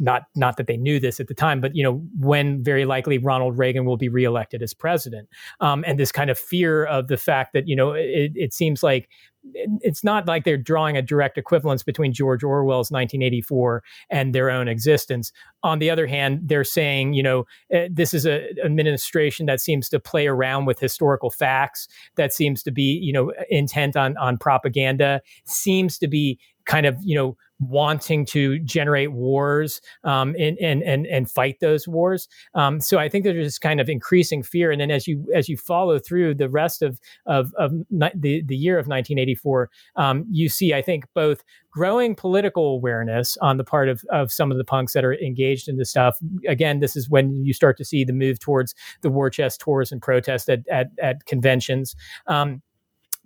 not 0.00 0.22
not 0.34 0.56
that 0.56 0.66
they 0.66 0.76
knew 0.76 0.98
this 0.98 1.20
at 1.20 1.28
the 1.28 1.34
time, 1.34 1.60
but 1.60 1.76
you 1.76 1.84
know 1.84 2.02
when 2.18 2.64
very 2.64 2.84
likely 2.84 3.18
Ronald 3.18 3.58
Reagan 3.58 3.84
will 3.84 3.98
be 3.98 4.08
reelected 4.08 4.62
as 4.62 4.74
president, 4.74 5.28
um, 5.60 5.84
and 5.86 6.00
this 6.00 6.10
kind 6.10 6.30
of 6.30 6.38
fear 6.38 6.84
of 6.86 7.08
the 7.08 7.18
fact 7.18 7.52
that 7.52 7.68
you 7.68 7.76
know 7.76 7.92
it, 7.92 8.32
it 8.34 8.54
seems 8.54 8.82
like 8.82 9.08
it's 9.52 10.04
not 10.04 10.26
like 10.26 10.44
they're 10.44 10.56
drawing 10.56 10.96
a 10.96 11.02
direct 11.02 11.38
equivalence 11.38 11.82
between 11.82 12.12
George 12.12 12.44
Orwell's 12.44 12.90
1984 12.90 13.82
and 14.10 14.34
their 14.34 14.50
own 14.50 14.68
existence. 14.68 15.32
On 15.62 15.78
the 15.78 15.90
other 15.90 16.06
hand, 16.06 16.40
they're 16.42 16.64
saying, 16.64 17.14
you 17.14 17.22
know, 17.22 17.40
uh, 17.74 17.88
this 17.90 18.14
is 18.14 18.26
an 18.26 18.42
administration 18.64 19.46
that 19.46 19.60
seems 19.60 19.88
to 19.90 20.00
play 20.00 20.26
around 20.26 20.66
with 20.66 20.78
historical 20.78 21.30
facts, 21.30 21.88
that 22.16 22.32
seems 22.32 22.62
to 22.62 22.70
be, 22.70 22.98
you 23.02 23.12
know, 23.12 23.32
intent 23.48 23.96
on 23.96 24.16
on 24.18 24.38
propaganda, 24.38 25.20
seems 25.44 25.98
to 25.98 26.08
be 26.08 26.38
kind 26.70 26.86
of, 26.86 26.96
you 27.02 27.16
know, 27.16 27.36
wanting 27.58 28.24
to 28.24 28.58
generate 28.60 29.12
wars 29.12 29.80
um, 30.04 30.34
and, 30.38 30.56
and 30.58 30.82
and 30.82 31.06
and 31.06 31.30
fight 31.30 31.58
those 31.60 31.86
wars. 31.86 32.28
Um, 32.54 32.80
so 32.80 32.98
I 32.98 33.08
think 33.08 33.24
there's 33.24 33.46
this 33.46 33.58
kind 33.58 33.80
of 33.80 33.88
increasing 33.88 34.42
fear, 34.42 34.70
and 34.70 34.80
then 34.80 34.90
as 34.90 35.06
you 35.06 35.26
as 35.34 35.48
you 35.48 35.56
follow 35.56 35.98
through 35.98 36.34
the 36.36 36.48
rest 36.48 36.80
of 36.80 37.00
of, 37.26 37.52
of 37.58 37.72
ni- 37.90 38.12
the 38.14 38.42
the 38.46 38.56
year 38.56 38.78
of 38.78 38.86
1984, 38.86 39.68
um, 39.96 40.24
you 40.30 40.48
see 40.48 40.72
I 40.72 40.80
think 40.80 41.04
both 41.12 41.42
growing 41.72 42.14
political 42.14 42.74
awareness 42.74 43.36
on 43.38 43.56
the 43.56 43.64
part 43.64 43.88
of 43.88 44.02
of 44.10 44.30
some 44.30 44.52
of 44.52 44.56
the 44.56 44.64
punks 44.64 44.92
that 44.92 45.04
are 45.04 45.14
engaged 45.14 45.68
in 45.68 45.76
this 45.76 45.90
stuff. 45.90 46.18
Again, 46.46 46.78
this 46.78 46.96
is 46.96 47.10
when 47.10 47.44
you 47.44 47.52
start 47.52 47.76
to 47.78 47.84
see 47.84 48.04
the 48.04 48.12
move 48.12 48.38
towards 48.38 48.74
the 49.02 49.10
war 49.10 49.28
chest 49.28 49.60
tours 49.60 49.90
and 49.90 50.00
protests 50.00 50.48
at 50.48 50.60
at, 50.68 50.90
at 51.02 51.26
conventions. 51.26 51.96
Um, 52.28 52.62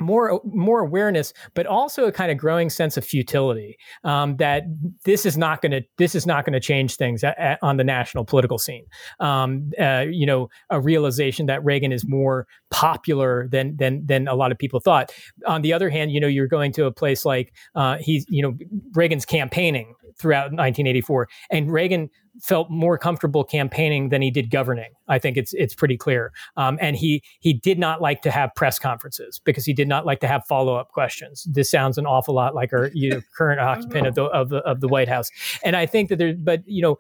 more 0.00 0.40
more 0.44 0.80
awareness, 0.80 1.32
but 1.54 1.66
also 1.66 2.04
a 2.04 2.12
kind 2.12 2.30
of 2.30 2.38
growing 2.38 2.70
sense 2.70 2.96
of 2.96 3.04
futility 3.04 3.76
um, 4.02 4.36
that 4.36 4.64
this 5.04 5.24
is 5.24 5.38
not 5.38 5.62
going 5.62 5.72
to 5.72 5.82
this 5.98 6.14
is 6.14 6.26
not 6.26 6.44
going 6.44 6.52
to 6.52 6.60
change 6.60 6.96
things 6.96 7.22
on 7.62 7.76
the 7.76 7.84
national 7.84 8.24
political 8.24 8.58
scene. 8.58 8.84
Um, 9.20 9.70
uh, 9.80 10.04
you 10.08 10.26
know, 10.26 10.48
a 10.70 10.80
realization 10.80 11.46
that 11.46 11.64
Reagan 11.64 11.92
is 11.92 12.04
more 12.06 12.46
popular 12.70 13.48
than 13.50 13.76
than 13.76 14.04
than 14.06 14.28
a 14.28 14.34
lot 14.34 14.52
of 14.52 14.58
people 14.58 14.80
thought. 14.80 15.12
On 15.46 15.62
the 15.62 15.72
other 15.72 15.90
hand, 15.90 16.12
you 16.12 16.20
know, 16.20 16.28
you're 16.28 16.48
going 16.48 16.72
to 16.72 16.86
a 16.86 16.92
place 16.92 17.24
like 17.24 17.52
uh, 17.74 17.98
he's 18.00 18.26
you 18.28 18.42
know 18.42 18.56
Reagan's 18.94 19.24
campaigning 19.24 19.94
throughout 20.18 20.52
1984, 20.52 21.28
and 21.50 21.72
Reagan 21.72 22.10
felt 22.42 22.68
more 22.70 22.98
comfortable 22.98 23.44
campaigning 23.44 24.08
than 24.08 24.20
he 24.22 24.30
did 24.30 24.50
governing. 24.50 24.90
I 25.08 25.18
think 25.18 25.36
it's 25.36 25.52
it's 25.54 25.74
pretty 25.74 25.96
clear. 25.96 26.32
Um, 26.56 26.78
and 26.80 26.96
he 26.96 27.22
he 27.40 27.52
did 27.52 27.78
not 27.78 28.00
like 28.00 28.22
to 28.22 28.30
have 28.30 28.54
press 28.54 28.78
conferences 28.78 29.40
because 29.44 29.64
he 29.64 29.72
did 29.72 29.88
not 29.88 30.06
like 30.06 30.20
to 30.20 30.28
have 30.28 30.44
follow 30.46 30.76
up 30.76 30.88
questions. 30.88 31.46
This 31.50 31.70
sounds 31.70 31.98
an 31.98 32.06
awful 32.06 32.34
lot 32.34 32.54
like 32.54 32.72
our 32.72 32.90
you 32.94 33.10
know, 33.10 33.20
current 33.36 33.60
occupant 33.60 34.06
of 34.06 34.14
the 34.14 34.24
of 34.24 34.48
the 34.48 34.58
of 34.58 34.80
the 34.80 34.88
White 34.88 35.08
House. 35.08 35.30
And 35.64 35.76
I 35.76 35.86
think 35.86 36.08
that 36.08 36.16
there, 36.16 36.34
but 36.34 36.62
you 36.66 36.82
know, 36.82 36.98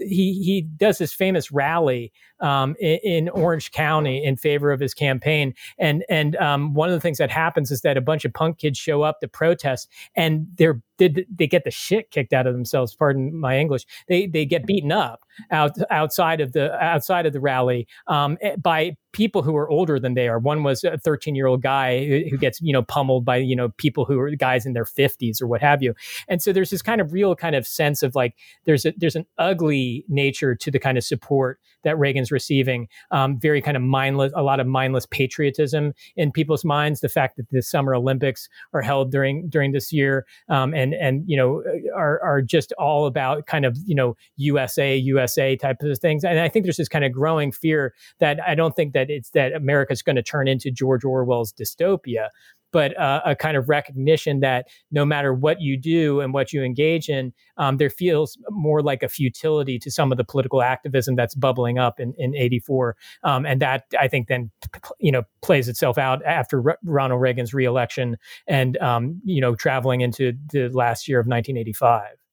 he 0.00 0.42
he 0.42 0.62
does 0.62 0.98
this 0.98 1.12
famous 1.12 1.52
rally 1.52 2.12
um, 2.40 2.76
in, 2.78 2.98
in, 3.02 3.28
Orange 3.30 3.70
County 3.70 4.22
in 4.22 4.36
favor 4.36 4.70
of 4.70 4.80
his 4.80 4.94
campaign. 4.94 5.54
And 5.78 6.04
and 6.08 6.36
um, 6.36 6.74
one 6.74 6.88
of 6.88 6.94
the 6.94 7.00
things 7.00 7.18
that 7.18 7.30
happens 7.30 7.70
is 7.70 7.80
that 7.82 7.96
a 7.96 8.00
bunch 8.00 8.24
of 8.24 8.32
punk 8.32 8.58
kids 8.58 8.78
show 8.78 9.02
up 9.02 9.20
to 9.20 9.28
protest, 9.28 9.88
and 10.14 10.46
they're 10.56 10.82
they, 10.98 11.26
they 11.34 11.46
get 11.46 11.64
the 11.64 11.70
shit 11.70 12.10
kicked 12.10 12.32
out 12.32 12.46
of 12.46 12.54
themselves. 12.54 12.94
Pardon 12.94 13.38
my 13.38 13.58
English. 13.58 13.84
They 14.08 14.26
they 14.26 14.44
get 14.44 14.66
beaten 14.66 14.92
up 14.92 15.20
out 15.50 15.76
outside 15.90 16.40
of 16.40 16.52
the 16.52 16.72
outside 16.82 17.26
of 17.26 17.32
the 17.36 17.40
rally 17.40 17.86
um, 18.06 18.38
eh, 18.40 18.56
by 18.56 18.96
people 19.12 19.42
who 19.42 19.56
are 19.56 19.68
older 19.70 19.98
than 19.98 20.14
they 20.14 20.28
are. 20.28 20.38
One 20.38 20.62
was 20.62 20.84
a 20.84 20.98
13 20.98 21.34
year 21.34 21.46
old 21.46 21.62
guy 21.62 22.04
who, 22.28 22.36
gets, 22.36 22.60
you 22.60 22.72
know, 22.72 22.82
pummeled 22.82 23.24
by, 23.24 23.36
you 23.36 23.56
know, 23.56 23.70
people 23.78 24.04
who 24.04 24.18
are 24.18 24.30
guys 24.30 24.66
in 24.66 24.72
their 24.72 24.84
50s 24.84 25.40
or 25.40 25.46
what 25.46 25.60
have 25.62 25.82
you. 25.82 25.94
And 26.28 26.42
so 26.42 26.52
there's 26.52 26.70
this 26.70 26.82
kind 26.82 27.00
of 27.00 27.12
real 27.12 27.34
kind 27.34 27.56
of 27.56 27.66
sense 27.66 28.02
of 28.02 28.14
like 28.14 28.34
there's 28.64 28.84
a 28.84 28.92
there's 28.96 29.16
an 29.16 29.26
ugly 29.38 30.04
nature 30.08 30.54
to 30.54 30.70
the 30.70 30.78
kind 30.78 30.98
of 30.98 31.04
support 31.04 31.58
that 31.84 31.98
Reagan's 31.98 32.32
receiving. 32.32 32.88
Um, 33.10 33.38
very 33.38 33.62
kind 33.62 33.76
of 33.76 33.82
mindless, 33.82 34.32
a 34.34 34.42
lot 34.42 34.60
of 34.60 34.66
mindless 34.66 35.06
patriotism 35.06 35.94
in 36.16 36.32
people's 36.32 36.64
minds. 36.64 37.00
The 37.00 37.08
fact 37.08 37.36
that 37.36 37.48
the 37.50 37.62
Summer 37.62 37.94
Olympics 37.94 38.48
are 38.72 38.82
held 38.82 39.10
during 39.10 39.48
during 39.48 39.72
this 39.72 39.92
year, 39.92 40.26
um, 40.48 40.74
and 40.74 40.94
and 40.94 41.22
you 41.26 41.36
know 41.36 41.62
are 41.94 42.20
are 42.22 42.42
just 42.42 42.72
all 42.72 43.06
about 43.06 43.46
kind 43.46 43.64
of 43.64 43.78
you 43.86 43.94
know 43.94 44.16
USA 44.36 44.96
USA 44.96 45.56
type 45.56 45.80
of 45.80 45.98
things. 45.98 46.24
And 46.24 46.40
I 46.40 46.48
think 46.48 46.64
there's 46.64 46.76
this 46.76 46.88
kind 46.88 47.04
of 47.04 47.12
growing 47.12 47.52
fear 47.52 47.94
that 48.18 48.40
I 48.46 48.54
don't 48.54 48.74
think 48.74 48.92
that 48.94 49.05
that 49.06 49.14
it's 49.14 49.30
that 49.30 49.52
America's 49.52 50.02
going 50.02 50.16
to 50.16 50.22
turn 50.22 50.48
into 50.48 50.70
George 50.70 51.04
Orwell's 51.04 51.52
dystopia, 51.52 52.28
but 52.72 52.98
uh, 52.98 53.22
a 53.24 53.36
kind 53.36 53.56
of 53.56 53.68
recognition 53.68 54.40
that 54.40 54.66
no 54.90 55.04
matter 55.04 55.32
what 55.32 55.60
you 55.60 55.78
do 55.78 56.20
and 56.20 56.34
what 56.34 56.52
you 56.52 56.62
engage 56.62 57.08
in, 57.08 57.32
um, 57.56 57.76
there 57.76 57.90
feels 57.90 58.36
more 58.50 58.82
like 58.82 59.02
a 59.02 59.08
futility 59.08 59.78
to 59.78 59.90
some 59.90 60.12
of 60.12 60.18
the 60.18 60.24
political 60.24 60.62
activism 60.62 61.14
that's 61.14 61.34
bubbling 61.34 61.78
up 61.78 62.00
in, 62.00 62.12
in 62.18 62.34
84. 62.34 62.96
Um, 63.22 63.46
and 63.46 63.60
that 63.62 63.84
I 63.98 64.08
think 64.08 64.28
then, 64.28 64.50
you 64.98 65.12
know, 65.12 65.22
plays 65.42 65.68
itself 65.68 65.96
out 65.96 66.24
after 66.24 66.76
Ronald 66.84 67.20
Reagan's 67.20 67.54
reelection 67.54 68.16
and, 68.46 68.76
um, 68.78 69.20
you 69.24 69.40
know, 69.40 69.54
traveling 69.54 70.00
into 70.00 70.32
the 70.52 70.68
last 70.68 71.08
year 71.08 71.20
of 71.20 71.26
1985 71.26 72.25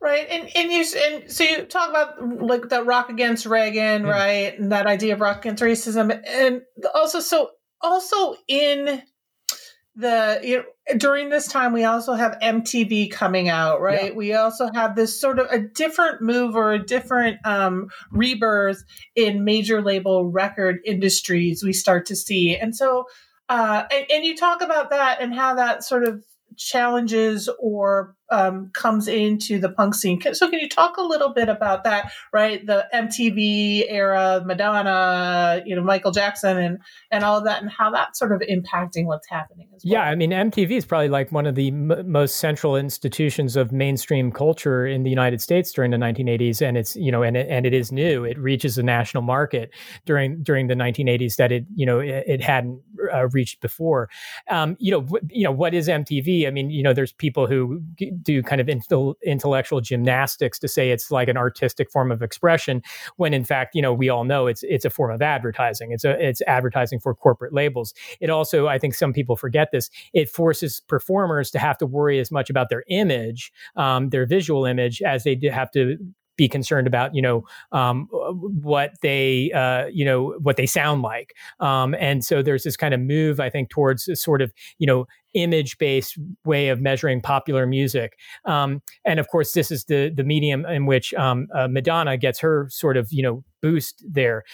right? 0.00 0.26
And 0.28 0.50
and 0.56 0.72
you 0.72 0.84
and 1.08 1.30
so 1.30 1.44
you 1.44 1.62
talk 1.64 1.90
about 1.90 2.42
like 2.42 2.68
the 2.68 2.82
rock 2.82 3.08
against 3.08 3.46
reagan 3.46 4.02
mm. 4.02 4.10
right? 4.10 4.58
And 4.58 4.72
that 4.72 4.86
idea 4.86 5.14
of 5.14 5.20
rock 5.20 5.44
against 5.44 5.62
racism. 5.62 6.20
And 6.26 6.62
also 6.94 7.20
so 7.20 7.50
also 7.80 8.36
in 8.48 9.02
the 9.94 10.40
you 10.42 10.58
know, 10.58 10.96
during 10.98 11.30
this 11.30 11.48
time 11.48 11.72
we 11.72 11.84
also 11.84 12.12
have 12.12 12.38
mtv 12.42 13.10
coming 13.10 13.48
out 13.48 13.80
right? 13.80 14.10
Yeah. 14.10 14.16
we 14.16 14.34
also 14.34 14.68
have 14.74 14.94
this 14.94 15.18
sort 15.18 15.38
of 15.38 15.46
a 15.50 15.58
different 15.58 16.20
move 16.20 16.54
or 16.54 16.72
a 16.72 16.84
different 16.84 17.38
um, 17.46 17.88
rebirth 18.10 18.84
in 19.14 19.44
major 19.44 19.80
label 19.80 20.30
record 20.30 20.80
industries 20.84 21.62
we 21.62 21.72
start 21.72 22.06
to 22.06 22.16
see. 22.16 22.56
And 22.56 22.76
so 22.76 23.06
uh, 23.48 23.84
and, 23.92 24.06
and 24.10 24.24
you 24.24 24.36
talk 24.36 24.60
about 24.60 24.90
that 24.90 25.20
and 25.20 25.34
how 25.34 25.54
that 25.54 25.84
sort 25.84 26.04
of 26.04 26.24
challenges 26.56 27.48
or 27.58 28.15
um, 28.30 28.70
comes 28.72 29.08
into 29.08 29.58
the 29.58 29.68
punk 29.68 29.94
scene. 29.94 30.20
So, 30.32 30.48
can 30.50 30.60
you 30.60 30.68
talk 30.68 30.96
a 30.96 31.02
little 31.02 31.32
bit 31.32 31.48
about 31.48 31.84
that? 31.84 32.12
Right, 32.32 32.64
the 32.66 32.86
MTV 32.94 33.86
era, 33.88 34.42
Madonna, 34.44 35.62
you 35.64 35.76
know, 35.76 35.82
Michael 35.82 36.12
Jackson, 36.12 36.56
and 36.56 36.78
and 37.10 37.24
all 37.24 37.38
of 37.38 37.44
that, 37.44 37.62
and 37.62 37.70
how 37.70 37.90
that's 37.90 38.18
sort 38.18 38.32
of 38.32 38.40
impacting 38.40 39.06
what's 39.06 39.28
happening. 39.28 39.68
As 39.74 39.82
well. 39.84 39.92
Yeah, 39.92 40.02
I 40.02 40.14
mean, 40.14 40.30
MTV 40.30 40.72
is 40.72 40.84
probably 40.84 41.08
like 41.08 41.32
one 41.32 41.46
of 41.46 41.54
the 41.54 41.68
m- 41.68 42.10
most 42.10 42.36
central 42.36 42.76
institutions 42.76 43.56
of 43.56 43.72
mainstream 43.72 44.32
culture 44.32 44.86
in 44.86 45.02
the 45.02 45.10
United 45.10 45.40
States 45.40 45.72
during 45.72 45.90
the 45.90 45.96
1980s, 45.96 46.60
and 46.60 46.76
it's 46.76 46.96
you 46.96 47.12
know, 47.12 47.22
and 47.22 47.36
it, 47.36 47.48
and 47.48 47.66
it 47.66 47.74
is 47.74 47.92
new. 47.92 48.24
It 48.24 48.38
reaches 48.38 48.76
the 48.76 48.82
national 48.82 49.22
market 49.22 49.70
during 50.04 50.42
during 50.42 50.66
the 50.66 50.74
1980s 50.74 51.36
that 51.36 51.52
it 51.52 51.64
you 51.74 51.86
know 51.86 52.00
it, 52.00 52.24
it 52.26 52.40
hadn't 52.42 52.80
uh, 53.12 53.28
reached 53.28 53.60
before. 53.60 54.08
Um, 54.48 54.76
you 54.78 54.90
know, 54.90 55.00
w- 55.02 55.26
you 55.30 55.44
know, 55.44 55.52
what 55.52 55.74
is 55.74 55.88
MTV? 55.88 56.46
I 56.46 56.50
mean, 56.50 56.70
you 56.70 56.82
know, 56.82 56.92
there's 56.92 57.12
people 57.12 57.46
who 57.46 57.82
do 58.22 58.42
kind 58.42 58.60
of 58.60 58.68
intellectual 58.68 59.80
gymnastics 59.80 60.58
to 60.58 60.68
say 60.68 60.90
it's 60.90 61.10
like 61.10 61.28
an 61.28 61.36
artistic 61.36 61.90
form 61.90 62.10
of 62.10 62.22
expression 62.22 62.82
when 63.16 63.32
in 63.34 63.44
fact 63.44 63.74
you 63.74 63.82
know 63.82 63.92
we 63.92 64.08
all 64.08 64.24
know 64.24 64.46
it's 64.46 64.62
it's 64.64 64.84
a 64.84 64.90
form 64.90 65.10
of 65.12 65.22
advertising. 65.22 65.92
It's 65.92 66.04
a 66.04 66.10
it's 66.22 66.42
advertising 66.46 67.00
for 67.00 67.14
corporate 67.14 67.52
labels. 67.52 67.94
It 68.20 68.30
also 68.30 68.66
i 68.66 68.78
think 68.78 68.94
some 68.94 69.12
people 69.12 69.36
forget 69.36 69.70
this 69.72 69.90
it 70.12 70.28
forces 70.28 70.80
performers 70.80 71.50
to 71.50 71.58
have 71.58 71.78
to 71.78 71.86
worry 71.86 72.18
as 72.18 72.30
much 72.30 72.50
about 72.50 72.68
their 72.68 72.84
image 72.88 73.52
um, 73.76 74.10
their 74.10 74.26
visual 74.26 74.64
image 74.64 75.02
as 75.02 75.24
they 75.24 75.34
do 75.34 75.50
have 75.50 75.70
to 75.72 75.96
be 76.36 76.48
concerned 76.48 76.86
about 76.86 77.14
you 77.14 77.22
know 77.22 77.44
um, 77.72 78.08
what 78.10 78.92
they 79.02 79.50
uh, 79.52 79.86
you 79.86 80.04
know 80.04 80.34
what 80.40 80.56
they 80.56 80.66
sound 80.66 81.02
like. 81.02 81.34
Um, 81.60 81.94
and 81.98 82.24
so 82.24 82.42
there's 82.42 82.62
this 82.62 82.76
kind 82.76 82.94
of 82.94 83.00
move 83.00 83.40
i 83.40 83.50
think 83.50 83.70
towards 83.70 84.08
a 84.08 84.16
sort 84.16 84.42
of 84.42 84.52
you 84.78 84.86
know 84.86 85.06
image 85.34 85.76
based 85.78 86.18
way 86.44 86.68
of 86.68 86.80
measuring 86.80 87.20
popular 87.20 87.66
music. 87.66 88.18
Um, 88.44 88.82
and 89.04 89.20
of 89.20 89.28
course 89.28 89.52
this 89.52 89.70
is 89.70 89.84
the 89.84 90.10
the 90.14 90.24
medium 90.24 90.64
in 90.66 90.86
which 90.86 91.12
um, 91.14 91.48
uh, 91.54 91.68
madonna 91.68 92.16
gets 92.16 92.40
her 92.40 92.68
sort 92.70 92.96
of 92.96 93.08
you 93.10 93.22
know 93.22 93.44
boost 93.62 94.04
there. 94.08 94.44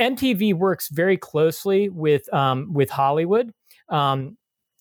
Mtv 0.00 0.54
works 0.54 0.88
very 0.88 1.16
closely 1.16 1.88
with 1.88 2.32
um, 2.32 2.72
with 2.72 2.90
hollywood. 2.90 3.52
Um, 3.88 4.36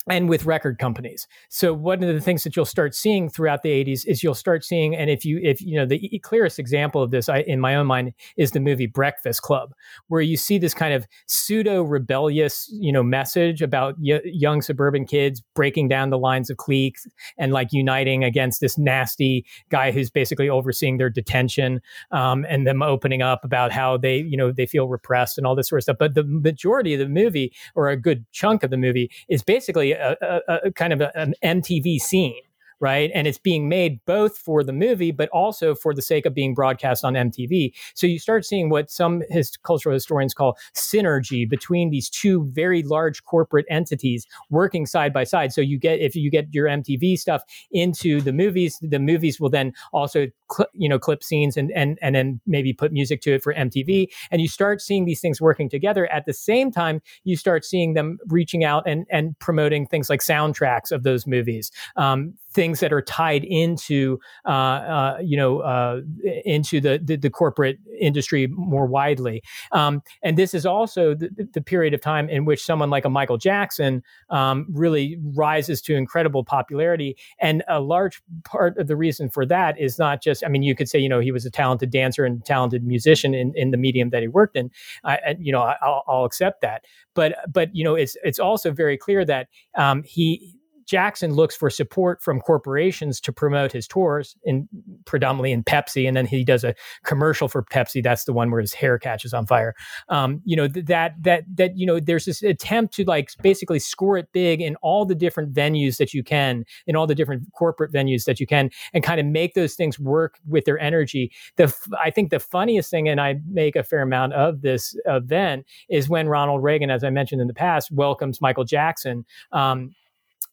and 0.10 0.30
with 0.30 0.46
record 0.46 0.80
companies. 0.80 1.28
So 1.50 1.74
one 1.74 2.04
of 2.04 2.14
the 2.14 2.22
things 2.22 2.44
that 2.44 2.56
you'll 2.56 2.66
start 2.66 2.96
seeing 2.96 3.30
throughout 3.30 3.64
the 3.64 3.70
80s 3.70 4.06
is 4.06 4.24
you'll 4.24 4.34
start 4.34 4.64
seeing 4.64 4.96
and 4.96 5.10
if 5.10 5.26
you 5.26 5.40
if 5.44 5.62
you 5.62 5.78
know 5.78 5.86
the 5.86 6.20
clearest 6.24 6.60
example 6.60 7.02
of 7.02 7.12
this 7.12 7.30
I, 7.30 7.40
in 7.42 7.60
my 7.60 7.76
own 7.76 7.88
mind 7.88 8.14
is 8.38 8.52
the 8.52 8.60
movie 8.60 8.88
Breakfast 8.88 9.42
Club 9.42 9.74
where 10.08 10.22
you 10.22 10.38
see 10.38 10.58
this 10.58 10.74
kind 10.74 10.94
of 10.94 11.08
pseudo 11.28 11.82
rebellious, 11.82 12.70
you 12.72 12.92
know, 12.92 13.04
message 13.04 13.62
about 13.62 13.96
y- 14.00 14.22
young 14.26 14.62
suburban 14.62 15.06
kids 15.06 15.42
breaking 15.56 15.88
down 15.88 16.10
the 16.10 16.18
lines 16.18 16.50
of 16.50 16.58
cliques 16.58 17.08
and 17.38 17.52
like 17.52 17.70
uniting 17.72 18.24
against 18.24 18.62
this 18.62 18.78
nasty 18.78 19.46
guy 19.70 19.92
who's 19.92 20.10
basically 20.10 20.50
overseeing 20.50 20.98
their 20.98 21.10
detention 21.10 21.82
um, 22.12 22.46
and 22.48 22.66
them 22.66 22.82
opening 22.82 23.22
up 23.22 23.44
about 23.44 23.72
how 23.72 23.98
they, 23.98 24.18
you 24.18 24.38
know, 24.38 24.52
they 24.52 24.66
feel 24.66 24.88
repressed 24.88 25.38
and 25.38 25.46
all 25.46 25.56
this 25.56 25.70
sort 25.70 25.80
of 25.80 25.84
stuff. 25.84 25.98
But 26.00 26.16
the 26.16 26.24
majority 26.24 26.94
of 26.94 27.00
the 27.00 27.10
movie 27.10 27.54
or 27.76 27.90
a 27.90 27.98
good 27.98 28.26
chunk 28.32 28.64
of 28.64 28.70
the 28.70 28.78
movie 28.78 29.12
is 29.30 29.44
basically 29.44 29.94
a, 29.98 30.42
a, 30.66 30.72
kind 30.72 30.94
of 30.94 31.02
an 31.16 31.34
MTV 31.44 32.00
scene 32.00 32.42
right? 32.80 33.12
And 33.14 33.28
it's 33.28 33.38
being 33.38 33.68
made 33.70 34.00
both 34.06 34.38
for 34.38 34.64
the 34.64 34.74
movie, 34.74 35.12
but 35.12 35.30
also 35.30 35.74
for 35.74 35.94
the 35.94 36.02
sake 36.02 36.26
of 36.26 36.34
being 36.34 36.54
broadcast 36.54 37.04
on 37.04 37.14
MTV. 37.14 37.74
So 37.96 38.08
you 38.08 38.20
start 38.20 38.46
seeing 38.46 38.70
what 38.70 38.92
some 38.92 39.24
his, 39.30 39.58
cultural 39.58 39.94
historians 39.94 40.34
call 40.34 40.58
synergy 40.76 41.50
between 41.50 41.90
these 41.90 42.10
two 42.10 42.46
very 42.52 42.84
large 42.84 43.24
corporate 43.24 43.66
entities 43.70 44.26
working 44.50 44.86
side 44.86 45.14
by 45.14 45.24
side. 45.24 45.54
So 45.54 45.62
you 45.62 45.78
get 45.80 46.00
if 46.00 46.16
you 46.16 46.30
get 46.30 46.54
your 46.54 46.68
MTV 46.68 47.18
stuff 47.18 47.44
into 47.72 48.22
the 48.22 48.34
movies, 48.34 48.78
the 48.82 49.00
movies 49.00 49.40
will 49.40 49.50
then 49.50 49.74
also 49.92 50.28
cl- 50.52 50.70
you 50.74 50.90
know 50.90 51.00
clip 51.00 51.24
scenes 51.24 51.58
and 51.58 51.72
and 51.72 51.98
and 52.02 52.16
then 52.16 52.40
maybe 52.46 52.74
put 52.74 52.92
music 52.92 53.22
to 53.22 53.34
it 53.34 53.44
for 53.44 53.54
MTV, 53.54 54.08
and 54.32 54.42
you 54.42 54.48
start 54.48 54.82
seeing 54.82 55.06
these 55.06 55.22
things 55.22 55.42
working 55.42 55.70
together. 55.70 56.12
At 56.12 56.26
the 56.26 56.34
same 56.34 56.72
time, 56.72 57.02
you 57.24 57.36
start 57.36 57.66
seeing 57.66 57.94
them 57.94 58.20
reaching 58.28 58.64
out 58.64 58.84
and 58.88 59.06
and 59.10 59.38
promoting 59.40 59.88
things 59.88 60.10
like 60.10 60.22
soundtracks 60.22 60.92
of 60.92 61.04
those 61.04 61.26
movies. 61.26 61.72
Um, 61.96 62.34
things 62.58 62.80
that 62.80 62.92
are 62.92 63.04
tied 63.04 63.44
into 63.44 64.20
uh, 64.46 64.50
uh, 64.50 65.18
you 65.22 65.38
know 65.38 65.60
uh, 65.60 66.02
into 66.44 66.82
the, 66.82 67.00
the, 67.04 67.16
the 67.16 67.30
corporate 67.30 67.78
industry 68.02 68.48
more 68.48 68.88
widely. 68.88 69.44
Um, 69.72 70.02
and 70.24 70.40
this 70.40 70.56
is 70.56 70.66
also 70.66 71.14
the, 71.14 71.30
the, 71.54 71.62
period 71.62 71.94
of 71.94 72.02
time 72.02 72.30
in 72.30 72.46
which 72.46 72.64
someone 72.64 72.90
like 72.90 73.06
a 73.06 73.10
Michael 73.10 73.38
Jackson 73.38 74.02
um, 74.32 74.66
really 74.72 75.20
rises 75.36 75.82
to 75.84 75.96
incredible 75.96 76.44
popularity. 76.44 77.16
And 77.40 77.64
a 77.68 77.80
large 77.80 78.24
part 78.44 78.76
of 78.80 78.88
the 78.88 78.96
reason 78.96 79.30
for 79.30 79.46
that 79.46 79.80
is 79.80 80.00
not 80.00 80.24
just 80.24 80.44
I 80.44 80.48
mean 80.48 80.64
you 80.64 80.74
could 80.74 80.90
say 80.90 80.98
you 80.98 81.10
know 81.10 81.20
he 81.20 81.32
was 81.32 81.46
a 81.46 81.52
talented 81.52 81.92
dancer 81.92 82.26
and 82.26 82.44
talented 82.44 82.84
musician 82.84 83.36
in, 83.36 83.54
in 83.56 83.70
the 83.70 83.78
medium 83.78 84.10
that 84.10 84.24
he 84.24 84.28
worked 84.28 84.56
in. 84.56 84.72
I, 85.04 85.36
you 85.40 85.52
know 85.52 85.62
I'll, 85.62 86.04
I'll 86.08 86.26
accept 86.26 86.62
that, 86.62 86.86
but 87.14 87.36
but 87.54 87.70
you 87.76 87.84
know 87.84 87.94
it's 87.94 88.18
it's 88.24 88.40
also 88.40 88.72
very 88.72 88.98
clear 88.98 89.24
that 89.26 89.48
um, 89.76 90.02
he 90.04 90.57
Jackson 90.88 91.34
looks 91.34 91.56
for 91.56 91.70
support 91.70 92.22
from 92.22 92.40
corporations 92.40 93.20
to 93.22 93.34
promote 93.34 93.74
his 93.74 93.88
tours, 93.88 94.38
in 94.44 94.68
predominantly 95.06 95.52
in 95.52 95.64
Pepsi, 95.64 96.08
and 96.08 96.16
then 96.16 96.26
he 96.26 96.44
does 96.44 96.64
a 96.64 96.74
commercial 97.04 97.50
for 97.50 97.62
Pepsi. 97.62 98.02
That's 98.02 98.24
the 98.24 98.34
one 98.34 98.52
where 98.52 98.62
his 98.62 98.74
hair 98.74 98.98
catches 98.98 99.34
on 99.34 99.46
fire. 99.46 99.76
Um, 100.08 100.42
you 100.46 100.56
know 100.56 100.68
that 100.68 101.14
that 101.22 101.44
that 101.56 101.78
you 101.78 101.86
know 101.86 102.00
there's 102.00 102.26
this 102.26 102.42
attempt 102.42 102.94
to 102.96 103.04
like 103.04 103.32
basically 103.42 103.80
score 103.80 104.18
it 104.18 104.32
big 104.32 104.62
in 104.62 104.78
all 104.78 105.06
the 105.06 105.16
different 105.16 105.54
venues 105.54 105.98
that 105.98 106.14
you 106.14 106.24
can, 106.24 106.64
in 106.88 106.96
all 106.96 107.06
the 107.06 107.16
different 107.16 107.52
corporate 107.54 107.92
venues 107.92 108.24
that 108.24 108.40
you 108.40 108.48
can, 108.48 108.70
and 108.94 109.04
kind 109.04 109.20
of 109.20 109.26
make 109.26 109.54
those 109.54 109.76
things 109.76 110.00
work 110.00 110.40
with 110.48 110.64
their 110.64 110.80
energy. 110.80 111.32
The 111.58 111.74
I 112.02 112.12
think 112.12 112.30
the 112.30 112.40
funniest 112.40 112.90
thing, 112.90 113.10
and 113.10 113.20
I 113.20 113.42
make 113.50 113.76
a 113.76 113.84
fair 113.84 114.02
amount 114.02 114.34
of 114.34 114.62
this 114.62 114.96
event, 115.06 115.66
is 115.90 116.08
when 116.08 116.30
Ronald 116.30 116.64
Reagan, 116.64 116.90
as 116.90 117.04
I 117.04 117.10
mentioned 117.10 117.42
in 117.42 117.48
the 117.48 117.54
past, 117.54 117.92
welcomes 117.92 118.40
Michael 118.40 118.64
Jackson. 118.64 119.26
Um, 119.52 119.94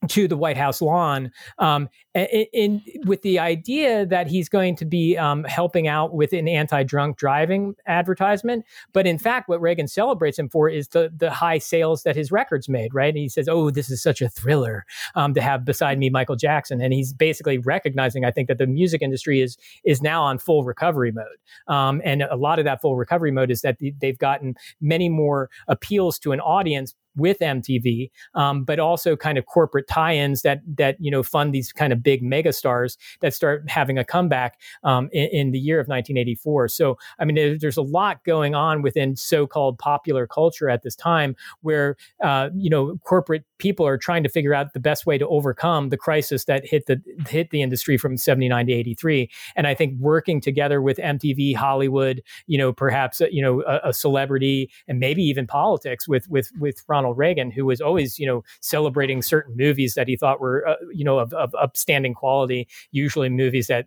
to 0.08 0.28
the 0.28 0.36
White 0.36 0.56
House 0.56 0.80
lawn, 0.80 1.30
um, 1.58 1.88
in, 2.14 2.46
in, 2.52 2.82
with 3.06 3.22
the 3.22 3.38
idea 3.38 4.06
that 4.06 4.26
he's 4.26 4.48
going 4.48 4.76
to 4.76 4.84
be 4.84 5.16
um, 5.16 5.44
helping 5.44 5.88
out 5.88 6.14
with 6.14 6.32
an 6.32 6.48
anti-drunk 6.48 7.16
driving 7.16 7.74
advertisement. 7.86 8.64
But 8.92 9.06
in 9.06 9.18
fact, 9.18 9.48
what 9.48 9.60
Reagan 9.60 9.88
celebrates 9.88 10.38
him 10.38 10.48
for 10.48 10.68
is 10.68 10.88
the 10.88 11.10
the 11.14 11.30
high 11.30 11.58
sales 11.58 12.02
that 12.02 12.16
his 12.16 12.30
records 12.30 12.68
made. 12.68 12.94
Right, 12.94 13.08
and 13.08 13.18
he 13.18 13.28
says, 13.28 13.48
"Oh, 13.48 13.70
this 13.70 13.90
is 13.90 14.02
such 14.02 14.22
a 14.22 14.28
thriller 14.28 14.84
um, 15.14 15.34
to 15.34 15.40
have 15.40 15.64
beside 15.64 15.98
me 15.98 16.10
Michael 16.10 16.36
Jackson," 16.36 16.80
and 16.80 16.92
he's 16.92 17.12
basically 17.12 17.58
recognizing, 17.58 18.24
I 18.24 18.30
think, 18.30 18.48
that 18.48 18.58
the 18.58 18.66
music 18.66 19.02
industry 19.02 19.40
is 19.40 19.56
is 19.84 20.02
now 20.02 20.22
on 20.22 20.38
full 20.38 20.64
recovery 20.64 21.12
mode, 21.12 21.26
um, 21.66 22.00
and 22.04 22.22
a 22.22 22.36
lot 22.36 22.58
of 22.58 22.64
that 22.64 22.80
full 22.80 22.96
recovery 22.96 23.30
mode 23.30 23.50
is 23.50 23.62
that 23.62 23.78
they've 24.00 24.18
gotten 24.18 24.54
many 24.80 25.08
more 25.08 25.50
appeals 25.68 26.18
to 26.20 26.32
an 26.32 26.40
audience 26.40 26.94
with 27.16 27.38
MTV, 27.38 28.10
um, 28.34 28.64
but 28.64 28.78
also 28.78 29.16
kind 29.16 29.38
of 29.38 29.46
corporate 29.46 29.86
tie-ins 29.88 30.42
that 30.42 30.60
that 30.76 30.96
you 30.98 31.10
know 31.10 31.22
fund 31.22 31.54
these 31.54 31.72
kind 31.72 31.92
of 31.92 32.02
big 32.02 32.22
megastars 32.22 32.96
that 33.20 33.34
start 33.34 33.68
having 33.68 33.98
a 33.98 34.04
comeback 34.04 34.60
um, 34.82 35.08
in, 35.12 35.28
in, 35.28 35.50
the 35.52 35.58
year 35.58 35.78
of 35.78 35.86
1984. 35.86 36.68
So 36.68 36.98
I 37.18 37.24
mean, 37.24 37.58
there's 37.58 37.76
a 37.76 37.82
lot 37.82 38.24
going 38.24 38.54
on 38.54 38.82
within 38.82 39.16
so-called 39.16 39.78
popular 39.78 40.26
culture 40.26 40.68
at 40.68 40.82
this 40.82 40.96
time, 40.96 41.36
where 41.60 41.96
uh, 42.22 42.50
you 42.54 42.70
know 42.70 42.98
corporate 43.04 43.44
people 43.64 43.86
are 43.86 43.96
trying 43.96 44.22
to 44.22 44.28
figure 44.28 44.52
out 44.52 44.74
the 44.74 44.80
best 44.80 45.06
way 45.06 45.16
to 45.16 45.26
overcome 45.28 45.88
the 45.88 45.96
crisis 45.96 46.44
that 46.44 46.66
hit 46.66 46.84
the 46.86 47.00
hit 47.26 47.48
the 47.50 47.62
industry 47.62 47.96
from 47.96 48.18
79 48.18 48.66
to 48.66 48.72
83. 48.72 49.30
And 49.56 49.66
I 49.66 49.74
think 49.74 49.98
working 49.98 50.42
together 50.42 50.82
with 50.82 50.98
MTV, 50.98 51.56
Hollywood, 51.56 52.22
you 52.46 52.58
know, 52.58 52.72
perhaps 52.72 53.22
you 53.30 53.40
know 53.40 53.62
a, 53.62 53.88
a 53.88 53.92
celebrity, 53.94 54.70
and 54.86 54.98
maybe 54.98 55.22
even 55.22 55.46
politics 55.46 56.06
with 56.06 56.28
with 56.28 56.50
with 56.58 56.84
Ronald 56.86 57.14
Ronald 57.14 57.18
Reagan, 57.18 57.50
who 57.50 57.66
was 57.66 57.80
always, 57.80 58.18
you 58.18 58.26
know, 58.26 58.42
celebrating 58.60 59.22
certain 59.22 59.56
movies 59.56 59.94
that 59.94 60.08
he 60.08 60.16
thought 60.16 60.40
were, 60.40 60.66
uh, 60.66 60.74
you 60.92 61.04
know, 61.04 61.18
of, 61.18 61.32
of, 61.34 61.54
upstanding 61.54 62.14
quality, 62.14 62.66
usually 62.90 63.28
movies 63.28 63.68
that 63.68 63.86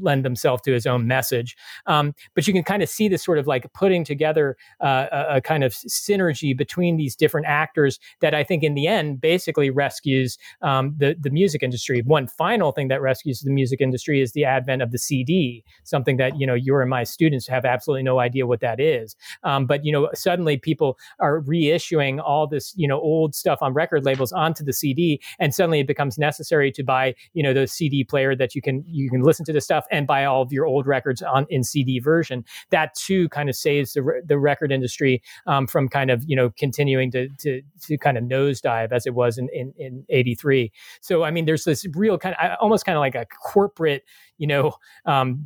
lend 0.00 0.24
themselves 0.24 0.62
to 0.62 0.72
his 0.72 0.86
own 0.86 1.06
message. 1.06 1.56
Um, 1.86 2.14
but 2.34 2.46
you 2.46 2.52
can 2.52 2.64
kind 2.64 2.82
of 2.82 2.88
see 2.88 3.08
this 3.08 3.22
sort 3.22 3.38
of 3.38 3.46
like 3.46 3.72
putting 3.72 4.04
together 4.04 4.56
uh, 4.80 5.06
a, 5.12 5.36
a, 5.36 5.40
kind 5.40 5.62
of 5.62 5.72
synergy 5.72 6.56
between 6.56 6.96
these 6.96 7.14
different 7.14 7.46
actors 7.46 8.00
that 8.20 8.34
I 8.34 8.42
think 8.42 8.62
in 8.62 8.74
the 8.74 8.86
end 8.86 9.05
basically 9.14 9.70
rescues 9.70 10.36
um, 10.62 10.94
the, 10.98 11.14
the 11.20 11.30
music 11.30 11.62
industry. 11.62 12.02
One 12.04 12.26
final 12.26 12.72
thing 12.72 12.88
that 12.88 13.00
rescues 13.00 13.40
the 13.40 13.52
music 13.52 13.80
industry 13.80 14.20
is 14.20 14.32
the 14.32 14.44
advent 14.44 14.82
of 14.82 14.90
the 14.90 14.98
CD, 14.98 15.64
something 15.84 16.16
that, 16.16 16.38
you 16.40 16.46
know, 16.46 16.54
you 16.54 16.76
and 16.76 16.90
my 16.90 17.04
students 17.04 17.46
have 17.46 17.64
absolutely 17.64 18.02
no 18.02 18.18
idea 18.18 18.46
what 18.46 18.60
that 18.60 18.80
is. 18.80 19.14
Um, 19.44 19.66
but, 19.66 19.84
you 19.84 19.92
know, 19.92 20.08
suddenly 20.14 20.56
people 20.56 20.98
are 21.20 21.40
reissuing 21.42 22.20
all 22.22 22.46
this 22.46 22.74
you 22.76 22.88
know 22.88 23.00
old 23.00 23.34
stuff 23.34 23.58
on 23.62 23.72
record 23.72 24.04
labels 24.04 24.32
onto 24.32 24.64
the 24.64 24.72
CD, 24.72 25.20
and 25.38 25.54
suddenly 25.54 25.80
it 25.80 25.86
becomes 25.86 26.18
necessary 26.18 26.72
to 26.72 26.82
buy 26.82 27.14
you 27.32 27.42
know 27.42 27.54
the 27.54 27.66
CD 27.66 28.04
player 28.04 28.34
that 28.34 28.54
you 28.54 28.62
can 28.62 28.84
you 28.86 29.10
can 29.10 29.22
listen 29.22 29.44
to 29.46 29.52
the 29.52 29.60
stuff 29.60 29.86
and 29.90 30.06
buy 30.06 30.24
all 30.24 30.42
of 30.42 30.52
your 30.52 30.66
old 30.66 30.86
records 30.86 31.22
on 31.22 31.46
in 31.48 31.62
CD 31.62 31.98
version. 31.98 32.44
That 32.70 32.94
too 32.94 33.28
kind 33.30 33.48
of 33.48 33.56
saves 33.56 33.92
the 33.92 34.22
the 34.24 34.38
record 34.38 34.72
industry 34.72 35.22
um, 35.46 35.66
from 35.66 35.88
kind 35.88 36.10
of 36.10 36.24
you 36.26 36.36
know 36.36 36.50
continuing 36.58 37.10
to 37.12 37.28
to 37.38 37.62
to 37.82 37.98
kind 37.98 38.18
of 38.18 38.24
nosedive 38.24 38.85
as 38.92 39.06
it 39.06 39.14
was 39.14 39.38
in 39.38 39.48
in, 39.52 39.72
in 39.78 40.04
'83. 40.08 40.72
So 41.00 41.24
I 41.24 41.30
mean, 41.30 41.44
there's 41.44 41.64
this 41.64 41.86
real 41.94 42.18
kind 42.18 42.34
of 42.40 42.56
almost 42.60 42.84
kind 42.84 42.96
of 42.96 43.00
like 43.00 43.14
a 43.14 43.26
corporate 43.26 44.04
you 44.38 44.46
know 44.46 44.72
um, 45.06 45.44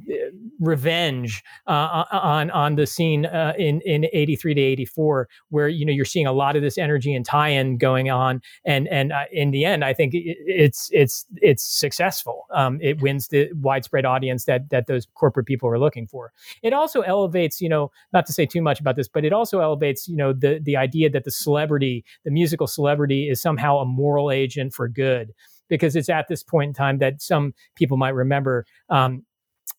revenge 0.59 1.43
uh, 1.67 2.05
on 2.13 2.51
on 2.51 2.77
the 2.77 2.87
scene 2.87 3.27
uh, 3.27 3.53
in 3.59 3.81
in 3.83 4.07
83 4.13 4.55
to 4.55 4.61
84 4.61 5.29
where 5.49 5.69
you 5.69 5.85
know 5.85 5.93
you're 5.93 6.05
seeing 6.05 6.27
a 6.27 6.33
lot 6.33 6.57
of 6.57 6.63
this 6.63 6.79
energy 6.79 7.15
and 7.15 7.25
tie-in 7.25 7.79
going 7.79 8.11
on. 8.11 8.41
And 8.65 8.89
and 8.89 9.13
uh, 9.13 9.25
in 9.33 9.51
the 9.51 9.65
end 9.65 9.85
I 9.85 9.93
think 9.93 10.13
it's 10.15 10.89
it's 10.93 11.27
it's 11.37 11.65
successful. 11.65 12.47
Um, 12.53 12.79
it 12.81 13.01
wins 13.01 13.29
the 13.29 13.53
widespread 13.55 14.05
audience 14.05 14.45
that 14.45 14.71
that 14.71 14.87
those 14.87 15.07
corporate 15.15 15.47
people 15.47 15.69
are 15.69 15.79
looking 15.79 16.07
for. 16.07 16.33
It 16.63 16.73
also 16.73 17.03
elevates 17.03 17.61
you 17.61 17.69
know 17.69 17.91
not 18.13 18.27
to 18.27 18.33
say 18.33 18.47
too 18.47 18.63
much 18.63 18.81
about 18.81 18.97
this 18.97 19.09
but 19.09 19.25
it 19.25 19.33
also 19.33 19.61
elevates 19.61 20.09
you 20.09 20.17
know 20.17 20.33
the 20.33 20.61
the 20.63 20.77
idea 20.77 21.11
that 21.11 21.25
the 21.25 21.31
celebrity 21.31 22.05
the 22.25 22.31
musical 22.31 22.67
celebrity 22.67 23.29
is 23.31 23.41
somehow 23.41 23.79
a 23.79 23.87
moral 23.87 24.31
agent 24.31 24.75
for 24.75 24.89
good 24.89 25.33
because 25.69 25.97
it's 25.97 26.09
at 26.09 26.29
this 26.29 26.43
point 26.43 26.69
in 26.69 26.75
time 26.75 26.99
that 26.99 27.23
some 27.23 27.55
people 27.77 27.97
might 27.97 28.11
remember 28.11 28.67
um, 28.91 29.25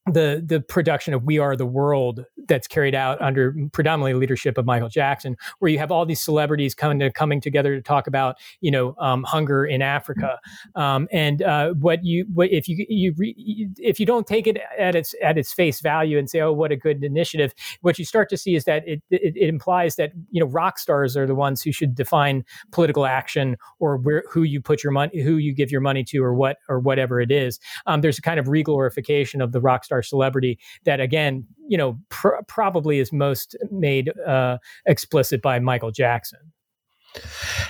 the 0.08 0.44
the 0.44 0.60
production 0.60 1.14
of 1.14 1.24
We 1.24 1.38
Are 1.38 1.56
the 1.56 1.66
World 1.66 2.26
that's 2.48 2.68
carried 2.68 2.96
out 2.96 3.22
under 3.22 3.56
predominantly 3.72 4.20
leadership 4.20 4.58
of 4.58 4.66
Michael 4.66 4.90
Jackson, 4.90 5.38
where 5.60 5.70
you 5.70 5.78
have 5.78 5.92
all 5.92 6.06
these 6.08 6.22
celebrities 6.22 6.74
coming 6.74 7.00
to, 7.00 7.12
coming 7.12 7.40
together 7.40 7.76
to 7.76 7.82
talk 7.82 8.08
about 8.08 8.38
you 8.62 8.72
know 8.72 8.96
um, 8.98 9.24
hunger 9.24 9.64
in 9.64 9.82
Africa, 9.84 10.40
um, 10.76 11.08
and 11.12 11.44
uh, 11.44 11.74
what 11.74 12.04
you 12.04 12.26
what 12.34 12.52
if 12.52 12.68
you 12.68 12.84
you 12.90 13.14
re, 13.16 13.70
if 13.78 14.00
you 14.00 14.06
don't 14.08 14.26
take 14.26 14.48
it 14.48 14.58
at 14.80 14.96
its 14.96 15.14
at 15.22 15.38
its 15.38 15.54
face 15.54 15.82
value 15.82 16.18
and 16.18 16.30
say 16.30 16.42
oh 16.42 16.52
what 16.52 16.72
a 16.72 16.76
good 16.76 17.04
initiative, 17.04 17.54
what 17.82 18.00
you 18.00 18.06
start 18.06 18.28
to 18.30 18.38
see 18.38 18.56
is 18.56 18.64
that 18.64 18.88
it 18.88 19.04
it, 19.12 19.36
it 19.36 19.48
implies 19.50 19.98
that 19.98 20.14
you 20.32 20.40
know 20.40 20.48
rock 20.48 20.80
stars 20.80 21.16
are 21.16 21.28
the 21.28 21.36
ones 21.36 21.62
who 21.62 21.72
should 21.72 21.94
define 21.94 22.44
political 22.72 23.06
action 23.06 23.56
or 23.80 23.98
where 23.98 24.24
who 24.32 24.42
you 24.42 24.60
put 24.60 24.84
your 24.84 24.92
money 24.92 25.22
who 25.22 25.38
you 25.38 25.54
give 25.54 25.72
your 25.72 25.82
money 25.82 26.04
to 26.04 26.24
or 26.24 26.34
what 26.34 26.58
or 26.70 26.80
whatever 26.80 27.22
it 27.22 27.30
is. 27.30 27.60
Um, 27.86 28.02
there's 28.02 28.18
a 28.18 28.22
kind 28.22 28.40
of 28.40 28.48
reglorification 28.48 29.44
of 29.44 29.52
the 29.52 29.62
rock 29.62 29.86
star 29.92 30.02
celebrity 30.02 30.58
that 30.86 31.02
again 31.02 31.46
you 31.68 31.78
know 31.78 32.00
pr- 32.10 32.42
probably 32.48 33.00
is 33.00 33.12
most 33.12 33.58
made 33.70 34.10
uh, 34.26 34.58
explicit 34.86 35.42
by 35.42 35.60
michael 35.60 35.92
jackson. 35.92 36.40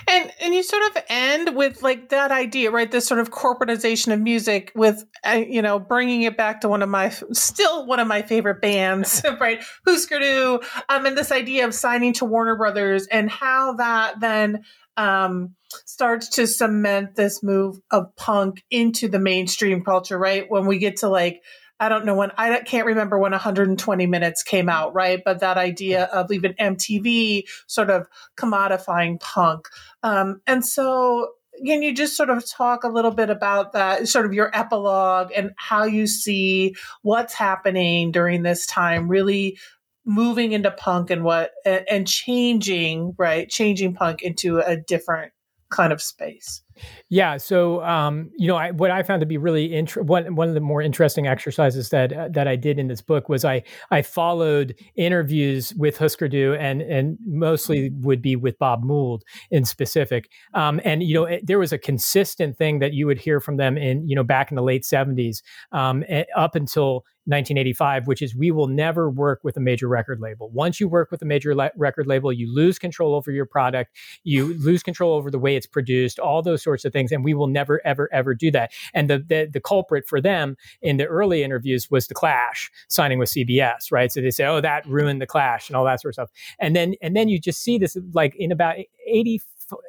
And 0.08 0.32
and 0.40 0.54
you 0.54 0.62
sort 0.62 0.84
of 0.84 1.04
end 1.10 1.56
with 1.56 1.82
like 1.82 2.10
that 2.10 2.32
idea 2.32 2.70
right? 2.70 2.92
This 2.92 3.08
sort 3.08 3.20
of 3.20 3.32
corporatization 3.32 4.14
of 4.14 4.20
music 4.20 4.72
with 4.76 5.04
uh, 5.24 5.42
you 5.48 5.64
know 5.64 5.80
bringing 5.80 6.22
it 6.22 6.38
back 6.38 6.62
to 6.62 6.70
one 6.70 6.84
of 6.84 6.90
my 6.90 7.10
still 7.32 7.88
one 7.88 8.00
of 8.00 8.08
my 8.08 8.22
favorite 8.22 8.62
bands 8.62 9.24
right? 9.40 9.64
Du 9.86 10.60
um 10.90 11.06
and 11.06 11.18
this 11.18 11.32
idea 11.32 11.66
of 11.66 11.74
signing 11.74 12.14
to 12.14 12.26
Warner 12.26 12.56
Brothers 12.56 13.08
and 13.08 13.32
how 13.32 13.74
that 13.74 14.20
then 14.20 14.64
um 14.96 15.56
starts 15.86 16.30
to 16.30 16.46
cement 16.46 17.16
this 17.16 17.42
move 17.42 17.80
of 17.90 18.16
punk 18.16 18.64
into 18.70 19.08
the 19.08 19.20
mainstream 19.20 19.84
culture 19.84 20.20
right? 20.20 20.46
When 20.50 20.68
we 20.68 20.78
get 20.78 20.98
to 20.98 21.10
like 21.10 21.42
I 21.82 21.90
don't 21.90 22.06
know 22.06 22.14
when 22.14 22.32
I 22.38 22.60
can't 22.60 22.86
remember 22.86 23.18
when 23.18 23.32
120 23.32 24.06
minutes 24.06 24.44
came 24.44 24.70
out, 24.70 24.94
right? 24.94 25.20
But 25.26 25.40
that 25.40 25.58
idea 25.58 26.04
of 26.06 26.32
even 26.32 26.54
MTV 26.54 27.44
sort 27.66 27.90
of 27.90 28.08
commodifying 28.38 29.20
punk. 29.20 29.68
Um, 30.04 30.42
and 30.46 30.64
so 30.64 31.32
can 31.66 31.82
you 31.82 31.92
just 31.94 32.16
sort 32.16 32.30
of 32.30 32.48
talk 32.48 32.84
a 32.84 32.88
little 32.88 33.10
bit 33.10 33.32
about 33.32 33.74
that, 33.74 34.08
sort 34.08 34.28
of 34.28 34.34
your 34.34 34.56
epilogue 34.56 35.32
and 35.36 35.52
how 35.58 35.86
you 35.86 36.06
see 36.06 36.76
what's 37.02 37.34
happening 37.34 38.12
during 38.12 38.44
this 38.44 38.68
time, 38.68 39.08
really 39.08 39.58
moving 40.06 40.52
into 40.52 40.70
punk 40.70 41.10
and 41.10 41.24
what 41.24 41.52
and 41.66 42.08
changing, 42.08 43.16
right? 43.18 43.50
Changing 43.50 43.96
punk 43.96 44.22
into 44.22 44.60
a 44.60 44.78
different 44.78 45.34
kind 45.72 45.92
of 45.92 46.00
space. 46.00 46.62
Yeah. 47.10 47.38
So, 47.38 47.84
um, 47.84 48.32
you 48.38 48.48
know, 48.48 48.56
I, 48.56 48.72
what 48.72 48.92
I 48.92 49.04
found 49.04 49.20
to 49.20 49.26
be 49.26 49.38
really 49.38 49.74
int- 49.74 49.98
one 49.98 50.36
one 50.36 50.48
of 50.48 50.54
the 50.54 50.62
more 50.62 50.82
interesting 50.82 51.28
exercises 51.28 51.90
that 51.90 52.14
uh, 52.14 52.30
that 52.30 52.48
I 52.48 52.56
did 52.56 52.80
in 52.80 52.88
this 52.88 53.02
book 53.02 53.30
was 53.30 53.44
I 53.44 53.64
I 53.92 54.02
followed 54.02 54.76
interviews 54.96 55.74
with 55.76 55.98
Husker 55.98 56.28
Du 56.28 56.54
and 56.54 56.82
and 56.82 57.18
mostly 57.26 57.90
would 58.02 58.22
be 58.22 58.36
with 58.36 58.58
Bob 58.60 58.84
Mould 58.84 59.24
in 59.50 59.66
specific. 59.66 60.30
Um, 60.54 60.80
and 60.84 61.04
you 61.04 61.14
know, 61.14 61.26
it, 61.26 61.46
there 61.46 61.60
was 61.60 61.74
a 61.74 61.78
consistent 61.78 62.58
thing 62.58 62.80
that 62.80 62.94
you 62.94 63.06
would 63.08 63.20
hear 63.20 63.40
from 63.40 63.58
them 63.58 63.78
in 63.78 64.08
you 64.08 64.16
know 64.16 64.24
back 64.24 64.52
in 64.52 64.56
the 64.56 64.64
late 64.64 64.86
seventies 64.86 65.44
um, 65.72 66.04
up 66.36 66.56
until 66.56 67.06
1985, 67.26 68.08
which 68.08 68.22
is 68.22 68.36
we 68.36 68.52
will 68.52 68.68
never 68.68 69.10
work 69.10 69.40
with 69.44 69.56
a 69.58 69.60
major 69.60 69.88
record 69.88 70.20
label. 70.20 70.50
Once 70.52 70.80
you 70.80 70.88
work 70.88 71.12
with 71.12 71.22
a 71.22 71.26
major 71.26 71.54
le- 71.54 71.72
record 71.76 72.08
label, 72.08 72.34
you 72.34 72.54
lose 72.54 72.80
control 72.80 73.14
over 73.14 73.32
your 73.32 73.46
product, 73.46 73.96
you 74.24 74.58
lose 74.60 74.82
control 74.82 75.14
over 75.14 75.30
the 75.30 75.40
way 75.40 75.56
it's 75.56 75.68
produced, 75.68 76.18
all 76.20 76.42
those 76.42 76.64
sorts 76.64 76.84
of 76.84 76.92
things, 76.92 77.12
and 77.12 77.24
we 77.24 77.34
will 77.34 77.48
never, 77.48 77.80
ever, 77.86 78.10
ever 78.12 78.34
do 78.34 78.50
that. 78.52 78.72
And 78.94 79.10
the 79.10 79.20
the, 79.20 79.50
the 79.52 79.60
culprit 79.62 80.08
for 80.08 80.20
them 80.20 80.58
in 80.82 80.98
the 80.98 81.06
early 81.06 81.44
interviews 81.44 81.90
was 81.92 82.08
the 82.08 82.14
Clash 82.14 82.72
signing 82.90 83.20
with 83.20 83.30
CBS, 83.30 83.92
right? 83.92 84.12
So 84.12 84.22
they 84.22 84.32
say, 84.32 84.46
oh, 84.46 84.62
that 84.62 84.86
ruined 84.88 85.22
the 85.22 85.28
Clash 85.28 85.70
and 85.70 85.76
all 85.76 85.86
that 85.86 86.02
sort 86.02 86.12
of 86.12 86.16
stuff. 86.16 86.30
And 86.60 86.76
then 86.76 86.96
and 87.02 87.16
then 87.16 87.30
you 87.30 87.40
just 87.40 87.62
see 87.62 87.78
this 87.78 87.96
like 88.14 88.36
in 88.36 88.52
about 88.52 88.78
80 89.08 89.42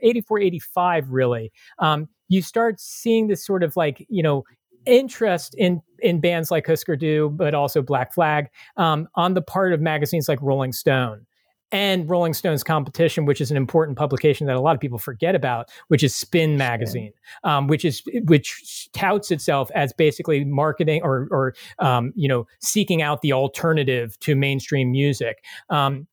84 0.03 0.41
85 0.41 1.11
really 1.11 1.53
um, 1.79 2.09
you 2.29 2.41
start 2.41 2.81
seeing 2.81 3.29
this 3.29 3.45
sort 3.45 3.63
of 3.63 3.77
like 3.77 4.07
you 4.09 4.23
know 4.23 4.45
interest 4.87 5.55
in 5.57 5.83
in 6.01 6.21
bands 6.21 6.51
like 6.51 6.67
Husker 6.67 6.97
Du, 6.97 7.31
but 7.31 7.55
also 7.55 7.83
Black 7.83 8.13
Flag, 8.13 8.49
um, 8.77 9.09
on 9.15 9.35
the 9.35 9.43
part 9.43 9.73
of 9.73 9.81
magazines 9.81 10.29
like 10.29 10.41
Rolling 10.43 10.73
Stone 10.73 11.27
and 11.73 12.09
Rolling 12.09 12.35
Stone's 12.35 12.63
competition, 12.63 13.25
which 13.25 13.41
is 13.41 13.51
an 13.51 13.57
important 13.57 13.97
publication 13.97 14.47
that 14.47 14.57
a 14.57 14.61
lot 14.61 14.75
of 14.75 14.81
people 14.81 14.99
forget 14.99 15.35
about, 15.35 15.71
which 15.89 16.05
is 16.05 16.15
Spin 16.15 16.59
magazine, 16.59 17.13
um, 17.45 17.67
which 17.67 17.85
is 17.85 18.03
which 18.25 18.89
touts 18.93 19.31
itself 19.31 19.71
as 19.75 19.93
basically 19.95 20.45
marketing 20.45 21.01
or 21.03 21.27
or 21.31 21.55
um, 21.79 22.13
you 22.15 22.29
know 22.29 22.47
seeking 22.61 23.01
out 23.01 23.23
the 23.23 23.33
alternative 23.33 24.19
to 24.21 24.37
mainstream 24.37 24.93
music. 24.93 25.43
Um, 25.71 26.07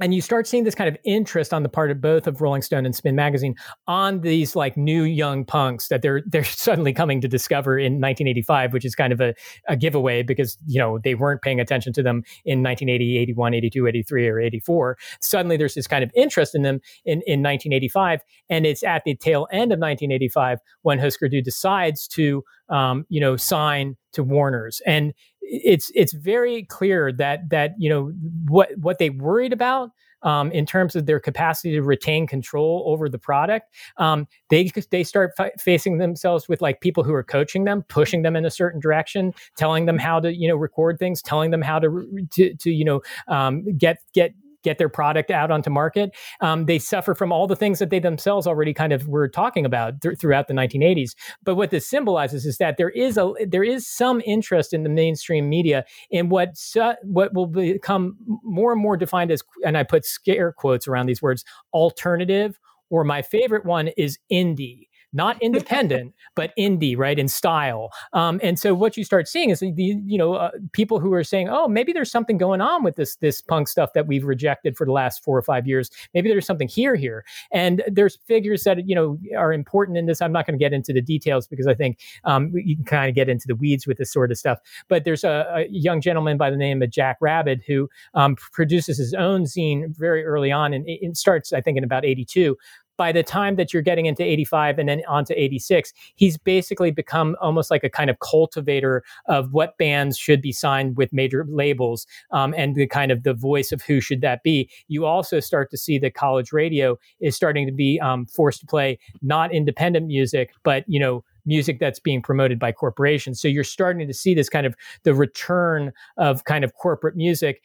and 0.00 0.12
you 0.14 0.20
start 0.20 0.46
seeing 0.46 0.64
this 0.64 0.74
kind 0.74 0.88
of 0.88 0.96
interest 1.04 1.52
on 1.52 1.62
the 1.62 1.68
part 1.68 1.90
of 1.90 2.00
both 2.00 2.26
of 2.26 2.40
Rolling 2.40 2.62
Stone 2.62 2.84
and 2.84 2.94
Spin 2.94 3.14
Magazine 3.14 3.54
on 3.86 4.20
these 4.22 4.56
like 4.56 4.76
new 4.76 5.04
young 5.04 5.44
punks 5.44 5.88
that 5.88 6.02
they're 6.02 6.22
they're 6.26 6.44
suddenly 6.44 6.92
coming 6.92 7.20
to 7.20 7.28
discover 7.28 7.78
in 7.78 7.94
1985, 7.94 8.72
which 8.72 8.84
is 8.84 8.94
kind 8.94 9.12
of 9.12 9.20
a, 9.20 9.34
a 9.68 9.76
giveaway 9.76 10.22
because 10.22 10.58
you 10.66 10.78
know 10.78 10.98
they 10.98 11.14
weren't 11.14 11.42
paying 11.42 11.60
attention 11.60 11.92
to 11.92 12.02
them 12.02 12.22
in 12.44 12.62
1980, 12.62 13.18
81, 13.18 13.54
82, 13.54 13.86
83, 13.86 14.28
or 14.28 14.40
84. 14.40 14.98
Suddenly 15.20 15.56
there's 15.56 15.74
this 15.74 15.86
kind 15.86 16.02
of 16.02 16.10
interest 16.14 16.54
in 16.54 16.62
them 16.62 16.80
in, 17.04 17.22
in 17.26 17.42
1985, 17.42 18.20
and 18.50 18.66
it's 18.66 18.82
at 18.82 19.04
the 19.04 19.14
tail 19.14 19.46
end 19.52 19.72
of 19.72 19.78
1985 19.78 20.58
when 20.82 20.98
Husker 20.98 21.28
Du 21.28 21.40
decides 21.40 22.08
to 22.08 22.42
um, 22.68 23.04
you 23.08 23.20
know 23.20 23.36
sign 23.36 23.96
to 24.12 24.22
Warner's 24.22 24.80
and 24.86 25.12
it's 25.46 25.90
it's 25.94 26.12
very 26.12 26.64
clear 26.64 27.12
that 27.12 27.50
that 27.50 27.74
you 27.78 27.88
know 27.88 28.12
what 28.48 28.70
what 28.78 28.98
they 28.98 29.10
worried 29.10 29.52
about 29.52 29.90
um, 30.24 30.50
in 30.52 30.66
terms 30.66 30.96
of 30.96 31.06
their 31.06 31.20
capacity 31.20 31.72
to 31.72 31.82
retain 31.82 32.26
control 32.26 32.82
over 32.86 33.08
the 33.08 33.18
product. 33.18 33.74
Um, 33.98 34.26
they 34.48 34.70
they 34.90 35.04
start 35.04 35.32
f- 35.38 35.52
facing 35.60 35.98
themselves 35.98 36.48
with 36.48 36.60
like 36.60 36.80
people 36.80 37.04
who 37.04 37.14
are 37.14 37.22
coaching 37.22 37.64
them, 37.64 37.84
pushing 37.88 38.22
them 38.22 38.34
in 38.34 38.44
a 38.44 38.50
certain 38.50 38.80
direction, 38.80 39.34
telling 39.56 39.86
them 39.86 39.98
how 39.98 40.18
to 40.20 40.34
you 40.34 40.48
know 40.48 40.56
record 40.56 40.98
things, 40.98 41.22
telling 41.22 41.50
them 41.50 41.62
how 41.62 41.78
to 41.78 42.26
to, 42.32 42.54
to 42.54 42.70
you 42.70 42.84
know 42.84 43.02
um, 43.28 43.64
get 43.76 43.98
get 44.14 44.34
get 44.64 44.78
their 44.78 44.88
product 44.88 45.30
out 45.30 45.50
onto 45.50 45.70
market. 45.70 46.14
Um, 46.40 46.66
they 46.66 46.78
suffer 46.78 47.14
from 47.14 47.30
all 47.30 47.46
the 47.46 47.54
things 47.54 47.78
that 47.78 47.90
they 47.90 48.00
themselves 48.00 48.46
already 48.46 48.74
kind 48.74 48.92
of 48.92 49.06
were 49.06 49.28
talking 49.28 49.64
about 49.64 50.00
th- 50.00 50.18
throughout 50.18 50.48
the 50.48 50.54
1980s. 50.54 51.14
But 51.44 51.54
what 51.54 51.70
this 51.70 51.86
symbolizes 51.86 52.44
is 52.46 52.58
that 52.58 52.76
there 52.76 52.90
is 52.90 53.16
a 53.16 53.32
there 53.46 53.62
is 53.62 53.86
some 53.86 54.20
interest 54.26 54.72
in 54.72 54.82
the 54.82 54.88
mainstream 54.88 55.48
media 55.48 55.84
in 56.10 56.28
what 56.28 56.56
su- 56.56 56.94
what 57.02 57.32
will 57.34 57.46
become 57.46 58.16
more 58.42 58.72
and 58.72 58.80
more 58.80 58.96
defined 58.96 59.30
as, 59.30 59.42
and 59.64 59.78
I 59.78 59.84
put 59.84 60.04
scare 60.04 60.52
quotes 60.52 60.88
around 60.88 61.06
these 61.06 61.22
words, 61.22 61.44
alternative. 61.72 62.58
Or 62.90 63.02
my 63.02 63.22
favorite 63.22 63.64
one 63.64 63.88
is 63.96 64.18
indie 64.30 64.88
not 65.14 65.40
independent, 65.40 66.14
but 66.34 66.52
indie, 66.58 66.96
right, 66.96 67.18
in 67.18 67.28
style. 67.28 67.90
Um, 68.12 68.40
and 68.42 68.58
so 68.58 68.74
what 68.74 68.96
you 68.96 69.04
start 69.04 69.28
seeing 69.28 69.50
is 69.50 69.60
the 69.60 69.72
you 69.76 70.18
know 70.18 70.34
uh, 70.34 70.50
people 70.72 71.00
who 71.00 71.12
are 71.14 71.24
saying, 71.24 71.48
oh, 71.48 71.68
maybe 71.68 71.92
there's 71.92 72.10
something 72.10 72.36
going 72.36 72.60
on 72.60 72.82
with 72.82 72.96
this 72.96 73.16
this 73.16 73.40
punk 73.40 73.68
stuff 73.68 73.92
that 73.94 74.06
we've 74.06 74.24
rejected 74.24 74.76
for 74.76 74.84
the 74.84 74.92
last 74.92 75.22
four 75.24 75.38
or 75.38 75.42
five 75.42 75.66
years. 75.66 75.90
Maybe 76.12 76.28
there's 76.28 76.46
something 76.46 76.68
here 76.68 76.96
here, 76.96 77.24
and 77.52 77.82
there's 77.86 78.18
figures 78.26 78.64
that 78.64 78.86
you 78.88 78.94
know 78.94 79.18
are 79.36 79.52
important 79.52 79.96
in 79.96 80.06
this. 80.06 80.20
I'm 80.20 80.32
not 80.32 80.46
going 80.46 80.58
to 80.58 80.62
get 80.62 80.72
into 80.72 80.92
the 80.92 81.02
details 81.02 81.46
because 81.46 81.66
I 81.66 81.74
think 81.74 82.00
um, 82.24 82.52
you 82.54 82.76
can 82.76 82.84
kind 82.84 83.08
of 83.08 83.14
get 83.14 83.28
into 83.28 83.46
the 83.46 83.54
weeds 83.54 83.86
with 83.86 83.98
this 83.98 84.12
sort 84.12 84.30
of 84.30 84.38
stuff. 84.38 84.58
But 84.88 85.04
there's 85.04 85.24
a, 85.24 85.46
a 85.54 85.66
young 85.70 86.00
gentleman 86.00 86.36
by 86.36 86.50
the 86.50 86.56
name 86.56 86.82
of 86.82 86.90
Jack 86.90 87.18
Rabid 87.20 87.62
who 87.66 87.88
um, 88.14 88.36
produces 88.36 88.98
his 88.98 89.14
own 89.14 89.44
zine 89.44 89.96
very 89.96 90.24
early 90.24 90.50
on, 90.50 90.72
and 90.72 90.84
it 90.86 91.16
starts 91.16 91.52
I 91.52 91.60
think 91.60 91.78
in 91.78 91.84
about 91.84 92.04
'82 92.04 92.56
by 92.96 93.12
the 93.12 93.22
time 93.22 93.56
that 93.56 93.72
you're 93.72 93.82
getting 93.82 94.06
into 94.06 94.22
85 94.22 94.78
and 94.78 94.88
then 94.88 95.02
onto 95.08 95.34
86, 95.36 95.92
he's 96.14 96.36
basically 96.36 96.90
become 96.90 97.36
almost 97.40 97.70
like 97.70 97.84
a 97.84 97.90
kind 97.90 98.10
of 98.10 98.18
cultivator 98.20 99.02
of 99.26 99.52
what 99.52 99.76
bands 99.78 100.16
should 100.16 100.40
be 100.40 100.52
signed 100.52 100.96
with 100.96 101.12
major 101.12 101.46
labels 101.48 102.06
um, 102.30 102.54
and 102.56 102.74
the 102.74 102.86
kind 102.86 103.10
of 103.10 103.22
the 103.22 103.34
voice 103.34 103.72
of 103.72 103.82
who 103.82 104.00
should 104.00 104.20
that 104.20 104.42
be. 104.42 104.68
You 104.88 105.06
also 105.06 105.40
start 105.40 105.70
to 105.70 105.76
see 105.76 105.98
that 105.98 106.14
college 106.14 106.52
radio 106.52 106.98
is 107.20 107.36
starting 107.36 107.66
to 107.66 107.72
be 107.72 108.00
um, 108.00 108.26
forced 108.26 108.60
to 108.60 108.66
play 108.66 108.98
not 109.22 109.52
independent 109.52 110.06
music, 110.06 110.52
but, 110.62 110.84
you 110.86 111.00
know, 111.00 111.24
music 111.46 111.78
that's 111.78 111.98
being 111.98 112.22
promoted 112.22 112.58
by 112.58 112.72
corporations. 112.72 113.40
So 113.40 113.48
you're 113.48 113.64
starting 113.64 114.06
to 114.06 114.14
see 114.14 114.34
this 114.34 114.48
kind 114.48 114.66
of 114.66 114.74
the 115.02 115.14
return 115.14 115.92
of 116.16 116.44
kind 116.44 116.64
of 116.64 116.74
corporate 116.74 117.16
music 117.16 117.62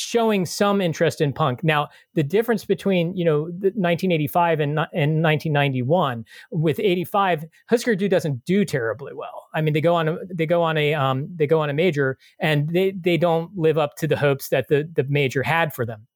showing 0.00 0.46
some 0.46 0.80
interest 0.80 1.20
in 1.20 1.32
punk. 1.32 1.62
Now, 1.62 1.88
the 2.14 2.22
difference 2.22 2.64
between 2.64 3.16
you 3.16 3.24
know 3.24 3.42
1985 3.42 4.60
and, 4.60 4.70
and 4.70 5.22
1991 5.22 6.24
with 6.50 6.80
85, 6.80 7.44
Husker 7.68 7.94
Du 7.94 8.08
doesn't 8.08 8.44
do 8.44 8.64
terribly 8.64 9.12
well. 9.14 9.48
I 9.54 9.60
mean, 9.60 9.74
they 9.74 9.80
go 9.80 9.94
on 9.94 10.08
a, 10.08 10.16
they 10.32 10.46
go 10.46 10.62
on 10.62 10.76
a 10.76 10.94
um, 10.94 11.28
they 11.36 11.46
go 11.46 11.60
on 11.60 11.70
a 11.70 11.74
major 11.74 12.18
and 12.38 12.68
they 12.70 12.92
they 12.92 13.16
don't 13.16 13.56
live 13.56 13.78
up 13.78 13.96
to 13.96 14.06
the 14.06 14.16
hopes 14.16 14.48
that 14.48 14.68
the 14.68 14.88
the 14.94 15.04
major 15.04 15.42
had 15.42 15.74
for 15.74 15.84
them 15.84 16.06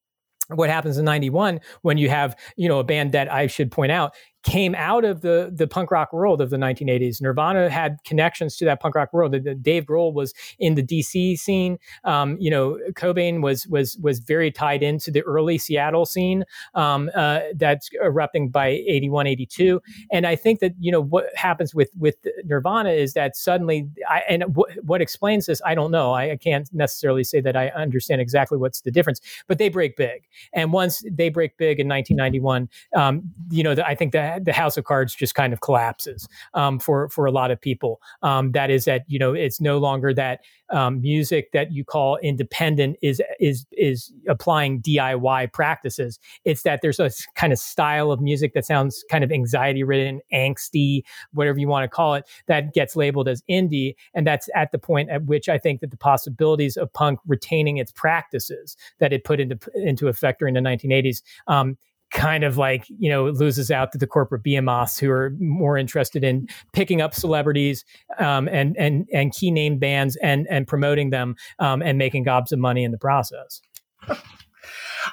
what 0.49 0.68
happens 0.68 0.99
in 0.99 1.07
91 1.07 1.59
when 1.80 1.97
you 1.97 2.11
have 2.11 2.37
you 2.57 2.68
know 2.68 2.78
a 2.78 2.85
band 2.85 3.12
that 3.12 3.32
i 3.32 3.47
should 3.47 3.70
point 3.70 3.91
out 3.91 4.14
came 4.45 4.74
out 4.74 5.05
of 5.05 5.22
the 5.22 5.51
the 5.53 5.66
punk 5.66 5.90
rock 5.90 6.12
world 6.12 6.40
of 6.40 6.51
the 6.51 6.57
1980s. 6.57 7.20
Nirvana 7.20 7.70
had 7.70 7.99
connections 8.05 8.57
to 8.59 8.64
that 8.66 8.80
punk 8.80 8.95
rock 8.95 9.12
world. 9.12 9.32
The, 9.32 9.40
the 9.40 9.55
Dave 9.55 9.84
Grohl 9.84 10.12
was 10.12 10.34
in 10.59 10.74
the 10.74 10.82
DC 10.82 11.38
scene. 11.38 11.78
Um, 12.05 12.36
you 12.38 12.51
know, 12.51 12.78
Cobain 12.92 13.42
was 13.42 13.66
was 13.66 13.97
was 13.99 14.20
very 14.20 14.51
tied 14.51 14.82
into 14.82 15.11
the 15.11 15.22
early 15.22 15.59
Seattle 15.59 16.05
scene 16.05 16.45
um, 16.74 17.11
uh, 17.14 17.40
that's 17.57 17.88
erupting 18.03 18.51
by 18.51 18.68
81, 18.68 19.26
82. 19.26 19.82
And 20.12 20.26
I 20.26 20.36
think 20.36 20.61
that 20.61 20.74
you 20.78 20.92
know 20.92 21.01
what 21.01 21.26
happens 21.34 21.74
with 21.74 21.90
with 21.99 22.16
Nirvana 22.45 22.90
is 22.90 23.14
that 23.14 23.36
suddenly, 23.36 23.88
I, 24.09 24.22
and 24.28 24.42
w- 24.42 24.80
what 24.82 25.01
explains 25.01 25.47
this, 25.47 25.62
I 25.64 25.74
don't 25.74 25.90
know. 25.90 26.12
I, 26.12 26.32
I 26.32 26.36
can't 26.36 26.68
necessarily 26.72 27.24
say 27.24 27.40
that 27.40 27.57
I 27.57 27.68
understand 27.68 28.20
exactly 28.20 28.59
what's 28.59 28.82
the 28.82 28.90
difference, 28.90 29.20
but 29.49 29.57
they 29.59 29.70
break 29.70 29.97
big. 29.97 30.24
And 30.53 30.72
once 30.72 31.03
they 31.11 31.30
break 31.30 31.57
big 31.57 31.80
in 31.80 31.88
1991, 31.88 32.68
um, 32.95 33.22
you 33.51 33.62
know, 33.62 33.74
the, 33.74 33.86
I 33.86 33.95
think 33.95 34.12
that 34.12 34.34
the 34.43 34.53
house 34.53 34.76
of 34.76 34.85
cards 34.85 35.14
just 35.14 35.35
kind 35.35 35.53
of 35.53 35.61
collapses 35.61 36.28
um, 36.55 36.78
for 36.78 37.09
for 37.09 37.26
a 37.26 37.30
lot 37.30 37.51
of 37.51 37.61
people. 37.61 38.01
Um, 38.22 38.53
that 38.53 38.70
is 38.70 38.85
that 38.85 39.05
you 39.07 39.18
know 39.18 39.35
it's 39.35 39.61
no 39.61 39.78
longer 39.78 40.14
that 40.14 40.41
um, 40.70 41.01
music 41.01 41.53
that 41.53 41.72
you 41.72 41.85
call 41.85 42.16
independent 42.18 42.97
is 43.03 43.22
is 43.39 43.66
is 43.72 44.12
applying 44.28 44.80
DIY 44.82 45.53
practices. 45.53 46.18
It's 46.45 46.62
that 46.62 46.80
there's 46.82 47.01
a 47.01 47.11
kind 47.35 47.53
of 47.53 47.59
style 47.59 48.11
of 48.11 48.20
music 48.20 48.55
that 48.55 48.64
sounds 48.64 49.05
kind 49.11 49.24
of 49.24 49.30
anxiety 49.30 49.82
ridden, 49.82 50.20
angsty, 50.32 51.03
whatever 51.32 51.59
you 51.59 51.68
want 51.68 51.85
to 51.85 51.89
call 51.89 52.14
it, 52.14 52.26
that 52.47 52.74
gets 52.74 52.97
labeled 52.97 53.28
as 53.28 53.43
indie, 53.51 53.95
and 54.14 54.26
that's 54.26 54.49
at 54.55 54.72
the 54.72 54.78
point 54.78 55.11
at 55.11 55.24
which 55.24 55.49
I 55.49 55.59
think 55.59 55.80
that 55.80 55.91
the 55.91 55.97
possibilities 55.97 56.76
of 56.76 56.93
punk 56.93 57.18
retaining 57.26 57.76
its 57.76 57.93
practices 57.93 58.76
that 58.99 59.12
it 59.12 59.24
put 59.24 59.41
into 59.41 59.59
into 59.74 60.09
effect 60.09 60.39
during 60.39 60.55
the 60.55 60.61
1980s 60.61 61.22
um, 61.47 61.76
kind 62.15 62.45
of 62.45 62.57
like 62.57 62.87
you 62.89 63.11
know 63.11 63.27
loses 63.27 63.71
out 63.71 63.93
to 63.93 63.99
the 63.99 64.07
corporate 64.07 64.43
behemoths 64.43 64.99
who 64.99 65.11
are 65.11 65.35
more 65.41 65.77
interested 65.77 66.25
in 66.25 66.47
picking 66.73 67.03
up 67.03 67.12
celebrities 67.12 67.85
um, 68.19 68.49
and 68.49 68.77
and 68.79 69.07
and 69.12 69.35
key 69.35 69.51
name 69.51 69.79
bands 69.79 70.17
and 70.23 70.47
and 70.49 70.67
promoting 70.67 71.11
them 71.11 71.35
um, 71.59 71.83
and 71.83 71.99
making 71.99 72.23
gobs 72.23 72.53
of 72.53 72.59
money 72.59 72.85
in 72.85 72.93
the 72.93 72.99
process. 72.99 73.61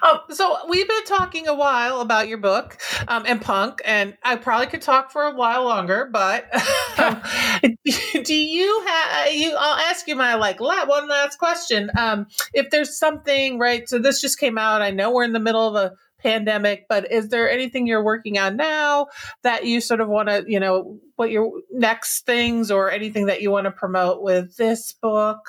Um, 0.01 0.19
so 0.29 0.57
we've 0.69 0.87
been 0.87 1.03
talking 1.03 1.47
a 1.47 1.53
while 1.53 1.99
about 1.99 2.29
your 2.29 2.37
book 2.37 2.77
um, 3.09 3.23
and 3.27 3.41
punk, 3.41 3.81
and 3.83 4.17
I 4.23 4.37
probably 4.37 4.67
could 4.67 4.81
talk 4.81 5.11
for 5.11 5.23
a 5.23 5.35
while 5.35 5.65
longer. 5.65 6.09
But 6.11 6.49
do 8.23 8.33
you 8.33 8.85
have? 8.87 9.33
You, 9.33 9.55
I'll 9.57 9.79
ask 9.89 10.07
you 10.07 10.15
my 10.15 10.35
like 10.35 10.61
one 10.61 11.09
last 11.09 11.37
question. 11.37 11.91
Um, 11.97 12.27
if 12.53 12.69
there's 12.69 12.97
something 12.97 13.59
right, 13.59 13.87
so 13.89 13.99
this 13.99 14.21
just 14.21 14.39
came 14.39 14.57
out. 14.57 14.81
I 14.81 14.91
know 14.91 15.11
we're 15.11 15.25
in 15.25 15.33
the 15.33 15.39
middle 15.39 15.67
of 15.67 15.75
a 15.75 15.93
pandemic, 16.21 16.85
but 16.87 17.11
is 17.11 17.29
there 17.29 17.49
anything 17.49 17.87
you're 17.87 18.03
working 18.03 18.37
on 18.37 18.55
now 18.55 19.07
that 19.43 19.65
you 19.65 19.81
sort 19.81 20.01
of 20.01 20.07
want 20.07 20.29
to, 20.29 20.43
you 20.47 20.59
know, 20.59 20.99
what 21.15 21.31
your 21.31 21.51
next 21.71 22.25
things 22.25 22.71
or 22.71 22.91
anything 22.91 23.27
that 23.27 23.41
you 23.41 23.51
want 23.51 23.65
to 23.65 23.71
promote 23.71 24.21
with 24.21 24.55
this 24.57 24.93
book? 24.93 25.39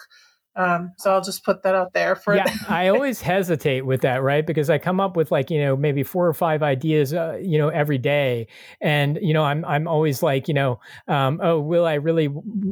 Um, 0.54 0.92
so 0.98 1.12
I'll 1.12 1.22
just 1.22 1.44
put 1.44 1.62
that 1.62 1.74
out 1.74 1.92
there 1.94 2.14
for. 2.14 2.36
Yeah, 2.36 2.44
I 2.68 2.88
always 2.88 3.20
hesitate 3.20 3.86
with 3.86 4.02
that, 4.02 4.22
right? 4.22 4.46
Because 4.46 4.68
I 4.68 4.78
come 4.78 5.00
up 5.00 5.16
with 5.16 5.30
like 5.30 5.50
you 5.50 5.60
know 5.60 5.76
maybe 5.76 6.02
four 6.02 6.26
or 6.26 6.34
five 6.34 6.62
ideas, 6.62 7.14
uh, 7.14 7.38
you 7.42 7.58
know, 7.58 7.68
every 7.68 7.98
day, 7.98 8.48
and 8.80 9.18
you 9.22 9.32
know 9.32 9.44
I'm 9.44 9.64
I'm 9.64 9.88
always 9.88 10.22
like 10.22 10.48
you 10.48 10.54
know, 10.54 10.80
um, 11.08 11.40
oh, 11.42 11.60
will 11.60 11.86
I 11.86 11.94
really? 11.94 12.28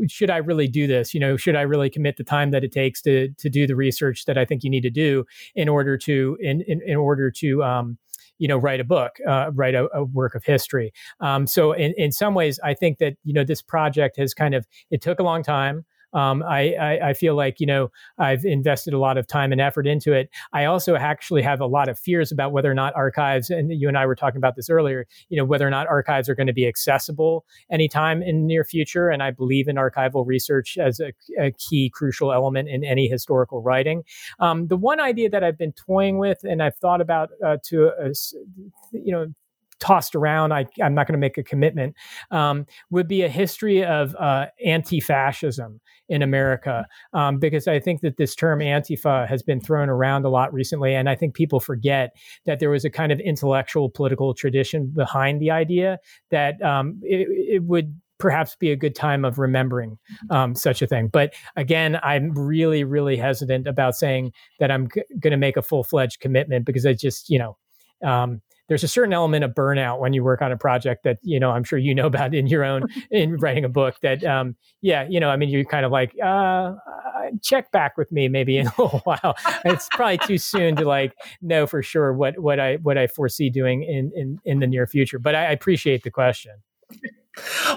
Should 0.09 0.31
I 0.31 0.39
really 0.39 0.69
do 0.69 0.87
this? 0.87 1.15
You 1.15 1.21
know, 1.21 1.37
should 1.37 1.57
I 1.57 1.63
really 1.63 1.89
commit 1.89 2.17
the 2.17 2.25
time 2.25 2.51
that 2.51 2.65
it 2.65 2.73
takes 2.73 3.01
to 3.03 3.31
to 3.39 3.49
do 3.49 3.67
the 3.67 3.77
research 3.77 4.27
that 4.27 4.37
I 4.37 4.45
think 4.45 4.63
you 4.63 4.71
need 4.71 4.83
to 4.83 4.91
do 4.91 5.25
in 5.55 5.69
order 5.69 5.97
to 5.99 6.37
in 6.41 6.63
in, 6.67 6.83
in 6.85 6.97
order 6.97 7.31
to 7.31 7.65
um, 7.65 7.99
you 8.41 8.49
know 8.49 8.57
write 8.57 8.81
a 8.81 8.85
book 8.85 9.13
uh, 9.29 9.51
write 9.55 9.75
a, 9.75 9.89
a, 9.95 10.03
work 10.03 10.35
of 10.35 10.45
history 10.45 10.93
um, 11.21 11.47
so 11.47 11.73
in, 11.73 11.95
in 11.97 12.11
some 12.11 12.35
ways 12.35 12.59
i 12.65 12.75
think 12.75 12.99
that 12.99 13.15
you 13.23 13.33
know 13.33 13.45
this 13.45 13.63
project 13.63 14.17
has 14.17 14.35
kind 14.35 14.55
of 14.55 14.67
it 14.91 15.01
took 15.01 15.21
a 15.21 15.23
long 15.23 15.43
time 15.43 15.85
um, 16.13 16.43
I, 16.43 16.75
I, 16.75 17.09
I 17.11 17.15
feel 17.15 17.35
like 17.35 17.61
you 17.61 17.67
know 17.67 17.91
I've 18.19 18.45
invested 18.45 18.95
a 18.95 18.99
lot 18.99 19.19
of 19.19 19.27
time 19.27 19.53
and 19.53 19.61
effort 19.61 19.87
into 19.87 20.13
it. 20.13 20.31
I 20.53 20.65
also 20.65 20.97
actually 20.97 21.43
have 21.43 21.61
a 21.61 21.67
lot 21.67 21.89
of 21.89 21.99
fears 21.99 22.33
about 22.33 22.53
whether 22.53 22.71
or 22.71 22.75
not 22.75 22.95
archives, 22.95 23.51
and 23.51 23.71
you 23.73 23.89
and 23.89 23.99
I 23.99 24.07
were 24.07 24.17
talking 24.17 24.39
about 24.39 24.57
this 24.57 24.71
earlier. 24.71 25.07
You 25.29 25.37
know 25.37 25.45
whether 25.45 25.67
or 25.67 25.71
not 25.71 25.87
archives 25.87 26.29
are 26.29 26.35
going 26.35 26.47
to 26.47 26.53
be 26.53 26.67
accessible 26.67 27.45
anytime 27.71 28.23
in 28.23 28.47
near 28.47 28.65
future. 28.65 29.09
And 29.09 29.23
I 29.23 29.31
believe 29.31 29.69
in 29.69 29.77
archival 29.77 30.27
research 30.27 30.79
as 30.79 31.01
a, 31.01 31.13
a 31.39 31.53
key 31.53 31.91
crucial 31.93 32.33
element 32.33 32.69
in 32.69 32.85
any 32.85 33.09
historical 33.09 33.63
writing. 33.63 34.05
Um, 34.39 34.67
the 34.69 34.77
one 34.77 35.01
idea 35.01 35.31
that 35.31 35.45
I've 35.45 35.59
been 35.59 35.73
toying 35.73 36.19
with 36.19 36.39
and 36.45 36.63
I've 36.63 36.77
thought 36.77 37.01
about 37.01 37.31
uh, 37.45 37.59
to 37.65 37.91
a, 38.01 38.13
you 38.93 39.13
know 39.13 39.27
tossed 39.81 40.15
around. 40.15 40.53
I, 40.53 40.67
am 40.81 40.95
not 40.95 41.07
going 41.07 41.15
to 41.15 41.19
make 41.19 41.39
a 41.39 41.43
commitment. 41.43 41.97
Um, 42.31 42.67
would 42.91 43.09
be 43.09 43.23
a 43.23 43.29
history 43.29 43.85
of 43.85 44.15
uh, 44.17 44.47
anti-fascism 44.65 45.81
in 46.09 46.23
America, 46.23 46.87
um, 47.13 47.39
because 47.39 47.67
I 47.69 47.81
think 47.81 48.01
that 48.03 48.17
this 48.17 48.35
term 48.35 48.61
Antifa 48.61 49.29
has 49.29 49.43
been 49.43 49.61
thrown 49.61 49.89
around 49.89 50.25
a 50.25 50.29
lot 50.29 50.53
recently, 50.53 50.95
and 50.95 51.09
I 51.09 51.15
think 51.15 51.35
people 51.35 51.61
forget 51.61 52.15
that 52.47 52.61
there 52.61 52.71
was 52.71 52.85
a 52.85 52.91
kind 52.91 53.13
of 53.13 53.21
intellectual 53.21 53.89
political 53.89 54.35
tradition 54.35 54.93
behind 54.95 55.41
the 55.41 55.51
idea 55.51 55.99
that 56.31 56.61
um, 56.63 57.01
it, 57.03 57.29
it 57.29 57.63
would 57.65 57.95
perhaps 58.21 58.55
be 58.55 58.71
a 58.71 58.77
good 58.77 58.95
time 58.95 59.25
of 59.25 59.39
remembering 59.39 59.99
um, 60.31 60.55
such 60.55 60.83
a 60.83 60.87
thing. 60.87 61.09
But 61.09 61.33
again, 61.57 61.99
I'm 62.03 62.33
really, 62.35 62.85
really 62.85 63.17
hesitant 63.17 63.67
about 63.67 63.97
saying 63.97 64.33
that 64.61 64.71
I'm 64.71 64.89
g- 64.95 65.03
going 65.19 65.33
to 65.33 65.37
make 65.37 65.57
a 65.57 65.63
full 65.63 65.83
fledged 65.83 66.21
commitment 66.21 66.67
because 66.67 66.87
I 66.87 66.93
just, 66.93 67.31
you 67.31 67.39
know, 67.39 67.57
um, 68.07 68.43
there's 68.71 68.85
a 68.85 68.89
certain 68.89 69.13
element 69.13 69.43
of 69.43 69.51
burnout 69.51 69.99
when 69.99 70.13
you 70.13 70.23
work 70.23 70.41
on 70.41 70.53
a 70.53 70.57
project 70.57 71.03
that 71.03 71.19
you 71.23 71.41
know 71.41 71.51
I'm 71.51 71.65
sure 71.65 71.77
you 71.77 71.93
know 71.93 72.07
about 72.07 72.35
in 72.35 72.47
your 72.47 72.65
own 72.65 72.85
in 73.11 73.37
writing 73.37 73.65
a 73.65 73.69
book. 73.69 73.97
That 74.01 74.25
um, 74.25 74.55
yeah, 74.81 75.07
you 75.11 75.19
know, 75.19 75.29
I 75.29 75.37
mean, 75.37 75.49
you're 75.49 75.65
kind 75.65 75.85
of 75.85 75.91
like 75.91 76.15
uh, 76.25 76.75
check 77.43 77.73
back 77.73 77.99
with 77.99 78.13
me 78.13 78.29
maybe 78.29 78.57
in 78.57 78.67
a 78.79 78.83
little 78.83 79.01
while. 79.01 79.35
it's 79.65 79.89
probably 79.91 80.19
too 80.19 80.39
soon 80.39 80.77
to 80.77 80.85
like 80.85 81.15
know 81.43 81.67
for 81.67 81.83
sure 81.83 82.13
what 82.13 82.39
what 82.39 82.61
I 82.61 82.77
what 82.77 82.97
I 82.97 83.09
foresee 83.09 83.51
doing 83.51 83.83
in 83.83 84.13
in 84.15 84.39
in 84.45 84.61
the 84.61 84.69
near 84.69 84.87
future. 84.87 85.19
But 85.19 85.35
I, 85.35 85.47
I 85.47 85.51
appreciate 85.51 86.05
the 86.05 86.11
question. 86.13 86.53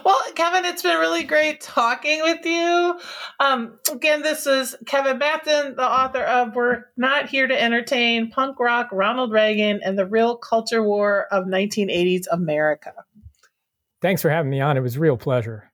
Well, 0.04 0.20
Kevin, 0.36 0.66
it's 0.66 0.82
been 0.82 0.98
really 0.98 1.24
great 1.24 1.62
talking 1.62 2.22
with 2.24 2.44
you. 2.46 3.00
Um, 3.40 3.78
again, 3.92 4.22
this 4.22 4.48
is 4.48 4.76
Kevin 4.88 5.20
Mattson, 5.20 5.76
the 5.76 5.84
author 5.84 6.24
of 6.24 6.56
We're 6.56 6.86
Not 6.98 7.30
Here 7.30 7.48
to 7.48 7.62
Entertain 7.62 8.32
Punk 8.32 8.60
Rock, 8.60 8.90
Ronald 8.92 9.32
Reagan, 9.32 9.82
and 9.84 9.98
the 9.98 10.06
Real 10.06 10.36
Culture 10.36 10.82
War 10.82 11.28
of 11.32 11.46
1980s 11.46 12.26
America. 12.32 12.94
Thanks 14.02 14.22
for 14.22 14.30
having 14.30 14.50
me 14.50 14.60
on. 14.60 14.76
It 14.76 14.82
was 14.82 14.96
a 14.96 15.00
real 15.00 15.18
pleasure. 15.18 15.72